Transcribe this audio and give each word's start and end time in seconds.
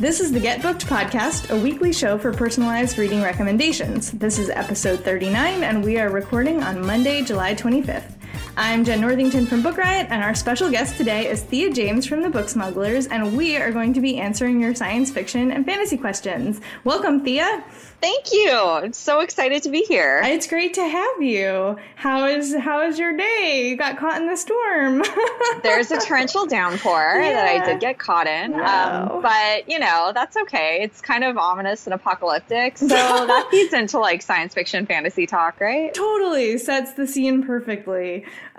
This 0.00 0.18
is 0.18 0.32
the 0.32 0.40
Get 0.40 0.62
Booked 0.62 0.86
podcast, 0.86 1.50
a 1.50 1.62
weekly 1.62 1.92
show 1.92 2.16
for 2.16 2.32
personalized 2.32 2.96
reading 2.96 3.20
recommendations. 3.20 4.10
This 4.12 4.38
is 4.38 4.48
episode 4.48 5.00
39, 5.00 5.62
and 5.62 5.84
we 5.84 5.98
are 5.98 6.08
recording 6.08 6.62
on 6.62 6.86
Monday, 6.86 7.22
July 7.22 7.54
25th. 7.54 8.14
I'm 8.56 8.82
Jenn 8.82 9.02
Northington 9.02 9.44
from 9.44 9.60
Book 9.60 9.76
Riot, 9.76 10.06
and 10.08 10.24
our 10.24 10.34
special 10.34 10.70
guest 10.70 10.96
today 10.96 11.28
is 11.28 11.42
Thea 11.42 11.70
James 11.70 12.06
from 12.06 12.22
the 12.22 12.30
Book 12.30 12.48
Smugglers, 12.48 13.08
and 13.08 13.36
we 13.36 13.58
are 13.58 13.70
going 13.72 13.92
to 13.92 14.00
be 14.00 14.16
answering 14.16 14.58
your 14.58 14.74
science 14.74 15.10
fiction 15.10 15.52
and 15.52 15.66
fantasy 15.66 15.98
questions. 15.98 16.62
Welcome, 16.82 17.22
Thea. 17.22 17.62
Thank 18.00 18.32
you. 18.32 18.50
I'm 18.50 18.92
so 18.94 19.20
excited 19.20 19.62
to 19.64 19.70
be 19.70 19.82
here. 19.82 20.22
It's 20.24 20.46
great 20.46 20.74
to 20.74 20.86
have 20.86 21.22
you. 21.22 21.76
How 21.96 22.24
is 22.26 22.54
how 22.54 22.80
is 22.86 22.98
your 22.98 23.14
day? 23.14 23.68
You 23.68 23.76
got 23.76 23.98
caught 23.98 24.20
in 24.20 24.26
the 24.26 24.36
storm. 24.36 25.02
There's 25.62 25.90
a 25.90 26.00
torrential 26.00 26.46
downpour 26.46 27.20
yeah. 27.20 27.32
that 27.32 27.62
I 27.62 27.64
did 27.66 27.80
get 27.80 27.98
caught 27.98 28.26
in, 28.26 28.52
wow. 28.52 29.16
um, 29.16 29.22
but 29.22 29.68
you 29.68 29.78
know 29.78 30.12
that's 30.14 30.36
okay. 30.38 30.78
It's 30.82 31.02
kind 31.02 31.24
of 31.24 31.36
ominous 31.36 31.86
and 31.86 31.92
apocalyptic, 31.92 32.78
so 32.78 32.86
that 32.88 33.48
feeds 33.50 33.74
into 33.74 33.98
like 33.98 34.22
science 34.22 34.54
fiction, 34.54 34.86
fantasy 34.86 35.26
talk, 35.26 35.60
right? 35.60 35.92
Totally 35.92 36.56
sets 36.56 36.94
the 36.94 37.06
scene 37.06 37.42
perfectly. 37.42 38.24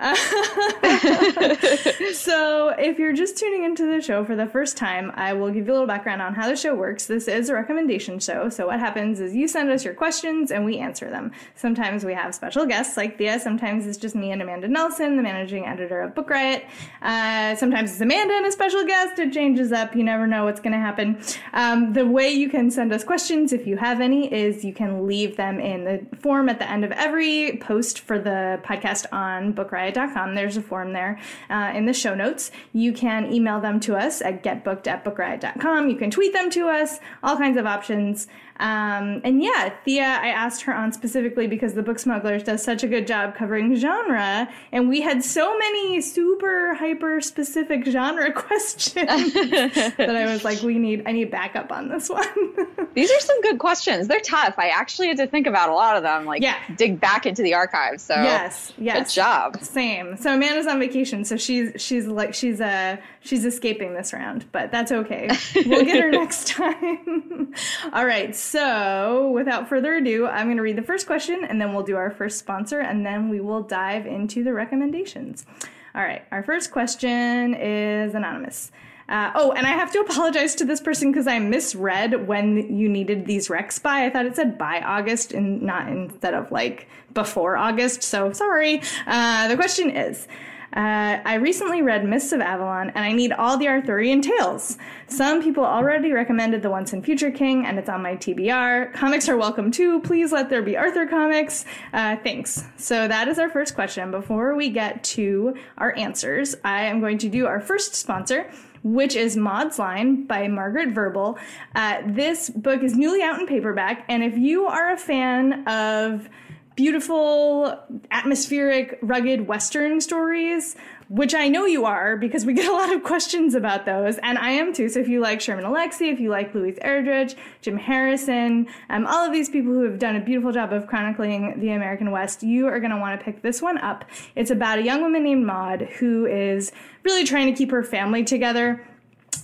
so, 2.14 2.68
if 2.78 2.98
you're 2.98 3.12
just 3.12 3.36
tuning 3.36 3.64
into 3.64 3.86
the 3.86 4.00
show 4.00 4.24
for 4.24 4.36
the 4.36 4.46
first 4.46 4.76
time, 4.76 5.12
I 5.14 5.32
will 5.32 5.50
give 5.50 5.66
you 5.66 5.72
a 5.72 5.74
little 5.74 5.86
background 5.86 6.22
on 6.22 6.34
how 6.34 6.48
the 6.48 6.56
show 6.56 6.74
works. 6.74 7.06
This 7.06 7.28
is 7.28 7.48
a 7.48 7.54
recommendation 7.54 8.18
show, 8.20 8.48
so 8.48 8.66
what 8.66 8.80
happens 8.80 9.20
is 9.20 9.31
you 9.34 9.48
send 9.48 9.70
us 9.70 9.84
your 9.84 9.94
questions 9.94 10.50
and 10.50 10.64
we 10.64 10.78
answer 10.78 11.10
them. 11.10 11.32
Sometimes 11.54 12.04
we 12.04 12.14
have 12.14 12.34
special 12.34 12.66
guests 12.66 12.96
like 12.96 13.18
Thea. 13.18 13.40
Sometimes 13.40 13.86
it's 13.86 13.98
just 13.98 14.14
me 14.14 14.30
and 14.32 14.42
Amanda 14.42 14.68
Nelson, 14.68 15.16
the 15.16 15.22
managing 15.22 15.66
editor 15.66 16.00
of 16.00 16.14
Book 16.14 16.30
Riot. 16.30 16.64
Uh, 17.00 17.54
sometimes 17.56 17.92
it's 17.92 18.00
Amanda 18.00 18.34
and 18.34 18.46
a 18.46 18.52
special 18.52 18.84
guest. 18.84 19.18
It 19.18 19.32
changes 19.32 19.72
up. 19.72 19.94
You 19.94 20.04
never 20.04 20.26
know 20.26 20.44
what's 20.44 20.60
going 20.60 20.72
to 20.72 20.78
happen. 20.78 21.20
Um, 21.52 21.92
the 21.92 22.06
way 22.06 22.30
you 22.30 22.48
can 22.48 22.70
send 22.70 22.92
us 22.92 23.04
questions, 23.04 23.52
if 23.52 23.66
you 23.66 23.76
have 23.76 24.00
any, 24.00 24.32
is 24.32 24.64
you 24.64 24.72
can 24.72 25.06
leave 25.06 25.36
them 25.36 25.60
in 25.60 25.84
the 25.84 26.16
form 26.18 26.48
at 26.48 26.58
the 26.58 26.70
end 26.70 26.84
of 26.84 26.92
every 26.92 27.58
post 27.60 28.00
for 28.00 28.18
the 28.18 28.60
podcast 28.64 29.06
on 29.12 29.54
bookriot.com. 29.54 30.34
There's 30.34 30.56
a 30.56 30.62
form 30.62 30.92
there 30.92 31.18
uh, 31.50 31.72
in 31.74 31.86
the 31.86 31.92
show 31.92 32.14
notes. 32.14 32.50
You 32.72 32.92
can 32.92 33.32
email 33.32 33.60
them 33.60 33.80
to 33.80 33.96
us 33.96 34.22
at 34.22 34.42
getbooked 34.42 34.86
at 34.86 35.04
bookriot.com. 35.04 35.88
You 35.88 35.96
can 35.96 36.10
tweet 36.10 36.32
them 36.32 36.50
to 36.50 36.68
us, 36.68 36.98
all 37.22 37.36
kinds 37.36 37.56
of 37.56 37.66
options. 37.66 38.26
Um, 38.60 39.20
and 39.24 39.42
yeah, 39.42 39.72
Thea, 39.84 40.04
I 40.04 40.28
asked 40.28 40.62
her 40.62 40.74
on 40.74 40.92
specifically 40.92 41.46
because 41.46 41.74
the 41.74 41.82
Book 41.82 41.98
Smugglers 41.98 42.42
does 42.42 42.62
such 42.62 42.82
a 42.82 42.86
good 42.86 43.06
job 43.06 43.34
covering 43.34 43.74
genre, 43.76 44.48
and 44.70 44.88
we 44.88 45.00
had 45.00 45.24
so 45.24 45.56
many 45.58 46.00
super 46.00 46.74
hyper 46.74 47.20
specific 47.20 47.84
genre 47.86 48.32
questions 48.34 49.32
that 49.34 50.16
I 50.16 50.32
was 50.32 50.44
like, 50.44 50.62
we 50.62 50.78
need, 50.78 51.02
I 51.06 51.12
need 51.12 51.30
backup 51.30 51.72
on 51.72 51.88
this 51.88 52.08
one. 52.08 52.26
These 52.94 53.10
are 53.10 53.20
some 53.20 53.40
good 53.40 53.58
questions. 53.58 54.06
They're 54.06 54.20
tough. 54.20 54.54
I 54.58 54.68
actually 54.68 55.08
had 55.08 55.16
to 55.16 55.26
think 55.26 55.46
about 55.46 55.70
a 55.70 55.74
lot 55.74 55.96
of 55.96 56.02
them, 56.02 56.26
like 56.26 56.42
yeah. 56.42 56.58
dig 56.76 57.00
back 57.00 57.26
into 57.26 57.42
the 57.42 57.54
archives. 57.54 58.02
So 58.02 58.14
yes, 58.14 58.72
yes, 58.76 58.98
good 58.98 59.14
job. 59.14 59.62
Same. 59.62 60.16
So 60.18 60.34
Amanda's 60.34 60.66
on 60.66 60.78
vacation, 60.78 61.24
so 61.24 61.36
she's 61.36 61.72
she's 61.80 62.06
like 62.06 62.34
she's 62.34 62.60
uh 62.60 62.98
she's 63.20 63.44
escaping 63.44 63.94
this 63.94 64.12
round, 64.12 64.44
but 64.52 64.70
that's 64.70 64.92
okay. 64.92 65.30
We'll 65.66 65.84
get 65.84 66.00
her 66.00 66.10
next 66.10 66.48
time. 66.48 67.54
All 67.92 68.04
right. 68.04 68.36
So, 68.42 69.30
without 69.30 69.68
further 69.68 69.94
ado, 69.94 70.26
I'm 70.26 70.46
going 70.46 70.56
to 70.56 70.64
read 70.64 70.76
the 70.76 70.82
first 70.82 71.06
question 71.06 71.44
and 71.44 71.60
then 71.60 71.72
we'll 71.72 71.84
do 71.84 71.96
our 71.96 72.10
first 72.10 72.40
sponsor 72.40 72.80
and 72.80 73.06
then 73.06 73.28
we 73.28 73.40
will 73.40 73.62
dive 73.62 74.04
into 74.04 74.42
the 74.42 74.52
recommendations. 74.52 75.46
All 75.94 76.02
right, 76.02 76.24
our 76.32 76.42
first 76.42 76.72
question 76.72 77.54
is 77.54 78.16
anonymous. 78.16 78.72
Uh, 79.08 79.30
oh, 79.36 79.52
and 79.52 79.64
I 79.64 79.70
have 79.70 79.92
to 79.92 80.00
apologize 80.00 80.56
to 80.56 80.64
this 80.64 80.80
person 80.80 81.12
because 81.12 81.28
I 81.28 81.38
misread 81.38 82.26
when 82.26 82.76
you 82.76 82.88
needed 82.88 83.26
these 83.26 83.46
recs 83.46 83.80
by. 83.80 84.06
I 84.06 84.10
thought 84.10 84.26
it 84.26 84.34
said 84.34 84.58
by 84.58 84.80
August 84.80 85.32
and 85.32 85.62
not 85.62 85.88
instead 85.88 86.34
of 86.34 86.50
like 86.50 86.88
before 87.14 87.56
August. 87.56 88.02
So 88.02 88.32
sorry. 88.32 88.82
Uh, 89.06 89.46
the 89.46 89.56
question 89.56 89.88
is 89.88 90.26
uh, 90.74 91.20
I 91.24 91.34
recently 91.34 91.82
read 91.82 92.04
Mists 92.04 92.32
of 92.32 92.40
Avalon, 92.40 92.90
and 92.90 93.04
I 93.04 93.12
need 93.12 93.32
all 93.32 93.58
the 93.58 93.68
Arthurian 93.68 94.22
tales. 94.22 94.78
Some 95.06 95.42
people 95.42 95.64
already 95.64 96.12
recommended 96.12 96.62
the 96.62 96.70
Once 96.70 96.92
and 96.92 97.04
Future 97.04 97.30
King, 97.30 97.66
and 97.66 97.78
it's 97.78 97.90
on 97.90 98.02
my 98.02 98.16
TBR. 98.16 98.94
Comics 98.94 99.28
are 99.28 99.36
welcome 99.36 99.70
too. 99.70 100.00
Please 100.00 100.32
let 100.32 100.48
there 100.48 100.62
be 100.62 100.76
Arthur 100.76 101.06
comics. 101.06 101.66
Uh, 101.92 102.16
thanks. 102.16 102.64
So 102.76 103.06
that 103.06 103.28
is 103.28 103.38
our 103.38 103.50
first 103.50 103.74
question. 103.74 104.10
Before 104.10 104.54
we 104.54 104.70
get 104.70 105.04
to 105.04 105.54
our 105.76 105.94
answers, 105.96 106.54
I 106.64 106.84
am 106.84 107.00
going 107.00 107.18
to 107.18 107.28
do 107.28 107.46
our 107.46 107.60
first 107.60 107.94
sponsor 107.94 108.50
which 108.84 109.14
is 109.14 109.36
Maud's 109.36 109.78
Line 109.78 110.24
by 110.24 110.48
Margaret 110.48 110.92
Verble. 110.92 111.38
Uh, 111.74 112.02
this 112.04 112.50
book 112.50 112.82
is 112.82 112.96
newly 112.96 113.22
out 113.22 113.38
in 113.38 113.46
paperback, 113.46 114.04
and 114.08 114.24
if 114.24 114.36
you 114.36 114.66
are 114.66 114.90
a 114.90 114.96
fan 114.96 115.66
of 115.68 116.28
beautiful, 116.76 117.78
atmospheric, 118.10 118.98
rugged 119.02 119.46
Western 119.46 120.00
stories, 120.00 120.76
which 121.08 121.34
I 121.34 121.48
know 121.48 121.66
you 121.66 121.84
are 121.84 122.16
because 122.16 122.46
we 122.46 122.54
get 122.54 122.66
a 122.66 122.72
lot 122.72 122.94
of 122.94 123.02
questions 123.02 123.54
about 123.54 123.84
those, 123.84 124.18
and 124.18 124.38
I 124.38 124.50
am 124.52 124.72
too. 124.72 124.88
So 124.88 125.00
if 125.00 125.08
you 125.08 125.20
like 125.20 125.40
Sherman 125.40 125.64
Alexie, 125.64 126.12
if 126.12 126.20
you 126.20 126.30
like 126.30 126.54
Louise 126.54 126.78
Erdrich, 126.82 127.34
Jim 127.60 127.76
Harrison, 127.76 128.66
um, 128.88 129.06
all 129.06 129.26
of 129.26 129.32
these 129.32 129.50
people 129.50 129.72
who 129.72 129.82
have 129.82 129.98
done 129.98 130.16
a 130.16 130.20
beautiful 130.20 130.52
job 130.52 130.72
of 130.72 130.86
chronicling 130.86 131.60
the 131.60 131.70
American 131.70 132.10
West, 132.10 132.42
you 132.42 132.66
are 132.66 132.80
going 132.80 132.90
to 132.90 132.96
want 132.96 133.18
to 133.18 133.24
pick 133.24 133.42
this 133.42 133.60
one 133.60 133.78
up. 133.78 134.04
It's 134.34 134.50
about 134.50 134.78
a 134.78 134.82
young 134.82 135.02
woman 135.02 135.24
named 135.24 135.46
Maud 135.46 135.82
who 135.98 136.26
is 136.26 136.72
really 137.04 137.24
trying 137.24 137.46
to 137.46 137.56
keep 137.56 137.70
her 137.70 137.82
family 137.82 138.24
together 138.24 138.86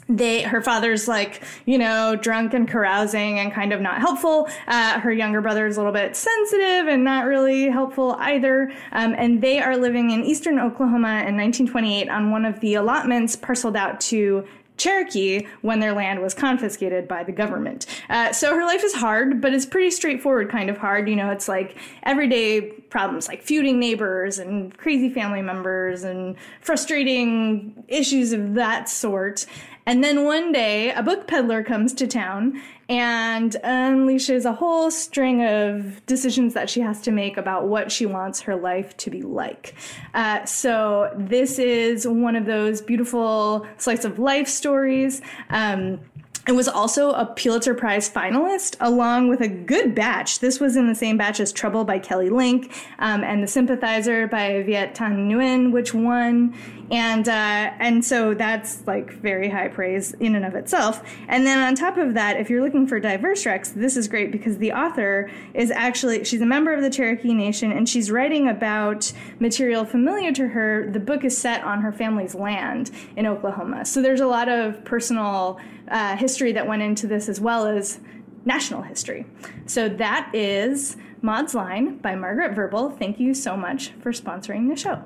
they 0.09 0.43
her 0.43 0.63
father's 0.63 1.07
like 1.07 1.43
you 1.67 1.77
know 1.77 2.17
drunk 2.17 2.55
and 2.55 2.69
carousing 2.69 3.39
and 3.39 3.53
kind 3.53 3.73
of 3.73 3.81
not 3.81 4.01
helpful. 4.01 4.49
Uh, 4.67 4.99
her 5.01 5.13
younger 5.13 5.41
brother 5.41 5.67
is 5.67 5.77
a 5.77 5.81
little 5.81 5.93
bit 5.93 6.17
sensitive 6.17 6.89
and 6.89 7.05
not 7.05 7.27
really 7.27 7.69
helpful 7.69 8.17
either. 8.19 8.73
Um, 8.93 9.15
and 9.17 9.43
they 9.43 9.61
are 9.61 9.77
living 9.77 10.11
in 10.11 10.25
eastern 10.25 10.59
oklahoma 10.59 11.25
in 11.27 11.37
1928 11.37 12.09
on 12.09 12.31
one 12.31 12.45
of 12.45 12.61
the 12.61 12.75
allotments 12.75 13.37
parceled 13.37 13.77
out 13.77 14.01
to 14.01 14.45
Cherokee 14.79 15.47
when 15.61 15.81
their 15.81 15.93
land 15.93 16.23
was 16.23 16.35
confiscated 16.35 17.07
by 17.07 17.25
the 17.25 17.33
government. 17.33 17.87
Uh, 18.09 18.33
so 18.33 18.55
her 18.55 18.65
life 18.65 18.83
is 18.83 18.95
hard, 18.95 19.41
but 19.41 19.53
it's 19.53 19.67
pretty 19.67 19.91
straightforward 19.91 20.51
kind 20.51 20.71
of 20.71 20.79
hard. 20.79 21.09
You 21.09 21.17
know, 21.17 21.31
it's 21.31 21.49
like 21.49 21.77
everyday 22.05 22.63
problems 22.63 23.29
like 23.29 23.43
feuding 23.43 23.79
neighbors 23.79 24.39
and 24.39 24.77
crazy 24.79 25.11
family 25.11 25.43
members 25.43 26.05
and 26.05 26.37
frustrating 26.61 27.85
issues 27.89 28.33
of 28.33 28.55
that 28.55 28.89
sort. 28.89 29.45
And 29.85 30.05
then 30.05 30.25
one 30.25 30.53
day, 30.53 30.91
a 30.93 31.03
book 31.03 31.27
peddler 31.27 31.63
comes 31.63 31.93
to 31.95 32.07
town 32.07 32.61
and 32.89 33.53
unleashes 33.65 34.45
a 34.45 34.53
whole 34.53 34.91
string 34.91 35.45
of 35.45 36.05
decisions 36.07 36.55
that 36.55 36.71
she 36.71 36.81
has 36.81 37.03
to 37.03 37.11
make 37.11 37.37
about 37.37 37.69
what 37.69 37.93
she 37.93 38.07
wants 38.07 38.41
her 38.41 38.57
life 38.57 38.97
to 38.97 39.11
be 39.11 39.23
like. 39.23 39.75
Uh, 40.15 40.45
so, 40.47 41.13
this 41.17 41.59
is 41.59 42.07
one 42.07 42.35
of 42.35 42.47
those 42.47 42.81
beautiful 42.81 43.67
slice 43.77 44.05
of 44.05 44.19
life 44.19 44.49
stories. 44.49 45.21
Um, 45.51 46.01
it 46.49 46.53
was 46.53 46.67
also 46.67 47.11
a 47.11 47.27
Pulitzer 47.27 47.75
Prize 47.75 48.09
finalist, 48.09 48.77
along 48.81 49.29
with 49.29 49.43
a 49.43 49.49
good 49.49 49.95
batch. 49.95 50.39
This 50.39 50.59
was 50.59 50.77
in 50.77 50.89
the 50.89 50.95
same 50.95 51.19
batch 51.19 51.41
as 51.41 51.53
Trouble 51.53 51.85
by 51.85 51.99
Kelly 51.99 52.31
Link 52.31 52.75
um, 53.01 53.23
and 53.23 53.43
The 53.43 53.47
Sympathizer 53.47 54.27
by 54.27 54.63
Viet 54.63 54.95
Thanh 54.95 55.29
Nguyen, 55.29 55.73
which 55.73 55.93
won. 55.93 56.55
And 56.91 57.29
uh, 57.29 57.73
and 57.79 58.03
so 58.05 58.33
that's 58.33 58.87
like 58.87 59.13
very 59.13 59.51
high 59.51 59.69
praise 59.69 60.15
in 60.15 60.35
and 60.35 60.45
of 60.45 60.55
itself. 60.55 61.03
And 61.29 61.47
then 61.47 61.59
on 61.59 61.75
top 61.75 61.99
of 61.99 62.15
that, 62.15 62.41
if 62.41 62.49
you're 62.49 62.63
looking 62.63 62.87
for 62.87 62.99
diverse 62.99 63.45
recs, 63.45 63.75
this 63.75 63.97
is 63.97 64.09
great 64.09 64.33
because 64.33 64.59
the 64.59 64.73
author 64.73 65.31
is 65.53 65.71
actually 65.71 66.25
she's 66.25 66.41
a 66.41 66.47
member 66.47 66.73
of 66.73 66.83
the 66.83 66.91
Cherokee 66.91 67.35
Nation 67.35 67.73
and 67.73 67.89
she's 67.89 68.11
writing 68.11 68.49
about 68.49 69.13
material 69.39 69.85
familiar 69.85 70.33
to 70.33 70.49
her. 70.49 70.91
The 70.91 71.01
book 71.01 71.25
is 71.25 71.37
set 71.37 71.63
on 71.63 71.83
her 71.83 71.93
family's 71.93 72.35
land 72.35 72.91
in 73.17 73.27
Oklahoma, 73.27 73.85
so 73.85 74.01
there's 74.01 74.21
a 74.21 74.27
lot 74.27 74.49
of 74.49 74.83
personal 74.85 75.61
uh, 75.89 76.17
history 76.17 76.53
that 76.53 76.67
went 76.67 76.83
into 76.83 77.07
this 77.07 77.29
as 77.29 77.41
well 77.41 77.67
as 77.67 78.01
national 78.45 78.83
history. 78.83 79.27
So 79.67 79.89
that 79.91 80.31
is 80.33 80.97
Maud's 81.21 81.55
Line 81.55 81.99
by 81.99 82.15
Margaret 82.15 82.55
Verble. 82.55 82.99
Thank 82.99 83.21
you 83.21 83.35
so 83.35 83.57
much 83.57 83.91
for 84.01 84.13
sponsoring 84.13 84.69
the 84.69 84.77
show. 84.77 85.03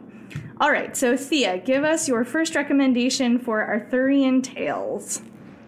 All 0.60 0.70
right, 0.70 0.96
so 0.96 1.16
Thea, 1.16 1.58
give 1.58 1.84
us 1.84 2.08
your 2.08 2.24
first 2.24 2.54
recommendation 2.54 3.38
for 3.38 3.62
Arthurian 3.62 4.42
tales. 4.42 5.22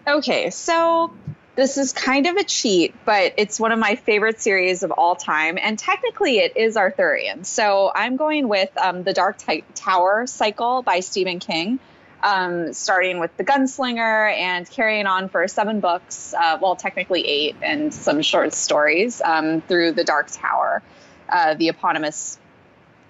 Okay, 0.07 0.49
so 0.51 1.11
this 1.55 1.77
is 1.77 1.93
kind 1.93 2.27
of 2.27 2.35
a 2.35 2.43
cheat, 2.43 2.93
but 3.05 3.33
it's 3.37 3.59
one 3.59 3.71
of 3.71 3.79
my 3.79 3.95
favorite 3.95 4.41
series 4.41 4.83
of 4.83 4.91
all 4.91 5.15
time. 5.15 5.57
And 5.61 5.79
technically, 5.79 6.37
it 6.37 6.57
is 6.57 6.77
Arthurian. 6.77 7.43
So 7.43 7.91
I'm 7.93 8.17
going 8.17 8.47
with 8.47 8.69
um, 8.77 9.03
The 9.03 9.13
Dark 9.13 9.37
T- 9.37 9.63
Tower 9.73 10.27
cycle 10.27 10.81
by 10.81 10.99
Stephen 10.99 11.39
King, 11.39 11.79
um, 12.21 12.73
starting 12.73 13.19
with 13.19 13.35
The 13.37 13.45
Gunslinger 13.45 14.33
and 14.33 14.69
carrying 14.69 15.07
on 15.07 15.29
for 15.29 15.47
seven 15.47 15.79
books, 15.79 16.33
uh, 16.33 16.57
well, 16.61 16.75
technically 16.75 17.25
eight, 17.25 17.55
and 17.61 17.93
some 17.93 18.21
short 18.21 18.53
stories 18.53 19.21
um, 19.21 19.61
through 19.61 19.93
The 19.93 20.03
Dark 20.03 20.27
Tower, 20.31 20.83
uh, 21.29 21.53
the 21.53 21.69
eponymous 21.69 22.37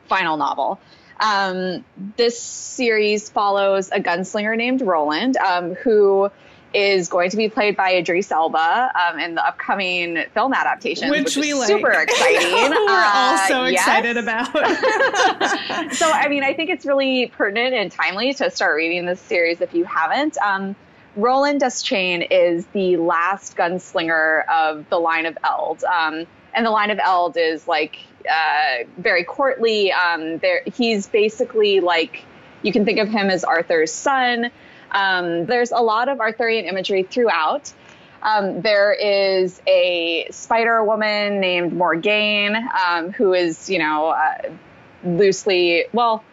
final 0.07 0.37
novel. 0.37 0.79
Um, 1.19 1.85
this 2.17 2.39
series 2.39 3.29
follows 3.29 3.89
a 3.91 3.99
gunslinger 3.99 4.57
named 4.57 4.81
Roland, 4.81 5.37
um, 5.37 5.75
who 5.75 6.29
is 6.73 7.07
going 7.07 7.29
to 7.29 7.37
be 7.37 7.47
played 7.47 7.77
by 7.77 7.93
Idris 7.93 8.29
Elba 8.31 8.91
um, 8.93 9.17
in 9.17 9.35
the 9.35 9.47
upcoming 9.47 10.25
film 10.33 10.53
adaptation, 10.53 11.09
which, 11.09 11.23
which 11.23 11.37
we 11.37 11.53
like. 11.53 11.67
super 11.67 11.89
exciting. 11.89 12.51
We're 12.69 12.89
uh, 12.89 13.11
all 13.13 13.37
so 13.47 13.63
excited 13.63 14.17
about. 14.17 14.47
so, 15.93 16.11
I 16.11 16.27
mean, 16.29 16.43
I 16.43 16.53
think 16.53 16.69
it's 16.69 16.85
really 16.85 17.27
pertinent 17.27 17.73
and 17.73 17.89
timely 17.89 18.33
to 18.33 18.51
start 18.51 18.75
reading 18.75 19.05
this 19.05 19.21
series 19.21 19.61
if 19.61 19.73
you 19.73 19.85
haven't. 19.85 20.37
Um, 20.39 20.75
Roland 21.15 21.61
Deschain 21.61 22.27
is 22.29 22.65
the 22.67 22.97
last 22.97 23.55
gunslinger 23.55 24.45
of 24.49 24.89
the 24.89 24.99
line 24.99 25.25
of 25.25 25.37
Eld. 25.45 25.81
Um, 25.85 26.27
and 26.53 26.65
the 26.65 26.71
line 26.71 26.91
of 26.91 26.99
Eld 26.99 27.37
is 27.37 27.69
like 27.69 27.99
uh, 28.29 28.85
very 28.97 29.23
courtly. 29.23 29.91
Um, 29.91 30.37
there, 30.39 30.61
he's 30.65 31.07
basically 31.07 31.79
like 31.79 32.23
you 32.61 32.71
can 32.71 32.85
think 32.85 32.99
of 32.99 33.07
him 33.07 33.29
as 33.29 33.43
Arthur's 33.43 33.93
son. 33.93 34.51
Um, 34.91 35.45
there's 35.45 35.71
a 35.71 35.79
lot 35.79 36.09
of 36.09 36.19
Arthurian 36.19 36.65
imagery 36.65 37.03
throughout. 37.03 37.73
Um, 38.23 38.61
there 38.61 38.91
is 38.91 39.61
a 39.67 40.27
spider 40.31 40.83
woman 40.83 41.39
named 41.39 41.73
Morgaine, 41.73 42.55
um, 42.55 43.11
who 43.11 43.33
is, 43.33 43.69
you 43.69 43.77
know, 43.77 44.07
uh, 44.07 44.49
loosely, 45.03 45.85
well, 45.93 46.23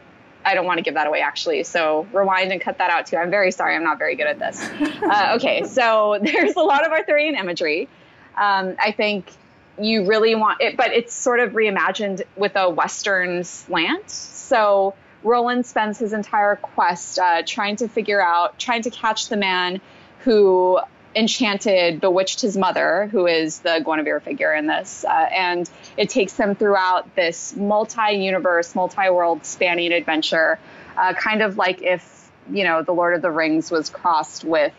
I 0.45 0.55
don't 0.55 0.65
want 0.65 0.79
to 0.79 0.83
give 0.83 0.95
that 0.95 1.07
away 1.07 1.21
actually. 1.21 1.65
So 1.65 2.07
rewind 2.13 2.51
and 2.51 2.61
cut 2.61 2.79
that 2.79 2.91
out 2.91 3.07
too. 3.07 3.17
I'm 3.17 3.31
very 3.31 3.53
sorry. 3.53 3.77
I'm 3.77 3.85
not 3.85 3.99
very 3.99 4.17
good 4.17 4.27
at 4.27 4.39
this. 4.39 4.61
Uh, 5.03 5.35
okay. 5.37 5.65
So 5.65 6.19
there's 6.23 6.57
a 6.57 6.61
lot 6.61 6.87
of 6.87 6.93
Arthurian 6.93 7.35
imagery. 7.35 7.89
Um, 8.37 8.77
I 8.79 8.93
think 8.93 9.31
you 9.79 10.07
really 10.07 10.35
want 10.35 10.61
it, 10.61 10.77
but 10.77 10.93
it's 10.93 11.15
sort 11.15 11.41
of 11.41 11.53
reimagined 11.53 12.23
with 12.37 12.57
a 12.57 12.69
Western 12.69 13.45
slant. 13.45 14.11
So 14.11 14.95
Roland 15.23 15.67
spends 15.67 15.99
his 15.99 16.13
entire 16.13 16.57
quest 16.57 17.19
uh, 17.19 17.43
trying 17.47 17.77
to 17.77 17.89
figure 17.89 18.21
out, 18.21 18.59
trying 18.59 18.83
to 18.83 18.91
catch 18.91 19.29
the 19.29 19.37
man 19.37 19.81
who 20.21 20.79
enchanted, 21.15 22.01
bewitched 22.01 22.41
his 22.41 22.57
mother, 22.57 23.09
who 23.11 23.27
is 23.27 23.61
the 23.61 23.83
Guinevere 23.85 24.21
figure 24.21 24.53
in 24.55 24.67
this. 24.67 25.05
Uh, 25.05 25.11
and 25.11 25.69
it 25.97 26.09
takes 26.09 26.37
him 26.37 26.55
throughout 26.55 27.15
this 27.15 27.55
multi 27.55 28.13
universe, 28.13 28.75
multi 28.75 29.11
world 29.11 29.45
spanning 29.45 29.93
adventure, 29.93 30.59
uh, 30.97 31.13
kind 31.15 31.43
of 31.43 31.57
like 31.57 31.83
if, 31.83 32.31
you 32.51 32.65
know, 32.65 32.83
The 32.83 32.93
Lord 32.93 33.15
of 33.15 33.23
the 33.23 33.31
Rings 33.31 33.71
was 33.71 33.91
crossed 33.91 34.45
with 34.45 34.73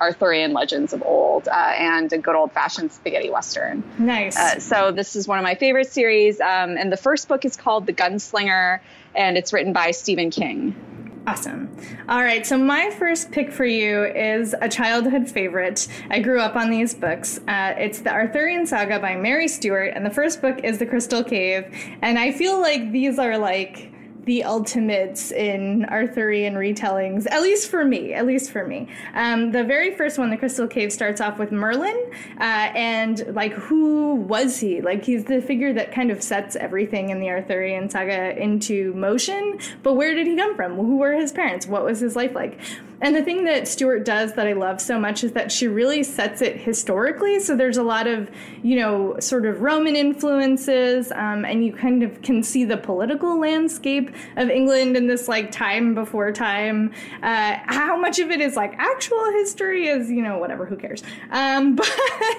Arthurian 0.00 0.52
legends 0.52 0.92
of 0.92 1.02
old 1.02 1.48
uh, 1.48 1.52
and 1.52 2.12
a 2.12 2.18
good 2.18 2.34
old 2.34 2.52
fashioned 2.52 2.92
spaghetti 2.92 3.30
western. 3.30 3.82
Nice. 3.98 4.36
Uh, 4.36 4.58
so 4.60 4.92
this 4.92 5.16
is 5.16 5.26
one 5.26 5.38
of 5.38 5.42
my 5.42 5.54
favorite 5.54 5.90
series, 5.90 6.40
um, 6.40 6.76
and 6.76 6.92
the 6.92 6.96
first 6.96 7.28
book 7.28 7.44
is 7.44 7.56
called 7.56 7.86
The 7.86 7.92
Gunslinger, 7.92 8.80
and 9.14 9.36
it's 9.36 9.52
written 9.52 9.72
by 9.72 9.90
Stephen 9.90 10.30
King. 10.30 10.74
Awesome. 11.26 11.76
All 12.08 12.22
right, 12.22 12.46
so 12.46 12.56
my 12.56 12.90
first 12.92 13.30
pick 13.30 13.52
for 13.52 13.66
you 13.66 14.04
is 14.04 14.54
a 14.62 14.68
childhood 14.68 15.28
favorite. 15.28 15.86
I 16.08 16.20
grew 16.20 16.40
up 16.40 16.56
on 16.56 16.70
these 16.70 16.94
books. 16.94 17.38
Uh, 17.46 17.74
it's 17.76 18.00
the 18.00 18.10
Arthurian 18.10 18.66
Saga 18.66 18.98
by 18.98 19.14
Mary 19.14 19.46
Stewart, 19.46 19.92
and 19.94 20.06
the 20.06 20.10
first 20.10 20.40
book 20.40 20.60
is 20.64 20.78
The 20.78 20.86
Crystal 20.86 21.22
Cave. 21.22 21.66
And 22.00 22.18
I 22.18 22.32
feel 22.32 22.58
like 22.58 22.92
these 22.92 23.18
are 23.18 23.36
like 23.36 23.92
the 24.28 24.44
ultimates 24.44 25.32
in 25.32 25.86
Arthurian 25.86 26.52
retellings, 26.52 27.26
at 27.30 27.40
least 27.40 27.70
for 27.70 27.82
me, 27.82 28.12
at 28.12 28.26
least 28.26 28.50
for 28.50 28.66
me. 28.66 28.86
Um, 29.14 29.52
the 29.52 29.64
very 29.64 29.94
first 29.94 30.18
one, 30.18 30.28
The 30.28 30.36
Crystal 30.36 30.68
Cave, 30.68 30.92
starts 30.92 31.22
off 31.22 31.38
with 31.38 31.50
Merlin, 31.50 31.98
uh, 32.38 32.42
and 32.42 33.34
like, 33.34 33.54
who 33.54 34.16
was 34.16 34.60
he? 34.60 34.82
Like, 34.82 35.02
he's 35.02 35.24
the 35.24 35.40
figure 35.40 35.72
that 35.72 35.92
kind 35.92 36.10
of 36.10 36.22
sets 36.22 36.56
everything 36.56 37.08
in 37.08 37.20
the 37.20 37.30
Arthurian 37.30 37.88
saga 37.88 38.38
into 38.38 38.92
motion, 38.92 39.58
but 39.82 39.94
where 39.94 40.14
did 40.14 40.26
he 40.26 40.36
come 40.36 40.54
from? 40.56 40.76
Who 40.76 40.98
were 40.98 41.12
his 41.12 41.32
parents? 41.32 41.66
What 41.66 41.82
was 41.82 42.00
his 42.00 42.14
life 42.14 42.34
like? 42.34 42.60
And 43.00 43.14
the 43.14 43.22
thing 43.22 43.44
that 43.44 43.68
Stewart 43.68 44.04
does 44.04 44.32
that 44.34 44.46
I 44.46 44.54
love 44.54 44.80
so 44.80 44.98
much 44.98 45.22
is 45.22 45.32
that 45.32 45.52
she 45.52 45.68
really 45.68 46.02
sets 46.02 46.42
it 46.42 46.56
historically. 46.56 47.38
So 47.38 47.54
there's 47.54 47.76
a 47.76 47.82
lot 47.82 48.08
of, 48.08 48.28
you 48.62 48.76
know, 48.76 49.18
sort 49.20 49.46
of 49.46 49.60
Roman 49.60 49.94
influences, 49.94 51.12
um, 51.12 51.44
and 51.44 51.64
you 51.64 51.72
kind 51.72 52.02
of 52.02 52.20
can 52.22 52.42
see 52.42 52.64
the 52.64 52.76
political 52.76 53.38
landscape 53.38 54.10
of 54.36 54.50
England 54.50 54.96
in 54.96 55.06
this 55.06 55.28
like 55.28 55.52
time 55.52 55.94
before 55.94 56.32
time. 56.32 56.92
Uh, 57.22 57.58
how 57.66 57.96
much 57.96 58.18
of 58.18 58.30
it 58.30 58.40
is 58.40 58.56
like 58.56 58.74
actual 58.78 59.24
history 59.32 59.86
is, 59.86 60.10
you 60.10 60.22
know, 60.22 60.38
whatever, 60.38 60.66
who 60.66 60.76
cares? 60.76 61.02
Um, 61.30 61.76
but, 61.76 61.86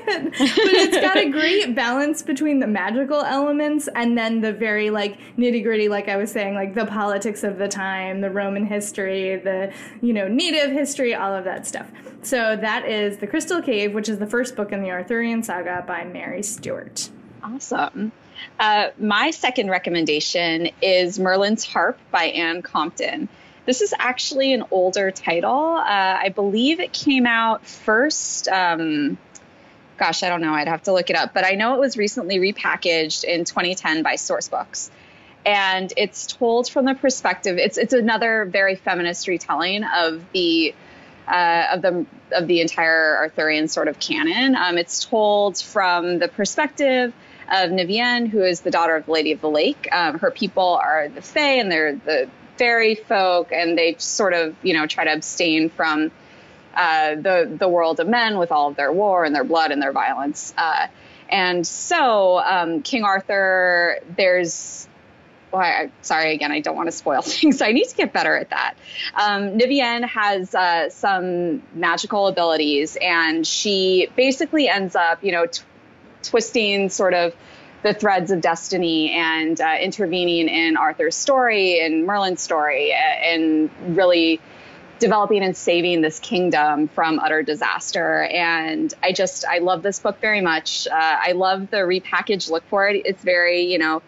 but 0.06 0.41
it's 0.41 0.97
got 0.97 1.17
a 1.17 1.29
great 1.29 1.73
balance 1.73 2.21
between 2.21 2.59
the 2.59 2.67
magical 2.67 3.21
elements 3.21 3.88
and 3.95 4.17
then 4.17 4.41
the 4.41 4.51
very 4.51 4.89
like 4.89 5.17
nitty 5.38 5.63
gritty, 5.63 5.88
like 5.88 6.09
I 6.09 6.17
was 6.17 6.31
saying, 6.31 6.56
like 6.56 6.75
the 6.75 6.85
politics 6.85 7.45
of 7.45 7.57
the 7.57 7.69
time, 7.69 8.19
the 8.19 8.29
Roman 8.29 8.65
history, 8.65 9.38
the, 9.38 9.71
you 10.01 10.11
know, 10.11 10.27
native 10.51 10.72
history, 10.72 11.13
all 11.13 11.34
of 11.34 11.44
that 11.46 11.68
stuff. 11.68 11.88
So 12.22 12.56
that 12.56 12.88
is 12.88 13.18
The 13.18 13.28
Crystal 13.28 13.62
Cave, 13.62 13.94
which 13.94 14.10
is 14.10 14.19
the 14.19 14.28
first 14.28 14.56
book 14.56 14.72
in 14.72 14.81
the 14.81 14.92
Arthurian 14.92 15.44
saga 15.44 15.84
by 15.88 16.04
Mary 16.04 16.44
Stewart. 16.44 17.10
Awesome. 17.44 18.12
Uh, 18.60 18.90
my 18.98 19.31
second 19.31 19.69
recommendation 19.69 20.69
is 20.81 21.19
Merlin's 21.19 21.66
Harp 21.66 21.98
by 22.12 22.25
Anne 22.25 22.62
Crompton. 22.62 23.30
This 23.66 23.81
is 23.81 23.94
actually 23.98 24.54
an 24.54 24.63
older 24.72 25.12
title. 25.12 25.75
Uh, 25.75 25.84
I 26.22 26.30
believe 26.30 26.80
it 26.80 26.94
came 26.94 27.25
out 27.25 27.66
first. 27.66 28.48
Um, 28.48 29.18
gosh, 29.98 30.24
I 30.24 30.30
don't 30.30 30.42
know. 30.42 30.54
I'd 30.54 30.68
have 30.68 30.84
to 30.84 30.94
look 30.94 31.10
it 31.10 31.16
up. 31.16 31.34
But 31.34 31.45
I 31.45 31.52
know 31.52 31.75
it 31.75 31.80
was 31.80 31.95
recently 31.98 32.40
repackaged 32.40 33.24
in 33.24 33.44
2010 33.44 34.02
by 34.02 34.16
Sourcebooks 34.16 34.90
and 35.50 35.92
it's 35.98 36.28
told 36.28 36.69
from 36.69 36.86
the 36.86 36.94
perspective. 36.94 37.57
It's 37.57 37.80
it's 37.80 37.94
another 37.94 38.46
very 38.46 38.75
feminist 38.75 39.28
retelling 39.28 39.84
of 39.84 40.24
the 40.31 40.75
uh, 41.28 41.68
of 41.74 41.81
the 41.81 42.06
of 42.31 42.48
the 42.48 42.62
entire 42.62 43.18
Arthurian 43.18 43.68
sort 43.68 43.88
of 43.88 44.00
canon. 44.00 44.56
Um, 44.56 44.78
it's 44.78 45.06
told 45.06 45.60
from 45.60 46.19
the 46.19 46.28
perspective 46.28 47.13
of 47.51 47.72
Nivienne, 47.72 48.28
who 48.28 48.44
is 48.44 48.62
the 48.62 48.69
daughter 48.69 48.95
of 48.95 49.07
the 49.07 49.12
Lady 49.12 49.31
of 49.31 49.42
the 49.42 49.50
Lake. 49.50 49.90
Um, 49.92 50.19
her 50.19 50.30
people 50.30 50.80
are 50.83 51.09
the 51.09 51.21
Fae, 51.23 51.57
and 51.59 51.71
they're 51.71 51.95
the 51.95 52.30
fairy 52.57 52.94
folk, 52.94 53.52
and 53.52 53.76
they 53.76 53.95
sort 53.97 54.33
of 54.33 54.56
you 54.62 54.76
know 54.76 54.85
try 54.85 55.06
to 55.06 55.14
abstain 55.14 55.71
from 55.71 56.12
uh, 56.76 57.16
the 57.16 57.56
the 57.57 57.68
world 57.68 58.00
of 58.00 58.07
men 58.07 58.38
with 58.38 58.52
all 58.52 58.69
of 58.69 58.76
their 58.76 58.94
war 58.94 59.26
and 59.26 59.33
their 59.33 59.44
blood 59.44 59.71
and 59.71 59.81
their 59.81 59.94
violence. 59.94 60.54
Uh, 60.56 60.85
and 61.28 61.66
so 61.66 62.40
um, 62.40 62.81
King 62.81 63.04
Arthur, 63.04 64.00
there's 64.16 64.88
well, 65.51 65.61
I, 65.61 65.91
sorry 66.01 66.33
again, 66.33 66.51
I 66.51 66.59
don't 66.59 66.75
want 66.75 66.87
to 66.87 66.91
spoil 66.91 67.21
things. 67.23 67.59
So 67.59 67.65
I 67.65 67.71
need 67.71 67.87
to 67.87 67.95
get 67.95 68.13
better 68.13 68.35
at 68.35 68.49
that. 68.49 68.75
Um, 69.15 69.57
Nivienne 69.57 70.07
has 70.07 70.53
uh, 70.53 70.89
some 70.89 71.63
magical 71.73 72.27
abilities, 72.27 72.97
and 73.01 73.45
she 73.45 74.09
basically 74.15 74.69
ends 74.69 74.95
up, 74.95 75.23
you 75.23 75.31
know, 75.31 75.45
t- 75.45 75.63
twisting 76.23 76.89
sort 76.89 77.13
of 77.13 77.33
the 77.81 77.94
threads 77.94 78.29
of 78.29 78.41
destiny 78.41 79.11
and 79.11 79.59
uh, 79.61 79.77
intervening 79.79 80.49
in 80.49 80.75
Arthur's 80.75 81.15
story 81.15 81.79
and 81.79 82.06
Merlin's 82.06 82.41
story, 82.41 82.94
and 82.94 83.69
really 83.87 84.41
developing 84.99 85.44
and 85.44 85.56
saving 85.56 86.01
this 86.01 86.19
kingdom 86.19 86.89
from 86.89 87.19
utter 87.19 87.41
disaster. 87.41 88.23
And 88.23 88.94
I 89.01 89.13
just, 89.13 89.45
I 89.45 89.59
love 89.59 89.81
this 89.81 89.99
book 89.99 90.19
very 90.19 90.41
much. 90.41 90.87
Uh, 90.87 90.94
I 90.94 91.31
love 91.31 91.71
the 91.71 91.77
repackaged 91.77 92.49
look 92.49 92.65
for 92.68 92.89
it. 92.89 93.01
It's 93.06 93.23
very, 93.23 93.61
you 93.63 93.77
know, 93.77 94.01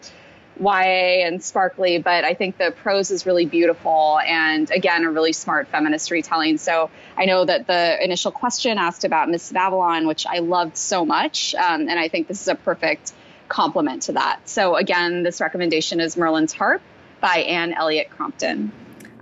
YA 0.62 1.26
and 1.26 1.42
sparkly, 1.42 1.98
but 1.98 2.24
I 2.24 2.34
think 2.34 2.56
the 2.56 2.70
prose 2.70 3.10
is 3.10 3.26
really 3.26 3.46
beautiful 3.46 4.20
and 4.26 4.70
again, 4.70 5.04
a 5.04 5.10
really 5.10 5.32
smart 5.32 5.68
feminist 5.68 6.10
retelling. 6.10 6.58
So 6.58 6.90
I 7.16 7.24
know 7.24 7.44
that 7.44 7.66
the 7.66 8.02
initial 8.02 8.30
question 8.30 8.78
asked 8.78 9.04
about 9.04 9.28
Mists 9.28 9.50
of 9.50 9.56
Avalon, 9.56 10.06
which 10.06 10.26
I 10.26 10.38
loved 10.38 10.76
so 10.76 11.04
much, 11.04 11.54
um, 11.54 11.88
and 11.88 11.98
I 11.98 12.08
think 12.08 12.28
this 12.28 12.40
is 12.40 12.48
a 12.48 12.54
perfect 12.54 13.12
complement 13.48 14.02
to 14.04 14.12
that. 14.12 14.48
So 14.48 14.76
again, 14.76 15.22
this 15.22 15.40
recommendation 15.40 16.00
is 16.00 16.16
Merlin's 16.16 16.52
Harp 16.52 16.80
by 17.20 17.38
Anne 17.38 17.72
Eliot 17.72 18.10
Crompton. 18.10 18.72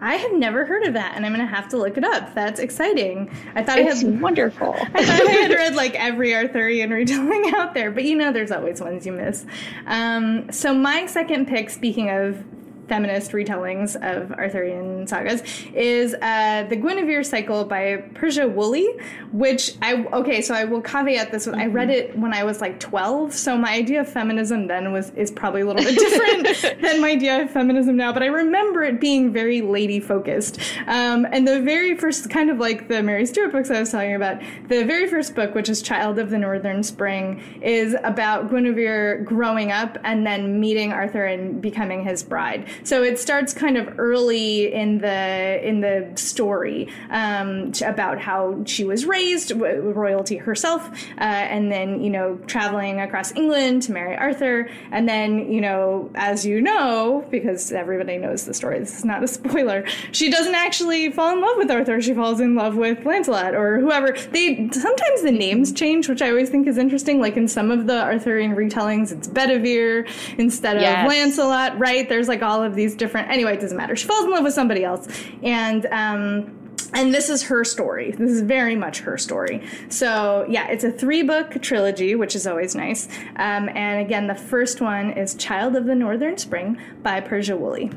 I 0.01 0.17
have 0.17 0.33
never 0.33 0.65
heard 0.65 0.85
of 0.85 0.95
that, 0.95 1.15
and 1.15 1.27
I'm 1.27 1.33
gonna 1.33 1.47
have 1.47 1.69
to 1.71 1.77
look 1.77 1.99
it 1.99 2.05
up. 2.05 2.35
That's 2.35 2.59
exciting. 2.59 3.31
I 3.55 3.63
thought 3.63 3.79
it's 3.79 4.03
I 4.03 4.07
had 4.07 4.21
wonderful. 4.21 4.75
I 4.95 5.05
thought 5.05 5.29
I 5.29 5.33
had 5.33 5.51
read 5.51 5.75
like 5.75 5.95
every 5.95 6.35
Arthurian 6.35 6.91
retelling 6.91 7.53
out 7.55 7.75
there, 7.75 7.91
but 7.91 8.05
you 8.05 8.17
know, 8.17 8.33
there's 8.33 8.51
always 8.51 8.81
ones 8.81 9.05
you 9.05 9.13
miss. 9.13 9.45
Um, 9.87 10.51
so 10.51 10.73
my 10.75 11.07
second 11.07 11.49
pick, 11.49 11.71
speaking 11.71 12.11
of 12.11 12.43
feminist 12.91 13.31
retellings 13.31 13.95
of 14.03 14.33
Arthurian 14.33 15.07
sagas 15.07 15.45
is 15.75 16.13
uh, 16.15 16.65
the 16.69 16.75
Guinevere 16.75 17.25
cycle 17.25 17.65
by 17.65 17.99
Persia 18.15 18.49
Woolley, 18.49 18.99
which 19.31 19.77
I 19.81 20.05
okay, 20.13 20.43
so 20.43 20.57
I 20.57 20.65
will 20.65 20.83
caveat 20.83 21.31
this 21.31 21.47
with 21.47 21.55
I 21.55 21.67
read 21.67 21.91
it 21.91 22.19
when 22.19 22.35
I 22.35 22.43
was 22.43 22.61
like 22.61 22.81
12, 22.81 23.33
so 23.33 23.57
my 23.57 23.73
idea 23.75 24.01
of 24.01 24.09
feminism 24.09 24.67
then 24.67 24.93
was 24.93 25.11
is 25.11 25.31
probably 25.31 25.61
a 25.61 25.67
little 25.67 25.85
bit 25.85 25.97
different 25.97 26.81
than 26.83 27.01
my 27.01 27.11
idea 27.11 27.43
of 27.43 27.51
feminism 27.51 27.97
now, 27.97 28.13
but 28.13 28.25
I 28.25 28.27
remember 28.27 28.83
it 28.83 29.01
being 29.01 29.33
very 29.33 29.61
lady 29.61 30.01
focused. 30.01 30.59
Um, 30.89 31.29
and 31.31 31.47
the 31.47 31.61
very 31.61 31.97
first 31.97 32.29
kind 32.29 32.51
of 32.51 32.59
like 32.59 32.89
the 32.89 33.05
Mary 33.05 33.25
Stewart 33.25 33.53
books 33.53 33.71
I 33.71 33.79
was 33.79 33.93
talking 33.93 34.17
about, 34.17 34.41
the 34.67 34.85
very 34.85 35.07
first 35.07 35.37
book, 35.37 35.55
which 35.55 35.69
is 35.69 35.81
Child 35.81 36.19
of 36.19 36.31
the 36.31 36.39
Northern 36.39 36.83
Spring, 36.83 37.41
is 37.63 37.95
about 38.03 38.51
Guinevere 38.51 39.23
growing 39.25 39.71
up 39.71 39.97
and 40.03 40.27
then 40.27 40.59
meeting 40.59 40.93
Arthur 40.93 41.27
and 41.27 41.63
becoming 41.63 42.03
his 42.03 42.25
bride. 42.25 42.67
So 42.85 43.03
it 43.03 43.19
starts 43.19 43.53
kind 43.53 43.77
of 43.77 43.99
early 43.99 44.73
in 44.73 44.99
the 44.99 45.61
in 45.67 45.81
the 45.81 46.11
story 46.17 46.89
um, 47.11 47.73
about 47.85 48.21
how 48.21 48.63
she 48.65 48.85
was 48.85 49.07
raised, 49.07 49.53
royalty 49.53 50.37
herself, 50.37 50.89
uh, 51.19 51.23
and 51.23 51.71
then 51.71 52.03
you 52.03 52.11
know 52.11 52.37
traveling 52.47 53.01
across 53.01 53.35
England 53.37 53.83
to 53.83 53.93
marry 53.93 54.17
Arthur, 54.17 54.69
and 54.91 55.09
then 55.09 55.51
you 55.51 55.61
know 55.61 56.11
as 56.15 56.45
you 56.45 56.61
know 56.61 57.27
because 57.31 57.73
everybody 57.73 58.19
knows 58.19 58.45
the 58.45 58.55
story. 58.55 58.79
This 58.79 58.99
is 58.99 59.05
not 59.05 59.23
a 59.23 59.29
spoiler. 59.29 59.85
She 60.13 60.31
doesn't 60.31 60.55
actually 60.55 61.11
fall 61.11 61.33
in 61.33 61.41
love 61.41 61.57
with 61.57 61.71
Arthur. 61.71 62.01
She 62.01 62.15
falls 62.15 62.41
in 62.41 62.55
love 62.55 62.77
with 62.77 63.05
Lancelot 63.05 63.55
or 63.55 63.79
whoever. 63.79 64.13
They 64.31 64.69
sometimes 64.73 65.23
the 65.23 65.33
names 65.33 65.73
change, 65.73 66.09
which 66.09 66.23
I 66.23 66.31
always 66.31 66.51
think 66.51 66.67
is 66.67 66.79
interesting. 66.79 67.21
Like 67.21 67.37
in 67.37 67.49
some 67.49 67.71
of 67.71 67.87
the 67.87 68.03
Arthurian 68.03 68.55
retellings, 68.55 69.13
it's 69.13 69.29
Bedivere 69.29 70.09
instead 70.39 70.81
yes. 70.81 71.05
of 71.05 71.09
Lancelot. 71.09 71.79
Right? 71.79 72.09
There's 72.09 72.29
like 72.29 72.43
all 72.43 72.63
of 72.63 72.70
these 72.75 72.95
different. 72.95 73.31
Anyway, 73.31 73.55
it 73.55 73.61
doesn't 73.61 73.77
matter. 73.77 73.97
She 73.97 74.07
falls 74.07 74.25
in 74.25 74.31
love 74.31 74.45
with 74.45 74.55
somebody 74.55 74.85
else, 74.85 75.09
and 75.43 75.87
um, 75.87 76.61
and 76.93 77.15
this 77.15 77.29
is 77.29 77.43
her 77.45 77.65
story. 77.65 78.13
This 78.13 78.31
is 78.31 78.43
very 78.43 78.75
much 78.75 79.01
her 79.01 79.17
story. 79.17 79.63
So 79.89 80.47
yeah, 80.49 80.69
it's 80.69 80.85
a 80.85 80.91
three 80.91 81.23
book 81.23 81.61
trilogy, 81.63 82.15
which 82.15 82.35
is 82.35 82.47
always 82.47 82.75
nice. 82.75 83.07
Um, 83.37 83.69
and 83.69 84.01
again, 84.01 84.27
the 84.27 84.35
first 84.35 84.81
one 84.81 85.11
is 85.13 85.35
Child 85.35 85.77
of 85.77 85.87
the 85.87 85.95
Northern 85.95 86.37
Spring 86.39 86.81
by 87.03 87.21
Persia 87.21 87.57
Woolley. 87.57 87.91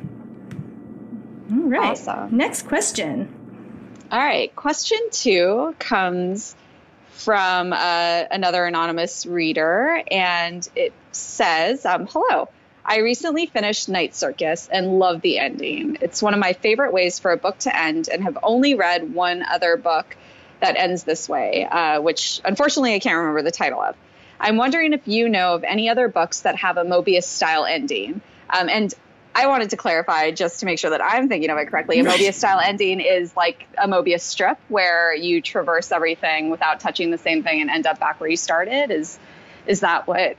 All 1.52 1.70
right. 1.70 1.92
Awesome. 1.92 2.36
Next 2.36 2.64
question. 2.64 3.34
All 4.12 4.20
right. 4.20 4.56
Question 4.56 5.00
two 5.12 5.76
comes 5.80 6.56
from 7.12 7.74
uh, 7.74 8.24
another 8.32 8.66
anonymous 8.66 9.26
reader, 9.26 10.04
and 10.10 10.68
it 10.76 10.94
says, 11.12 11.86
um, 11.86 12.08
"Hello." 12.08 12.50
I 12.86 12.98
recently 13.00 13.46
finished 13.46 13.88
Night 13.88 14.14
Circus 14.14 14.68
and 14.72 15.00
love 15.00 15.22
the 15.22 15.40
ending. 15.40 15.98
It's 16.02 16.22
one 16.22 16.34
of 16.34 16.40
my 16.40 16.54
favorite 16.54 16.92
ways 16.94 17.20
for 17.20 17.32
a 17.32 17.38
book 17.38 17.58
to 17.60 17.76
end, 17.76 18.10
and 18.12 18.24
have 18.24 18.38
only 18.44 18.76
read 18.76 19.14
one 19.14 19.44
other 19.44 19.78
book 19.78 20.18
that 20.60 20.76
ends 20.76 21.04
this 21.04 21.30
way, 21.30 21.66
uh, 21.66 22.02
which 22.02 22.42
unfortunately 22.44 22.94
I 22.94 23.00
can't 23.00 23.18
remember 23.18 23.42
the 23.42 23.52
title 23.52 23.82
of. 23.82 23.96
I'm 24.40 24.58
wondering 24.58 24.92
if 24.94 25.08
you 25.08 25.30
know 25.30 25.56
of 25.56 25.64
any 25.64 25.90
other 25.90 26.10
books 26.10 26.42
that 26.42 26.58
have 26.58 26.78
a 26.78 26.84
Mobius 26.84 27.24
style 27.24 27.66
ending. 27.66 28.22
Um, 28.50 28.68
and 28.68 28.94
I 29.34 29.48
wanted 29.48 29.70
to 29.72 29.78
clarify 29.78 30.32
just 30.32 30.60
to 30.60 30.66
make 30.66 30.80
sure 30.80 30.92
that 30.92 31.02
I'm 31.02 31.30
thinking 31.30 31.50
of 31.50 31.58
it 31.58 31.68
correctly. 31.68 32.00
A 32.00 32.04
Mobius 32.06 32.34
style 32.34 32.60
ending 32.60 33.00
is 33.00 33.36
like 33.36 33.66
a 33.78 33.88
Mobius 33.88 34.22
strip 34.22 34.60
where 34.68 35.16
you 35.16 35.42
traverse 35.42 35.92
everything 35.92 36.50
without 36.50 36.82
touching 36.82 37.12
the 37.12 37.18
same 37.18 37.44
thing 37.44 37.62
and 37.62 37.70
end 37.70 37.88
up 37.88 38.00
back 38.00 38.20
where 38.20 38.30
you 38.30 38.38
started. 38.38 38.92
Is 38.92 39.18
is 39.66 39.80
that 39.80 40.08
what 40.08 40.36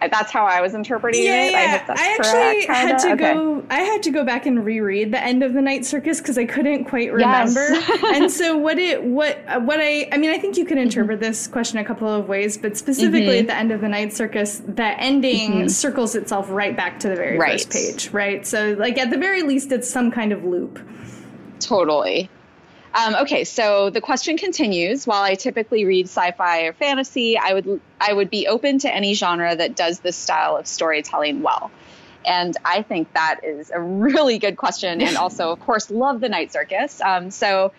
that's 0.00 0.30
how 0.30 0.44
I 0.44 0.60
was 0.60 0.74
interpreting 0.74 1.24
yeah, 1.24 1.46
it. 1.46 1.52
Yeah, 1.52 1.84
I, 1.88 1.92
I 1.92 2.16
actually 2.18 2.66
correct, 2.66 2.68
had 2.68 2.98
to 2.98 3.12
okay. 3.12 3.34
go. 3.34 3.64
I 3.70 3.80
had 3.80 4.02
to 4.04 4.10
go 4.10 4.24
back 4.24 4.46
and 4.46 4.64
reread 4.64 5.12
the 5.12 5.22
end 5.22 5.42
of 5.42 5.54
the 5.54 5.62
Night 5.62 5.86
Circus 5.86 6.20
because 6.20 6.36
I 6.36 6.44
couldn't 6.44 6.84
quite 6.84 7.12
remember. 7.12 7.70
Yes. 7.70 8.02
and 8.14 8.30
so 8.30 8.56
what 8.56 8.78
it 8.78 9.02
what 9.02 9.38
what 9.62 9.80
I 9.80 10.08
I 10.12 10.18
mean 10.18 10.30
I 10.30 10.38
think 10.38 10.56
you 10.56 10.64
can 10.64 10.78
interpret 10.78 11.18
mm-hmm. 11.18 11.28
this 11.28 11.46
question 11.46 11.78
a 11.78 11.84
couple 11.84 12.08
of 12.08 12.28
ways, 12.28 12.58
but 12.58 12.76
specifically 12.76 13.38
mm-hmm. 13.38 13.40
at 13.40 13.46
the 13.46 13.56
end 13.56 13.72
of 13.72 13.80
the 13.80 13.88
Night 13.88 14.12
Circus, 14.12 14.58
the 14.66 14.84
ending 15.00 15.52
mm-hmm. 15.52 15.68
circles 15.68 16.14
itself 16.14 16.50
right 16.50 16.76
back 16.76 17.00
to 17.00 17.08
the 17.08 17.16
very 17.16 17.38
right. 17.38 17.52
first 17.52 17.70
page, 17.70 18.12
right? 18.12 18.46
So 18.46 18.74
like 18.78 18.98
at 18.98 19.10
the 19.10 19.18
very 19.18 19.42
least, 19.42 19.72
it's 19.72 19.88
some 19.88 20.10
kind 20.10 20.32
of 20.32 20.44
loop. 20.44 20.78
Totally. 21.58 22.28
Um, 22.96 23.14
okay, 23.16 23.44
so 23.44 23.90
the 23.90 24.00
question 24.00 24.38
continues. 24.38 25.06
While 25.06 25.22
I 25.22 25.34
typically 25.34 25.84
read 25.84 26.06
sci-fi 26.06 26.62
or 26.62 26.72
fantasy, 26.72 27.36
I 27.36 27.52
would 27.52 27.80
I 28.00 28.14
would 28.14 28.30
be 28.30 28.46
open 28.46 28.78
to 28.80 28.94
any 28.94 29.12
genre 29.12 29.54
that 29.54 29.76
does 29.76 30.00
this 30.00 30.16
style 30.16 30.56
of 30.56 30.66
storytelling 30.66 31.42
well. 31.42 31.70
And 32.24 32.56
I 32.64 32.80
think 32.80 33.12
that 33.12 33.40
is 33.44 33.70
a 33.70 33.78
really 33.80 34.38
good 34.38 34.56
question, 34.56 35.02
and 35.02 35.18
also, 35.18 35.52
of 35.52 35.60
course, 35.60 35.90
love 35.90 36.20
the 36.20 36.30
Night 36.30 36.52
Circus. 36.52 37.02
Um, 37.02 37.30
so, 37.30 37.72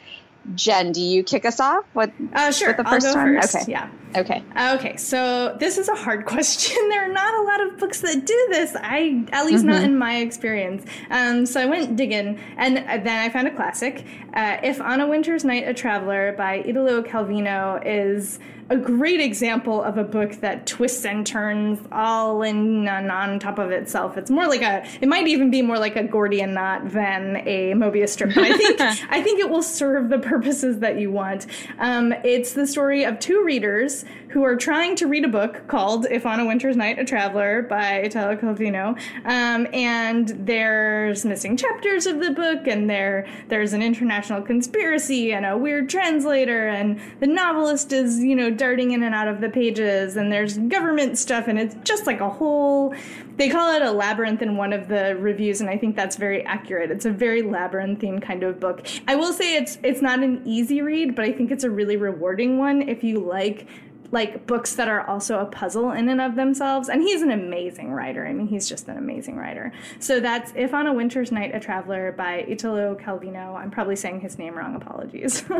Jen, 0.56 0.92
do 0.92 1.01
you 1.01 1.24
kick 1.24 1.46
us 1.46 1.60
off? 1.60 1.86
What? 1.94 2.12
Uh, 2.34 2.51
sure. 2.51 2.70
With 2.70 2.77
the 2.77 2.84
1st 2.84 3.16
one? 3.16 3.36
First. 3.36 3.56
Okay. 3.56 3.72
Yeah. 3.72 3.89
Okay. 4.16 4.44
Okay. 4.58 4.98
So 4.98 5.56
this 5.60 5.77
is 5.77 5.89
a 5.89 5.96
hard 5.96 6.25
question. 6.25 6.77
there 6.89 7.10
are 7.10 7.13
not 7.13 7.34
a 7.34 7.42
lot 7.42 7.68
of 7.68 7.77
books 7.77 8.01
that 8.01 8.25
do 8.25 8.48
this. 8.50 8.75
I, 8.75 9.25
at 9.32 9.46
least 9.46 9.66
mm-hmm. 9.66 9.74
not 9.74 9.84
in 9.84 9.98
my 9.98 10.18
experience. 10.18 10.86
Um, 11.10 11.46
so 11.46 11.62
I 11.62 11.66
went 11.66 11.96
digging, 11.96 12.39
and 12.58 12.77
then 12.77 13.08
I 13.08 13.30
found 13.30 13.48
a 13.48 13.56
classic. 13.56 14.06
Uh, 14.34 14.58
if 14.63 14.80
on 14.82 15.01
a 15.01 15.08
Winter's 15.08 15.44
Night, 15.44 15.68
a 15.68 15.74
Traveler 15.74 16.34
by 16.38 16.56
Italo 16.66 17.01
Calvino 17.01 17.82
is 17.86 18.39
a 18.69 18.77
great 18.77 19.21
example 19.21 19.81
of 19.81 19.97
a 19.97 20.03
book 20.03 20.33
that 20.41 20.67
twists 20.67 21.05
and 21.05 21.25
turns 21.25 21.79
all 21.91 22.41
in 22.41 22.88
and 22.88 23.12
on 23.12 23.39
top 23.39 23.59
of 23.59 23.71
itself. 23.71 24.17
It's 24.17 24.29
more 24.29 24.47
like 24.47 24.62
a, 24.62 24.86
it 25.01 25.07
might 25.07 25.27
even 25.27 25.50
be 25.50 25.62
more 25.62 25.79
like 25.79 25.95
a 25.95 26.03
Gordian 26.03 26.53
knot 26.53 26.91
than 26.91 27.38
a 27.47 27.74
Mobius 27.74 28.09
strip. 28.09 28.36
But 28.36 28.43
I 28.43 28.57
think, 28.57 28.81
I 29.09 29.21
think 29.21 29.39
it 29.39 29.50
will 29.50 29.63
serve 29.63 30.09
the 30.09 30.19
purposes 30.19 30.79
that 30.79 31.00
you 31.00 31.12
want. 31.12 31.47
Um, 31.79 32.13
it's 32.24 32.53
the 32.53 32.67
story 32.67 33.03
of 33.05 33.19
two 33.19 33.43
readers 33.43 34.03
who 34.29 34.43
are 34.43 34.55
trying 34.55 34.95
to 34.97 35.07
read 35.07 35.24
a 35.24 35.29
book 35.29 35.67
called 35.67 36.05
If 36.12 36.25
on 36.25 36.39
a 36.39 36.45
Winter's 36.45 36.75
Night, 36.75 37.00
a 37.00 37.05
Traveler 37.05 37.62
by 37.62 38.01
Italo 38.01 38.36
Calvino. 38.36 39.00
Um, 39.25 39.67
and 39.74 40.29
there's 40.45 41.25
missing 41.25 41.55
chapters 41.55 42.05
of 42.05 42.19
the 42.19 42.31
book, 42.31 42.67
and 42.67 42.89
there 42.89 43.27
there's 43.47 43.74
an 43.74 43.81
international 43.81 44.41
conspiracy 44.41 45.31
and 45.31 45.45
a 45.45 45.57
weird 45.57 45.89
translator, 45.89 46.67
and 46.67 47.00
the 47.19 47.27
novelist 47.27 47.93
is, 47.93 48.19
you 48.19 48.36
know, 48.36 48.51
darting 48.58 48.92
in 48.92 49.04
and 49.04 49.14
out 49.14 49.28
of 49.28 49.42
the 49.42 49.50
pages, 49.50 50.18
and 50.18 50.32
there's 50.32 50.58
government 50.58 51.18
stuff, 51.18 51.48
and 51.48 51.60
it's 51.60 51.76
just 51.84 52.08
like 52.08 52.20
a 52.20 52.30
whole. 52.30 52.94
They 53.38 53.50
call 53.50 53.76
it 53.76 53.82
a 53.82 53.92
labyrinth 53.92 54.42
in 54.42 54.58
one 54.58 54.74
of 54.74 54.88
the 54.88 55.16
reviews, 55.18 55.62
and 55.62 55.70
I 55.70 55.78
think 55.78 55.96
that's 55.96 56.16
very 56.16 56.44
accurate. 56.46 56.92
It's 56.92 57.06
a 57.06 57.12
very 57.12 57.42
labyrinthine 57.44 58.20
kind 58.20 58.44
of 58.44 58.60
book. 58.60 58.88
I 59.08 59.16
will 59.16 59.34
say 59.34 59.56
it's 59.56 59.78
it's 59.84 60.02
not 60.02 60.24
an 60.24 60.42
easy 60.46 60.82
read, 60.82 61.16
but 61.16 61.26
I 61.26 61.32
think 61.32 61.52
it's 61.52 61.64
a 61.64 61.70
really 61.70 61.98
rewarding 61.98 62.58
one 62.58 62.82
if 62.82 63.04
you 63.04 63.20
like 63.20 63.68
like 64.12 64.48
books 64.48 64.76
that 64.76 64.88
are 64.88 65.02
also 65.08 65.40
a 65.40 65.46
puzzle 65.46 65.92
in 65.92 66.10
and 66.10 66.22
of 66.22 66.36
themselves. 66.36 66.90
And 66.90 67.02
he's 67.02 67.22
an 67.22 67.32
amazing 67.32 67.92
writer. 67.92 68.26
I 68.26 68.34
mean, 68.34 68.48
he's 68.48 68.68
just 68.70 68.88
an 68.88 68.98
amazing 68.98 69.36
writer. 69.38 69.74
So 70.00 70.20
that's 70.20 70.54
If 70.56 70.74
on 70.74 70.88
a 70.88 70.94
Winter's 70.94 71.32
Night, 71.32 71.54
a 71.54 71.60
Traveler 71.60 72.12
by 72.12 72.46
Italo 72.48 72.96
Calvino. 72.96 73.56
I'm 73.56 73.72
probably 73.72 73.96
saying 73.96 74.22
his 74.22 74.38
name 74.38 74.56
wrong. 74.56 74.76
Apologies. 74.76 75.44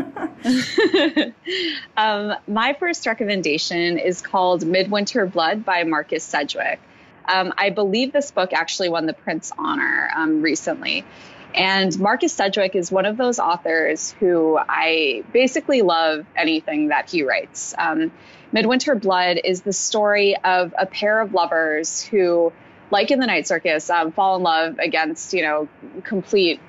um, 1.98 2.34
my 2.48 2.76
first 2.80 3.06
recommendation 3.06 3.98
is 3.98 4.22
called 4.22 4.66
Midwinter 4.66 5.26
Blood 5.26 5.66
by 5.66 5.84
Marcus 5.84 6.24
Sedgwick. 6.24 6.80
Um, 7.28 7.54
I 7.58 7.72
believe 7.72 8.14
this 8.14 8.32
book 8.32 8.54
actually 8.54 8.90
won 8.90 9.06
the 9.06 9.14
Printz 9.14 9.52
Honor 9.58 10.10
um, 10.16 10.42
recently. 10.42 11.06
And 11.54 11.98
Marcus 12.00 12.34
Sedgwick 12.34 12.76
is 12.76 12.92
one 12.92 13.06
of 13.06 13.18
those 13.18 13.40
authors 13.40 14.12
who 14.20 14.58
I 14.58 15.24
basically 15.34 15.82
love 15.82 16.26
anything 16.36 16.90
that 16.90 17.10
he 17.10 17.24
writes. 17.24 17.74
Um, 17.78 18.12
Midwinter 18.52 18.96
Blood 18.96 19.40
is 19.44 19.62
the 19.62 19.74
story 19.74 20.36
of 20.38 20.74
a 20.78 20.86
pair 20.86 21.20
of 21.20 21.34
lovers 21.34 22.04
who, 22.04 22.54
like 22.92 23.12
in 23.12 23.20
the 23.20 23.28
Night 23.28 23.48
Circus, 23.48 23.90
um, 23.90 24.12
fall 24.12 24.38
in 24.38 24.44
love 24.44 24.80
against, 24.80 25.34
you 25.34 25.42
know, 25.42 25.68
complete 26.04 26.60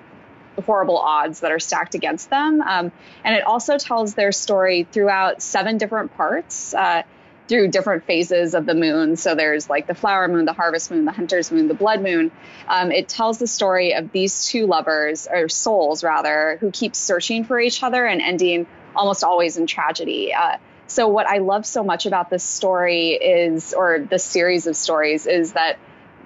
horrible 0.65 0.99
odds 0.99 1.41
that 1.41 1.53
are 1.53 1.61
stacked 1.61 1.95
against 1.95 2.31
them. 2.31 2.61
Um, 2.61 2.91
and 3.25 3.35
it 3.37 3.45
also 3.45 3.79
tells 3.79 4.15
their 4.15 4.33
story 4.33 4.89
throughout 4.91 5.41
seven 5.41 5.79
different 5.79 6.17
parts. 6.17 6.75
Uh, 6.75 7.03
through 7.49 7.69
different 7.69 8.05
phases 8.05 8.55
of 8.55 8.67
the 8.67 8.75
moon. 8.75 9.17
So 9.17 9.35
there's 9.35 9.69
like 9.71 9.87
the 9.87 9.95
flower 9.95 10.29
moon, 10.29 10.45
the 10.45 10.53
harvest 10.53 10.91
moon, 10.91 11.07
the 11.07 11.13
hunter's 11.13 11.51
moon, 11.51 11.67
the 11.67 11.75
blood 11.75 12.03
moon. 12.03 12.31
Um, 12.69 12.93
it 12.93 13.09
tells 13.09 13.39
the 13.39 13.47
story 13.47 13.95
of 13.95 14.13
these 14.13 14.45
two 14.47 14.67
lovers, 14.67 15.27
or 15.31 15.49
souls 15.49 16.05
rather, 16.05 16.59
who 16.61 16.71
keep 16.71 16.95
searching 16.95 17.45
for 17.45 17.59
each 17.59 17.83
other 17.83 18.05
and 18.05 18.21
ending 18.21 18.67
almost 18.95 19.25
always 19.25 19.57
in 19.57 19.67
tragedy. 19.67 20.35
Uh, 20.35 20.59
so, 20.89 21.07
what 21.07 21.27
I 21.27 21.39
love 21.39 21.67
so 21.67 21.85
much 21.85 22.07
about 22.07 22.31
this 22.31 22.43
story 22.43 23.11
is, 23.11 23.75
or 23.75 24.01
this 24.01 24.25
series 24.25 24.67
of 24.67 24.75
stories, 24.75 25.27
is 25.27 25.53
that 25.53 25.79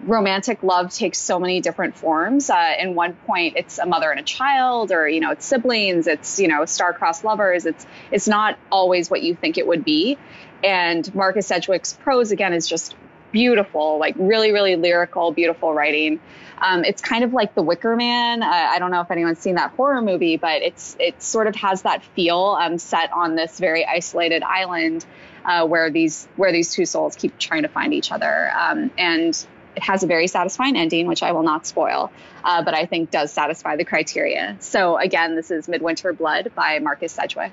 romantic 0.04 0.62
love 0.62 0.92
takes 0.92 1.18
so 1.18 1.38
many 1.40 1.60
different 1.60 1.96
forms. 1.96 2.48
Uh, 2.48 2.74
in 2.78 2.94
one 2.94 3.14
point, 3.26 3.56
it's 3.56 3.78
a 3.78 3.86
mother 3.86 4.10
and 4.10 4.20
a 4.20 4.22
child, 4.22 4.92
or 4.92 5.08
you 5.08 5.18
know, 5.18 5.32
it's 5.32 5.44
siblings, 5.44 6.06
it's 6.06 6.38
you 6.38 6.46
know, 6.46 6.64
star-crossed 6.64 7.24
lovers. 7.24 7.66
It's 7.66 7.84
it's 8.12 8.28
not 8.28 8.56
always 8.70 9.10
what 9.10 9.22
you 9.22 9.34
think 9.34 9.58
it 9.58 9.66
would 9.66 9.84
be. 9.84 10.16
And 10.62 11.12
Marcus 11.12 11.48
Sedgwick's 11.48 11.94
prose 11.94 12.30
again 12.30 12.52
is 12.52 12.68
just 12.68 12.94
beautiful, 13.32 13.98
like 13.98 14.14
really, 14.18 14.52
really 14.52 14.76
lyrical, 14.76 15.32
beautiful 15.32 15.74
writing. 15.74 16.20
Um, 16.58 16.84
it's 16.84 17.02
kind 17.02 17.24
of 17.24 17.32
like 17.32 17.54
The 17.56 17.62
Wicker 17.62 17.96
Man. 17.96 18.42
Uh, 18.42 18.46
I 18.46 18.78
don't 18.78 18.92
know 18.92 19.00
if 19.00 19.10
anyone's 19.10 19.40
seen 19.40 19.56
that 19.56 19.72
horror 19.72 20.00
movie, 20.00 20.36
but 20.36 20.62
it's 20.62 20.96
it 21.00 21.20
sort 21.20 21.48
of 21.48 21.56
has 21.56 21.82
that 21.82 22.04
feel 22.14 22.56
um, 22.60 22.78
set 22.78 23.12
on 23.12 23.34
this 23.34 23.58
very 23.58 23.84
isolated 23.84 24.44
island 24.44 25.04
uh, 25.44 25.66
where 25.66 25.90
these 25.90 26.28
where 26.36 26.52
these 26.52 26.72
two 26.72 26.86
souls 26.86 27.16
keep 27.16 27.36
trying 27.38 27.62
to 27.62 27.68
find 27.68 27.92
each 27.92 28.12
other. 28.12 28.52
Um, 28.56 28.92
and 28.96 29.34
it 29.74 29.82
has 29.82 30.02
a 30.02 30.06
very 30.06 30.26
satisfying 30.26 30.76
ending, 30.76 31.06
which 31.06 31.22
I 31.22 31.32
will 31.32 31.42
not 31.42 31.66
spoil, 31.66 32.12
uh, 32.44 32.62
but 32.62 32.74
I 32.74 32.86
think 32.86 33.10
does 33.10 33.32
satisfy 33.32 33.76
the 33.76 33.84
criteria. 33.84 34.56
So 34.60 34.98
again, 34.98 35.34
this 35.34 35.50
is 35.50 35.66
Midwinter 35.66 36.12
Blood 36.12 36.52
by 36.54 36.78
Marcus 36.78 37.12
Sedgwick. 37.12 37.52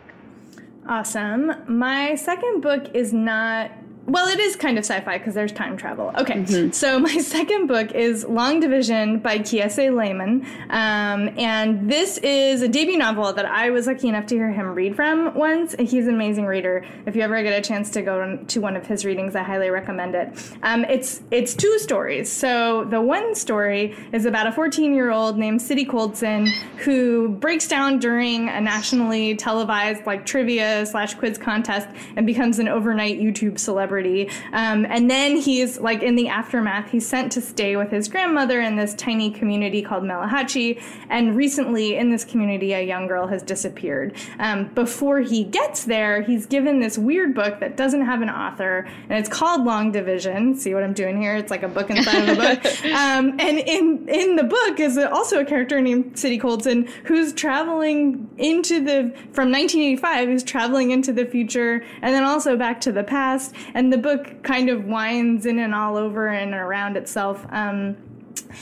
Awesome. 0.87 1.53
My 1.67 2.15
second 2.15 2.61
book 2.61 2.95
is 2.95 3.13
not 3.13 3.71
well, 4.09 4.27
it 4.27 4.39
is 4.39 4.55
kind 4.55 4.77
of 4.79 4.85
sci-fi 4.85 5.19
because 5.19 5.35
there's 5.35 5.51
time 5.51 5.77
travel. 5.77 6.11
Okay, 6.17 6.33
mm-hmm. 6.33 6.71
so 6.71 6.99
my 6.99 7.17
second 7.19 7.67
book 7.67 7.91
is 7.91 8.25
Long 8.25 8.59
Division 8.59 9.19
by 9.19 9.37
Kiese 9.37 9.93
Laymon, 9.93 10.45
um, 10.71 11.29
and 11.37 11.89
this 11.89 12.17
is 12.19 12.63
a 12.63 12.67
debut 12.67 12.97
novel 12.97 13.31
that 13.33 13.45
I 13.45 13.69
was 13.69 13.85
lucky 13.85 14.07
enough 14.07 14.25
to 14.27 14.35
hear 14.35 14.51
him 14.51 14.73
read 14.73 14.95
from 14.95 15.35
once. 15.35 15.75
He's 15.77 16.07
an 16.07 16.15
amazing 16.15 16.45
reader. 16.45 16.83
If 17.05 17.15
you 17.15 17.21
ever 17.21 17.41
get 17.43 17.57
a 17.57 17.61
chance 17.61 17.91
to 17.91 18.01
go 18.01 18.37
to 18.37 18.61
one 18.61 18.75
of 18.75 18.87
his 18.87 19.05
readings, 19.05 19.35
I 19.35 19.43
highly 19.43 19.69
recommend 19.69 20.15
it. 20.15 20.29
Um, 20.63 20.85
it's 20.85 21.21
it's 21.29 21.53
two 21.53 21.77
stories. 21.77 22.31
So 22.31 22.85
the 22.85 23.01
one 23.01 23.35
story 23.35 23.95
is 24.11 24.25
about 24.25 24.47
a 24.47 24.51
14-year-old 24.51 25.37
named 25.37 25.61
City 25.61 25.85
Coldson 25.85 26.47
who 26.77 27.29
breaks 27.29 27.67
down 27.67 27.99
during 27.99 28.49
a 28.49 28.59
nationally 28.59 29.35
televised 29.35 30.05
like 30.07 30.25
trivia 30.25 30.85
slash 30.87 31.13
quiz 31.13 31.37
contest 31.37 31.87
and 32.15 32.25
becomes 32.25 32.57
an 32.57 32.67
overnight 32.67 33.19
YouTube 33.19 33.59
celebrity 33.59 33.98
celebrity. 33.99 34.29
Um, 34.53 34.85
and 34.89 35.09
then 35.09 35.37
he's 35.37 35.79
like 35.79 36.03
in 36.03 36.15
the 36.15 36.27
aftermath, 36.27 36.91
he's 36.91 37.07
sent 37.07 37.31
to 37.33 37.41
stay 37.41 37.75
with 37.75 37.91
his 37.91 38.07
grandmother 38.07 38.61
in 38.61 38.75
this 38.75 38.93
tiny 38.95 39.31
community 39.31 39.81
called 39.81 40.03
Melahatchie. 40.03 40.81
And 41.09 41.35
recently, 41.35 41.95
in 41.95 42.09
this 42.09 42.25
community, 42.25 42.73
a 42.73 42.81
young 42.81 43.07
girl 43.07 43.27
has 43.27 43.43
disappeared. 43.43 44.15
Um, 44.39 44.67
before 44.69 45.19
he 45.19 45.43
gets 45.43 45.85
there, 45.85 46.21
he's 46.21 46.45
given 46.45 46.79
this 46.79 46.97
weird 46.97 47.35
book 47.35 47.59
that 47.59 47.77
doesn't 47.77 48.05
have 48.05 48.21
an 48.21 48.29
author, 48.29 48.87
and 49.09 49.19
it's 49.19 49.29
called 49.29 49.65
Long 49.65 49.91
Division. 49.91 50.55
See 50.55 50.73
what 50.73 50.83
I'm 50.83 50.93
doing 50.93 51.19
here? 51.21 51.35
It's 51.35 51.51
like 51.51 51.63
a 51.63 51.67
book 51.67 51.89
inside 51.89 52.29
of 52.29 52.37
a 52.37 52.41
book. 52.41 52.59
Um, 52.89 53.39
and 53.39 53.59
in 53.59 54.09
in 54.09 54.35
the 54.35 54.43
book 54.43 54.79
is 54.79 54.97
also 54.97 55.39
a 55.39 55.45
character 55.45 55.79
named 55.79 56.17
City 56.17 56.37
Coldson 56.37 56.87
who's 57.03 57.33
traveling 57.33 58.29
into 58.37 58.83
the 58.83 59.13
from 59.31 59.51
1985, 59.51 60.27
who's 60.27 60.43
traveling 60.43 60.91
into 60.91 61.13
the 61.13 61.25
future, 61.25 61.83
and 62.01 62.13
then 62.13 62.23
also 62.23 62.57
back 62.57 62.81
to 62.81 62.91
the 62.91 63.03
past. 63.03 63.53
And 63.73 63.88
the 63.89 63.97
book 63.97 64.43
kind 64.43 64.69
of 64.69 64.85
winds 64.85 65.45
in 65.45 65.59
and 65.59 65.73
all 65.73 65.97
over 65.97 66.27
and 66.27 66.53
around 66.53 66.97
itself. 66.97 67.45
Um, 67.49 67.97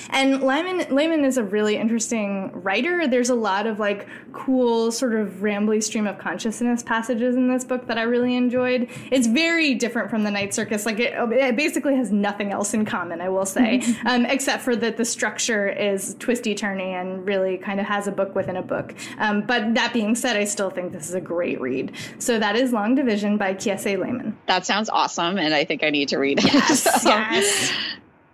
and 0.10 0.42
Lyman 0.42 0.80
Laymon 0.94 1.24
is 1.26 1.38
a 1.38 1.44
really 1.44 1.78
interesting 1.78 2.52
writer. 2.62 3.08
There's 3.08 3.30
a 3.30 3.36
lot 3.36 3.68
of 3.68 3.80
like 3.80 4.08
cool 4.32 4.92
sort 4.92 5.16
of 5.16 5.36
rambly 5.36 5.82
stream 5.84 6.08
of 6.08 6.18
consciousness 6.18 6.84
passages 6.84 7.36
in 7.36 7.48
this 7.48 7.64
book 7.64 7.88
that 7.88 7.98
I 7.98 8.04
really 8.04 8.36
enjoyed. 8.36 8.90
It's 9.12 9.28
very 9.28 9.76
different 9.76 10.10
from 10.10 10.24
the 10.24 10.32
Night 10.32 10.54
Circus. 10.54 10.86
Like 10.86 11.00
it, 11.00 11.14
it 11.16 11.56
basically 11.56 11.96
has 11.96 12.12
nothing 12.12 12.52
else 12.52 12.74
in 12.74 12.86
common, 12.86 13.22
I 13.22 13.30
will 13.30 13.46
say, 13.46 13.84
um, 14.06 14.26
except 14.26 14.64
for 14.64 14.76
that 14.76 14.98
the 14.98 15.06
structure 15.06 15.68
is 15.68 16.16
twisty 16.20 16.56
turny 16.56 17.00
and 17.00 17.26
really 17.26 17.58
kind 17.58 17.80
of 17.80 17.86
has 17.86 18.08
a 18.08 18.12
book 18.12 18.36
within 18.36 18.58
a 18.58 18.64
book. 18.64 18.94
Um, 19.18 19.42
but 19.42 19.74
that 19.76 19.94
being 19.94 20.16
said, 20.16 20.38
I 20.38 20.46
still 20.46 20.70
think 20.70 20.92
this 20.92 21.10
is 21.10 21.16
a 21.16 21.22
great 21.22 21.60
read. 21.60 21.94
So 22.20 22.40
that 22.40 22.56
is 22.56 22.72
Long 22.72 22.96
Division 22.96 23.38
by 23.38 23.54
Kiese 23.54 23.98
Laymon. 23.98 24.38
That 24.48 24.66
sounds 24.66 24.90
awesome, 24.90 25.38
and 25.38 25.54
I 25.54 25.66
think 25.66 25.84
I 25.84 25.90
need 25.90 26.10
to 26.10 26.18
read 26.18 26.40
it. 26.40 26.54
Yes, 26.54 26.84
so. 27.02 27.10
yes. 27.10 27.72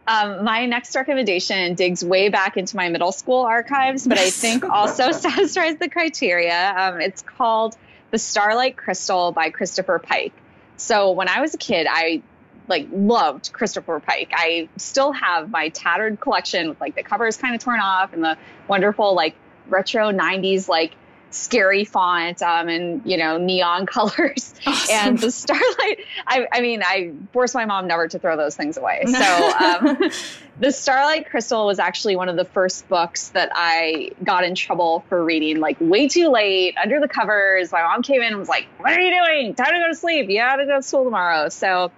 Um, 0.06 0.44
my 0.44 0.66
next 0.66 0.96
recommendation 0.96 1.76
digs 1.76 2.04
way 2.04 2.30
back 2.30 2.58
into 2.58 2.76
my 2.76 2.90
middle 2.90 3.12
school 3.12 3.44
archives, 3.44 4.06
but 4.06 4.18
I 4.18 4.30
think 4.30 4.64
also 4.66 5.12
satisfies 5.12 5.78
the 5.78 5.90
criteria. 5.90 6.74
Um, 6.76 7.02
it's 7.02 7.22
called 7.22 7.76
The 8.12 8.18
Starlight 8.18 8.76
Crystal 8.76 9.32
by 9.32 9.50
Christopher 9.50 10.00
Pike. 10.00 10.34
So 10.78 11.12
when 11.12 11.30
I 11.30 11.40
was 11.40 11.54
a 11.54 11.58
kid, 11.58 11.88
I 11.90 12.22
like 12.68 12.88
loved 12.92 13.52
Christopher 13.54 14.00
Pike. 14.00 14.32
I 14.34 14.70
still 14.78 15.12
have 15.12 15.50
my 15.50 15.70
tattered 15.70 16.20
collection 16.20 16.70
with 16.70 16.82
like 16.82 16.96
the 16.96 17.04
covers 17.04 17.38
kind 17.38 17.56
of 17.56 17.62
torn 17.62 17.80
off 17.80 18.13
and 18.13 18.24
the 18.24 18.38
wonderful 18.68 19.16
like 19.16 19.36
retro 19.68 20.12
90s 20.12 20.68
like 20.68 20.96
scary 21.34 21.84
font 21.84 22.41
um, 22.41 22.69
and 22.69 23.02
you 23.06 23.17
know 23.17 23.38
neon 23.38 23.86
colors 23.88 24.54
awesome. 24.65 24.96
and 24.96 25.19
the 25.19 25.32
starlight 25.32 26.00
I, 26.28 26.48
I, 26.52 26.62
mean 26.62 26.84
i 26.84 27.12
forced 27.32 27.56
my 27.56 27.65
mom 27.65 27.88
never 27.88 28.08
to 28.08 28.19
throw 28.19 28.38
those 28.38 28.56
things 28.56 28.78
away 28.78 29.04
so 29.06 29.54
um, 29.60 29.98
the 30.60 30.72
starlight 30.72 31.30
crystal 31.30 31.65
was 31.65 31.80
actually 31.80 32.15
one 32.15 32.30
of 32.30 32.36
the 32.36 32.46
first 32.46 32.88
books 32.88 33.30
that 33.30 33.52
i 33.56 34.12
got 34.24 34.43
in 34.43 34.56
trouble 34.56 35.04
for 35.10 35.24
reading 35.24 35.60
like 35.60 35.78
way 35.80 36.08
too 36.08 36.30
late 36.30 36.76
under 36.78 37.00
the 37.00 37.08
covers 37.08 37.72
my 37.72 37.82
mom 37.82 38.04
came 38.04 38.22
in 38.22 38.28
and 38.28 38.38
was 38.38 38.50
like 38.50 38.67
what 38.78 38.93
are 38.93 39.02
you 39.02 39.12
doing 39.12 39.56
time 39.56 39.74
to 39.74 39.80
go 39.80 39.88
to 39.88 39.96
sleep 39.96 40.30
you 40.30 40.39
have 40.39 40.60
to 40.60 40.65
go 40.65 40.78
to 40.78 40.84
school 40.84 41.04
tomorrow 41.04 41.50
so 41.50 41.91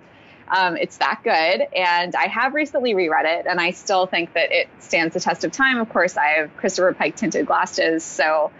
um, 0.47 0.77
it's 0.77 0.97
that 0.97 1.21
good. 1.23 1.67
And 1.75 2.15
I 2.15 2.27
have 2.27 2.53
recently 2.53 2.93
reread 2.93 3.25
it, 3.25 3.47
and 3.47 3.59
I 3.59 3.71
still 3.71 4.05
think 4.05 4.33
that 4.33 4.51
it 4.51 4.67
stands 4.79 5.13
the 5.13 5.19
test 5.19 5.43
of 5.43 5.51
time. 5.51 5.79
Of 5.79 5.89
course, 5.89 6.17
I 6.17 6.39
have 6.39 6.55
Christopher 6.57 6.93
Pike 6.93 7.15
tinted 7.15 7.45
glasses, 7.47 8.03
so 8.03 8.51